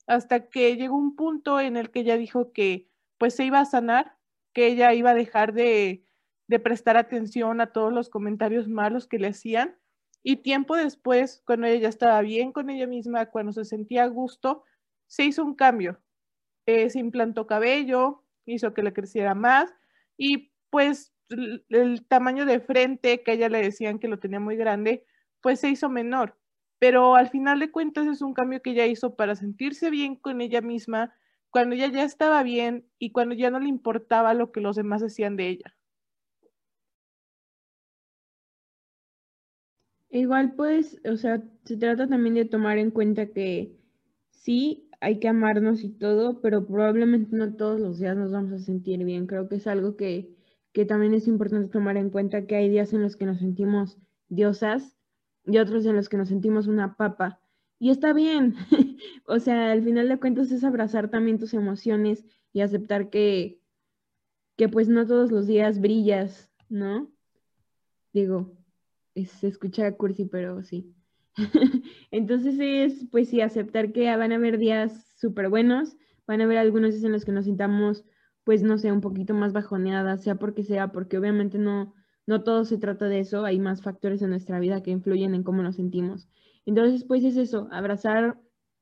hasta 0.05 0.49
que 0.49 0.75
llegó 0.75 0.97
un 0.97 1.15
punto 1.15 1.61
en 1.61 1.77
el 1.77 1.91
que 1.91 2.01
ella 2.01 2.17
dijo 2.17 2.51
que 2.51 2.89
pues 3.17 3.35
se 3.35 3.45
iba 3.45 3.61
a 3.61 3.65
sanar, 3.65 4.17
que 4.53 4.67
ella 4.67 4.93
iba 4.93 5.11
a 5.11 5.15
dejar 5.15 5.53
de, 5.53 6.05
de 6.47 6.59
prestar 6.59 6.97
atención 6.97 7.61
a 7.61 7.71
todos 7.71 7.93
los 7.93 8.09
comentarios 8.09 8.67
malos 8.67 9.07
que 9.07 9.17
le 9.17 9.29
hacían. 9.29 9.77
Y 10.23 10.37
tiempo 10.37 10.75
después, 10.75 11.41
cuando 11.45 11.67
ella 11.67 11.81
ya 11.81 11.89
estaba 11.89 12.21
bien 12.21 12.51
con 12.51 12.69
ella 12.69 12.87
misma, 12.87 13.27
cuando 13.27 13.53
se 13.53 13.65
sentía 13.65 14.03
a 14.03 14.07
gusto, 14.07 14.63
se 15.07 15.25
hizo 15.25 15.43
un 15.43 15.55
cambio. 15.55 15.99
Eh, 16.67 16.89
se 16.89 16.99
implantó 16.99 17.47
cabello, 17.47 18.23
hizo 18.45 18.73
que 18.73 18.83
le 18.83 18.93
creciera 18.93 19.35
más 19.35 19.73
y 20.17 20.51
pues 20.69 21.13
el, 21.29 22.05
tamaño 22.07 22.45
de 22.45 22.59
frente 22.59 23.23
que 23.23 23.33
ella 23.33 23.49
le 23.49 23.61
decían 23.61 23.99
que 23.99 24.07
lo 24.07 24.19
tenía 24.19 24.39
muy 24.39 24.55
grande, 24.55 25.05
pues 25.41 25.59
se 25.59 25.69
hizo 25.69 25.89
menor. 25.89 26.37
Pero 26.79 27.15
al 27.15 27.29
final 27.29 27.59
de 27.59 27.71
cuentas 27.71 28.07
es 28.07 28.21
un 28.21 28.33
cambio 28.33 28.61
que 28.61 28.71
ella 28.71 28.85
hizo 28.85 29.15
para 29.15 29.35
sentirse 29.35 29.89
bien 29.89 30.15
con 30.15 30.41
ella 30.41 30.61
misma, 30.61 31.13
cuando 31.49 31.75
ella 31.75 31.87
ya 31.87 32.03
estaba 32.03 32.43
bien 32.43 32.87
y 32.99 33.11
cuando 33.11 33.35
ya 33.35 33.51
no 33.51 33.59
le 33.59 33.69
importaba 33.69 34.33
lo 34.33 34.51
que 34.51 34.61
los 34.61 34.75
demás 34.75 35.01
decían 35.01 35.35
de 35.35 35.49
ella. 35.49 35.75
Igual 40.11 40.55
pues, 40.55 40.99
o 41.05 41.15
sea, 41.15 41.41
se 41.63 41.77
trata 41.77 42.07
también 42.07 42.35
de 42.35 42.45
tomar 42.45 42.77
en 42.77 42.91
cuenta 42.91 43.27
que 43.27 43.77
sí, 44.31 44.89
hay 44.99 45.19
que 45.19 45.29
amarnos 45.29 45.83
y 45.83 45.89
todo, 45.89 46.41
pero 46.41 46.67
probablemente 46.67 47.35
no 47.35 47.55
todos 47.55 47.79
los 47.79 47.97
días 47.97 48.17
nos 48.17 48.31
vamos 48.31 48.51
a 48.51 48.59
sentir 48.59 49.03
bien. 49.05 49.25
Creo 49.25 49.47
que 49.47 49.55
es 49.55 49.67
algo 49.67 49.95
que, 49.95 50.35
que 50.73 50.85
también 50.85 51.13
es 51.13 51.27
importante 51.27 51.69
tomar 51.71 51.97
en 51.97 52.09
cuenta, 52.09 52.45
que 52.45 52.55
hay 52.55 52.69
días 52.69 52.93
en 52.93 53.01
los 53.01 53.15
que 53.15 53.25
nos 53.25 53.39
sentimos 53.39 53.97
diosas 54.29 54.97
y 55.45 55.57
otros 55.57 55.85
en 55.85 55.95
los 55.95 56.09
que 56.09 56.17
nos 56.17 56.29
sentimos 56.29 56.67
una 56.67 56.97
papa. 56.97 57.39
Y 57.79 57.89
está 57.89 58.13
bien, 58.13 58.55
o 59.25 59.39
sea, 59.39 59.71
al 59.71 59.83
final 59.83 60.09
de 60.09 60.19
cuentas 60.19 60.51
es 60.51 60.63
abrazar 60.63 61.09
también 61.09 61.39
tus 61.39 61.53
emociones 61.53 62.25
y 62.53 62.61
aceptar 62.61 63.09
que, 63.09 63.59
que 64.57 64.69
pues 64.69 64.89
no 64.89 65.07
todos 65.07 65.31
los 65.31 65.47
días 65.47 65.79
brillas, 65.79 66.51
¿no? 66.69 67.11
Digo, 68.13 68.60
se 69.15 69.47
escucha 69.47 69.91
cursi, 69.93 70.25
pero 70.25 70.63
sí. 70.63 70.93
Entonces 72.11 72.55
es, 72.59 73.05
pues 73.11 73.29
sí, 73.29 73.41
aceptar 73.41 73.91
que 73.91 74.15
van 74.15 74.31
a 74.31 74.35
haber 74.35 74.57
días 74.57 75.13
súper 75.17 75.49
buenos, 75.49 75.95
van 76.27 76.41
a 76.41 76.45
haber 76.45 76.57
algunos 76.57 76.91
días 76.91 77.03
en 77.03 77.11
los 77.11 77.25
que 77.25 77.31
nos 77.31 77.45
sintamos, 77.45 78.03
pues 78.43 78.63
no 78.63 78.77
sé, 78.77 78.91
un 78.91 79.01
poquito 79.01 79.33
más 79.33 79.53
bajoneadas, 79.53 80.23
sea 80.23 80.35
porque 80.35 80.63
sea, 80.63 80.91
porque 80.91 81.17
obviamente 81.17 81.57
no, 81.57 81.93
no 82.25 82.43
todo 82.43 82.65
se 82.65 82.77
trata 82.77 83.05
de 83.05 83.19
eso, 83.19 83.45
hay 83.45 83.59
más 83.59 83.81
factores 83.81 84.21
en 84.21 84.29
nuestra 84.29 84.59
vida 84.59 84.83
que 84.83 84.91
influyen 84.91 85.35
en 85.35 85.43
cómo 85.43 85.63
nos 85.63 85.75
sentimos. 85.75 86.27
Entonces, 86.65 87.03
pues 87.03 87.23
es 87.23 87.37
eso, 87.37 87.67
abrazar 87.71 88.39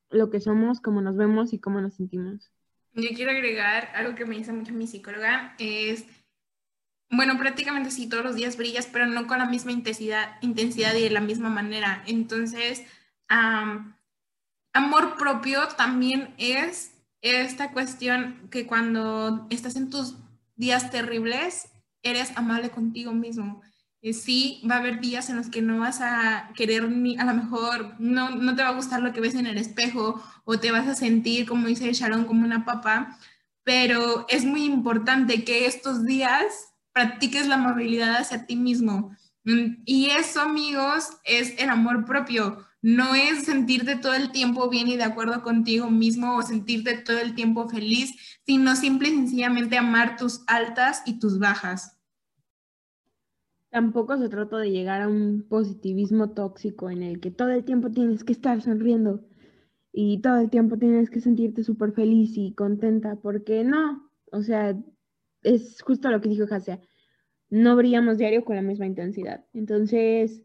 lo 0.10 0.30
que 0.30 0.40
somos, 0.40 0.82
cómo 0.82 1.02
nos 1.02 1.16
vemos 1.16 1.54
y 1.54 1.60
cómo 1.60 1.82
nos 1.82 1.96
sentimos. 1.96 2.52
Yo 2.94 3.10
quiero 3.16 3.32
agregar 3.32 3.90
algo 3.96 4.16
que 4.16 4.26
me 4.26 4.36
dice 4.36 4.52
mucho 4.52 4.74
mi 4.74 4.88
psicóloga, 4.88 5.56
es 5.60 6.06
bueno, 7.12 7.38
prácticamente 7.38 7.92
sí, 7.92 8.08
todos 8.08 8.24
los 8.24 8.36
días 8.36 8.56
brillas, 8.56 8.88
pero 8.92 9.08
no 9.08 9.26
con 9.26 9.40
la 9.40 9.46
misma 9.46 9.72
intensidad, 9.72 10.38
intensidad 10.42 10.94
y 10.96 11.04
de 11.04 11.10
la 11.10 11.22
misma 11.22 11.50
manera. 11.50 12.04
Entonces, 12.06 12.84
amor 14.74 15.18
propio 15.18 15.68
también 15.70 16.34
es 16.38 16.92
esta 17.22 17.72
cuestión 17.72 18.48
que 18.52 18.68
cuando 18.68 19.48
estás 19.50 19.76
en 19.76 19.90
tus 19.90 20.16
días 20.56 20.92
terribles, 20.92 21.70
eres 22.04 22.32
amable 22.38 22.70
contigo 22.70 23.12
mismo. 23.12 23.62
Y 24.02 24.14
sí, 24.14 24.62
va 24.70 24.76
a 24.76 24.80
haber 24.80 25.02
días 25.02 25.30
en 25.30 25.36
los 25.36 25.50
que 25.50 25.62
no 25.62 25.80
vas 25.80 26.00
a 26.02 26.52
querer 26.56 26.90
ni, 26.90 27.18
a 27.18 27.26
lo 27.26 27.34
mejor 27.34 27.96
no, 28.00 28.30
no 28.30 28.56
te 28.56 28.64
va 28.64 28.70
a 28.70 28.76
gustar 28.76 29.02
lo 29.02 29.12
que 29.12 29.20
ves 29.20 29.36
en 29.36 29.46
el 29.46 29.58
espejo 29.58 30.24
o 30.46 30.60
te 30.60 30.72
vas 30.72 30.88
a 30.88 30.96
sentir, 30.96 31.46
como 31.46 31.68
dice 31.68 31.92
Sharon, 31.92 32.24
como 32.24 32.46
una 32.46 32.64
papa, 32.64 33.18
pero 33.64 34.26
es 34.30 34.46
muy 34.46 34.64
importante 34.64 35.44
que 35.44 35.66
estos 35.66 36.06
días 36.06 36.69
practiques 36.94 37.48
la 37.48 37.56
amabilidad 37.56 38.18
hacia 38.18 38.46
ti 38.46 38.56
mismo. 38.56 39.16
Mm, 39.44 39.84
y 39.86 40.10
eso, 40.10 40.42
amigos, 40.42 41.10
es 41.24 41.60
el 41.60 41.70
amor 41.70 42.06
propio. 42.06 42.58
No 42.82 43.14
es 43.16 43.44
sentirte 43.44 43.96
todo 43.96 44.14
el 44.14 44.32
tiempo 44.32 44.70
bien 44.70 44.88
y 44.88 44.98
de 44.98 45.04
acuerdo 45.04 45.42
contigo 45.42 45.90
mismo 45.90 46.38
o 46.38 46.42
sentirte 46.42 46.98
todo 46.98 47.20
el 47.20 47.36
tiempo 47.36 47.68
feliz, 47.68 48.40
sino 48.46 48.76
simple 48.76 49.10
y 49.10 49.16
sencillamente 49.16 49.78
amar 49.78 50.18
tus 50.18 50.44
altas 50.48 51.04
y 51.06 51.20
tus 51.20 51.40
bajas. 51.40 51.98
Tampoco 53.70 54.18
se 54.18 54.30
trata 54.30 54.58
de 54.58 54.72
llegar 54.72 55.02
a 55.02 55.08
un 55.08 55.46
positivismo 55.48 56.32
tóxico 56.32 56.90
en 56.90 57.04
el 57.04 57.20
que 57.20 57.30
todo 57.30 57.50
el 57.50 57.64
tiempo 57.64 57.92
tienes 57.92 58.24
que 58.24 58.34
estar 58.34 58.62
sonriendo 58.62 59.24
y 59.92 60.22
todo 60.22 60.38
el 60.38 60.50
tiempo 60.50 60.78
tienes 60.78 61.10
que 61.10 61.22
sentirte 61.22 61.64
súper 61.64 61.92
feliz 61.94 62.32
y 62.36 62.54
contenta, 62.54 63.18
porque 63.18 63.64
no, 63.64 64.10
o 64.32 64.42
sea, 64.42 64.76
es 65.44 65.82
justo 65.82 66.10
lo 66.10 66.22
que 66.22 66.30
dijo 66.30 66.46
Hasia, 66.50 66.80
no 67.50 67.76
brillamos 67.76 68.18
diario 68.18 68.46
con 68.46 68.56
la 68.56 68.62
misma 68.62 68.86
intensidad. 68.86 69.46
Entonces, 69.54 70.44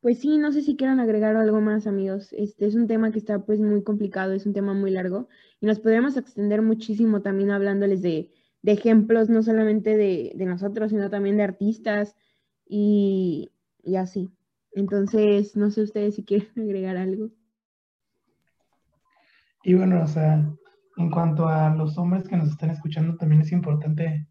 pues 0.00 0.18
sí, 0.18 0.36
no 0.36 0.52
sé 0.52 0.62
si 0.62 0.76
quieran 0.76 1.00
agregar 1.00 1.34
algo 1.36 1.60
más, 1.60 1.86
amigos. 1.86 2.32
Este 2.32 2.66
es 2.66 2.74
un 2.74 2.86
tema 2.86 3.10
que 3.10 3.18
está 3.18 3.44
pues 3.44 3.60
muy 3.60 3.82
complicado, 3.82 4.34
es 4.34 4.44
un 4.44 4.52
tema 4.52 4.74
muy 4.74 4.90
largo 4.90 5.28
y 5.60 5.66
nos 5.66 5.80
podríamos 5.80 6.16
extender 6.16 6.60
muchísimo 6.60 7.22
también 7.22 7.50
hablándoles 7.50 8.02
de, 8.02 8.30
ejemplos, 8.64 9.28
no 9.28 9.42
solamente 9.42 9.96
de, 9.96 10.32
nosotros, 10.44 10.90
sino 10.90 11.10
también 11.10 11.36
de 11.36 11.44
artistas 11.44 12.16
y, 12.66 13.52
y 13.82 13.96
así. 13.96 14.30
Entonces, 14.72 15.56
no 15.56 15.70
sé 15.70 15.82
ustedes 15.82 16.16
si 16.16 16.24
quieren 16.24 16.48
agregar 16.56 16.96
algo. 16.96 17.30
Y 19.62 19.72
bueno, 19.72 20.02
o 20.02 20.06
sea, 20.06 20.44
en 20.96 21.10
cuanto 21.10 21.48
a 21.48 21.70
los 21.74 21.98
hombres 21.98 22.28
que 22.28 22.36
nos 22.36 22.50
están 22.50 22.70
escuchando, 22.70 23.16
también 23.16 23.42
es 23.42 23.52
importante 23.52 24.28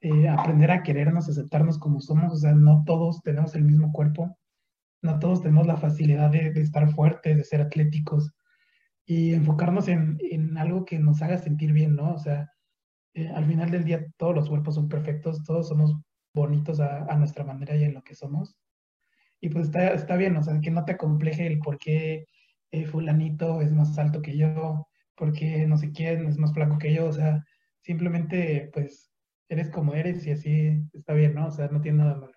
eh, 0.00 0.28
aprender 0.28 0.70
a 0.70 0.82
querernos, 0.82 1.28
aceptarnos 1.28 1.78
como 1.78 2.00
somos. 2.00 2.32
O 2.32 2.36
sea, 2.36 2.52
no 2.52 2.82
todos 2.84 3.22
tenemos 3.22 3.54
el 3.54 3.64
mismo 3.64 3.92
cuerpo, 3.92 4.36
no 5.02 5.18
todos 5.18 5.42
tenemos 5.42 5.66
la 5.66 5.76
facilidad 5.76 6.30
de, 6.30 6.48
estar 6.60 6.90
fuertes, 6.90 7.36
de 7.36 7.44
ser 7.44 7.60
atléticos 7.60 8.32
y 9.06 9.34
enfocarnos 9.34 9.88
en, 9.88 10.18
en, 10.30 10.58
algo 10.58 10.84
que 10.84 10.98
nos 10.98 11.22
haga 11.22 11.38
sentir 11.38 11.72
bien, 11.72 11.94
¿no? 11.96 12.14
O 12.14 12.18
sea, 12.18 12.50
eh, 13.14 13.28
al 13.28 13.46
final 13.46 13.70
del 13.70 13.84
día 13.84 14.06
todos 14.16 14.34
los 14.34 14.48
cuerpos 14.48 14.74
son 14.74 14.88
perfectos, 14.88 15.44
todos 15.44 15.68
somos 15.68 15.96
bonitos 16.34 16.80
a, 16.80 17.04
a, 17.04 17.16
nuestra 17.16 17.44
manera 17.44 17.76
y 17.76 17.84
en 17.84 17.94
lo 17.94 18.02
que 18.02 18.14
somos. 18.14 18.58
Y 19.40 19.48
pues 19.48 19.66
está, 19.66 19.92
está 19.92 20.16
bien, 20.16 20.36
o 20.36 20.42
sea, 20.42 20.60
que 20.60 20.70
no 20.70 20.84
te 20.84 20.96
compleje 20.96 21.46
el 21.46 21.60
por 21.60 21.78
qué 21.78 22.26
eh, 22.72 22.86
fulanito 22.86 23.60
es 23.60 23.72
más 23.72 23.96
alto 23.98 24.20
que 24.22 24.36
yo, 24.36 24.88
porque 25.16 25.66
no 25.66 25.76
sé 25.78 25.92
quién 25.92 26.26
es 26.26 26.38
más 26.38 26.52
flaco 26.52 26.78
que 26.78 26.94
yo, 26.94 27.06
o 27.06 27.12
sea, 27.12 27.44
simplemente 27.82 28.70
pues 28.72 29.12
eres 29.48 29.70
como 29.70 29.94
eres 29.94 30.26
y 30.26 30.32
así 30.32 30.82
está 30.92 31.12
bien, 31.12 31.34
¿no? 31.34 31.46
O 31.46 31.50
sea, 31.50 31.68
no 31.68 31.80
tiene 31.80 31.98
nada 31.98 32.14
malo. 32.16 32.36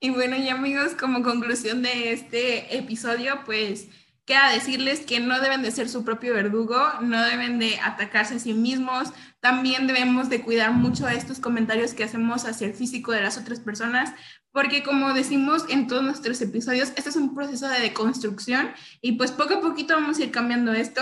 Y 0.00 0.10
bueno, 0.10 0.36
y 0.36 0.48
amigos, 0.48 0.94
como 0.94 1.22
conclusión 1.22 1.82
de 1.82 2.12
este 2.12 2.76
episodio, 2.78 3.40
pues 3.44 3.88
queda 4.28 4.52
decirles 4.52 5.00
que 5.00 5.20
no 5.20 5.40
deben 5.40 5.62
de 5.62 5.70
ser 5.70 5.88
su 5.88 6.04
propio 6.04 6.34
verdugo, 6.34 6.76
no 7.00 7.24
deben 7.24 7.58
de 7.58 7.80
atacarse 7.80 8.34
a 8.34 8.38
sí 8.38 8.52
mismos, 8.52 9.08
también 9.40 9.86
debemos 9.86 10.28
de 10.28 10.42
cuidar 10.42 10.72
mucho 10.72 11.08
estos 11.08 11.40
comentarios 11.40 11.94
que 11.94 12.04
hacemos 12.04 12.44
hacia 12.44 12.66
el 12.66 12.74
físico 12.74 13.10
de 13.12 13.22
las 13.22 13.38
otras 13.38 13.58
personas, 13.58 14.12
porque 14.52 14.82
como 14.82 15.14
decimos 15.14 15.64
en 15.70 15.86
todos 15.86 16.02
nuestros 16.02 16.40
episodios, 16.42 16.92
este 16.96 17.08
es 17.08 17.16
un 17.16 17.34
proceso 17.34 17.68
de 17.68 17.80
deconstrucción 17.80 18.68
y 19.00 19.12
pues 19.12 19.32
poco 19.32 19.54
a 19.54 19.60
poquito 19.62 19.94
vamos 19.94 20.18
a 20.18 20.24
ir 20.24 20.30
cambiando 20.30 20.74
esto, 20.74 21.00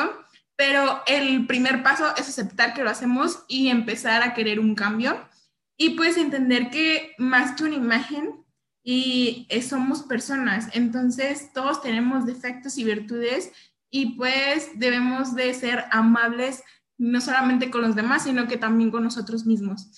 pero 0.57 1.03
el 1.07 1.47
primer 1.47 1.83
paso 1.83 2.15
es 2.17 2.29
aceptar 2.29 2.75
que 2.75 2.83
lo 2.83 2.91
hacemos 2.91 3.45
y 3.47 3.69
empezar 3.69 4.23
a 4.23 4.35
querer 4.35 4.59
un 4.59 4.75
cambio 4.75 5.29
y 5.77 5.91
pues 5.91 6.17
entender 6.17 6.71
que 6.71 7.15
más 7.19 7.53
que 7.53 7.65
una 7.65 7.75
imagen 7.77 8.45
y 8.83 9.47
somos 9.69 10.05
personas, 10.05 10.69
entonces 10.73 11.53
todos 11.53 11.83
tenemos 11.83 12.25
defectos 12.25 12.79
y 12.79 12.85
virtudes 12.85 13.51
y 13.91 14.17
pues 14.17 14.71
debemos 14.79 15.35
de 15.35 15.53
ser 15.55 15.85
amables 15.91 16.63
no 16.99 17.21
solamente 17.21 17.71
con 17.71 17.83
los 17.83 17.95
demás, 17.95 18.25
sino 18.25 18.49
que 18.49 18.57
también 18.57 18.91
con 18.91 19.05
nosotros 19.05 19.45
mismos. 19.45 19.91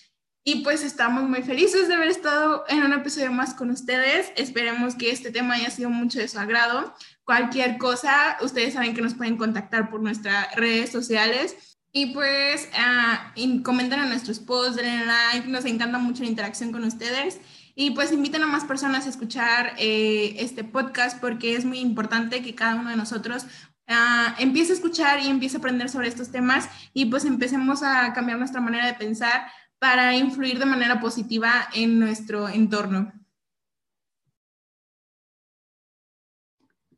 Y 0.45 0.63
pues 0.63 0.83
estamos 0.83 1.29
muy 1.29 1.43
felices 1.43 1.89
de 1.89 1.95
haber 1.95 2.09
estado 2.09 2.65
en 2.69 2.83
un 2.83 2.93
episodio 2.93 3.31
más 3.31 3.55
con 3.55 3.71
ustedes. 3.71 4.33
Esperemos 4.37 4.95
que 4.95 5.11
este 5.11 5.31
tema 5.31 5.55
haya 5.55 5.71
sido 5.71 5.91
mucho 5.91 6.19
de 6.19 6.29
su 6.29 6.39
agrado. 6.39 6.95
Cualquier 7.29 7.77
cosa, 7.77 8.39
ustedes 8.41 8.73
saben 8.73 8.95
que 8.95 9.03
nos 9.03 9.13
pueden 9.13 9.37
contactar 9.37 9.91
por 9.91 10.01
nuestras 10.01 10.51
redes 10.55 10.91
sociales. 10.91 11.77
Y 11.93 12.15
pues 12.15 12.71
uh, 12.73 13.63
comenten 13.63 14.01
en 14.01 14.09
nuestros 14.09 14.39
posts, 14.39 14.77
denle 14.77 15.05
like, 15.05 15.47
nos 15.47 15.67
encanta 15.67 15.99
mucho 15.99 16.23
la 16.23 16.31
interacción 16.31 16.73
con 16.73 16.85
ustedes. 16.85 17.39
Y 17.75 17.91
pues 17.91 18.13
inviten 18.13 18.45
a 18.45 18.47
más 18.47 18.65
personas 18.65 19.05
a 19.05 19.11
escuchar 19.11 19.75
eh, 19.77 20.37
este 20.39 20.65
podcast 20.65 21.21
porque 21.21 21.55
es 21.55 21.67
muy 21.67 21.81
importante 21.81 22.41
que 22.41 22.55
cada 22.55 22.77
uno 22.77 22.89
de 22.89 22.97
nosotros 22.97 23.45
uh, 23.91 24.33
empiece 24.39 24.73
a 24.73 24.77
escuchar 24.77 25.21
y 25.21 25.29
empiece 25.29 25.57
a 25.57 25.59
aprender 25.59 25.91
sobre 25.91 26.09
estos 26.09 26.31
temas 26.31 26.67
y 26.95 27.05
pues 27.05 27.27
empecemos 27.27 27.83
a 27.83 28.11
cambiar 28.15 28.39
nuestra 28.39 28.63
manera 28.63 28.87
de 28.87 28.95
pensar 28.95 29.49
para 29.79 30.17
influir 30.17 30.59
de 30.59 30.65
manera 30.65 30.99
positiva 30.99 31.69
en 31.75 32.01
nuestro 32.01 32.49
entorno. 32.49 33.13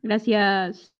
Gracias. 0.03 0.93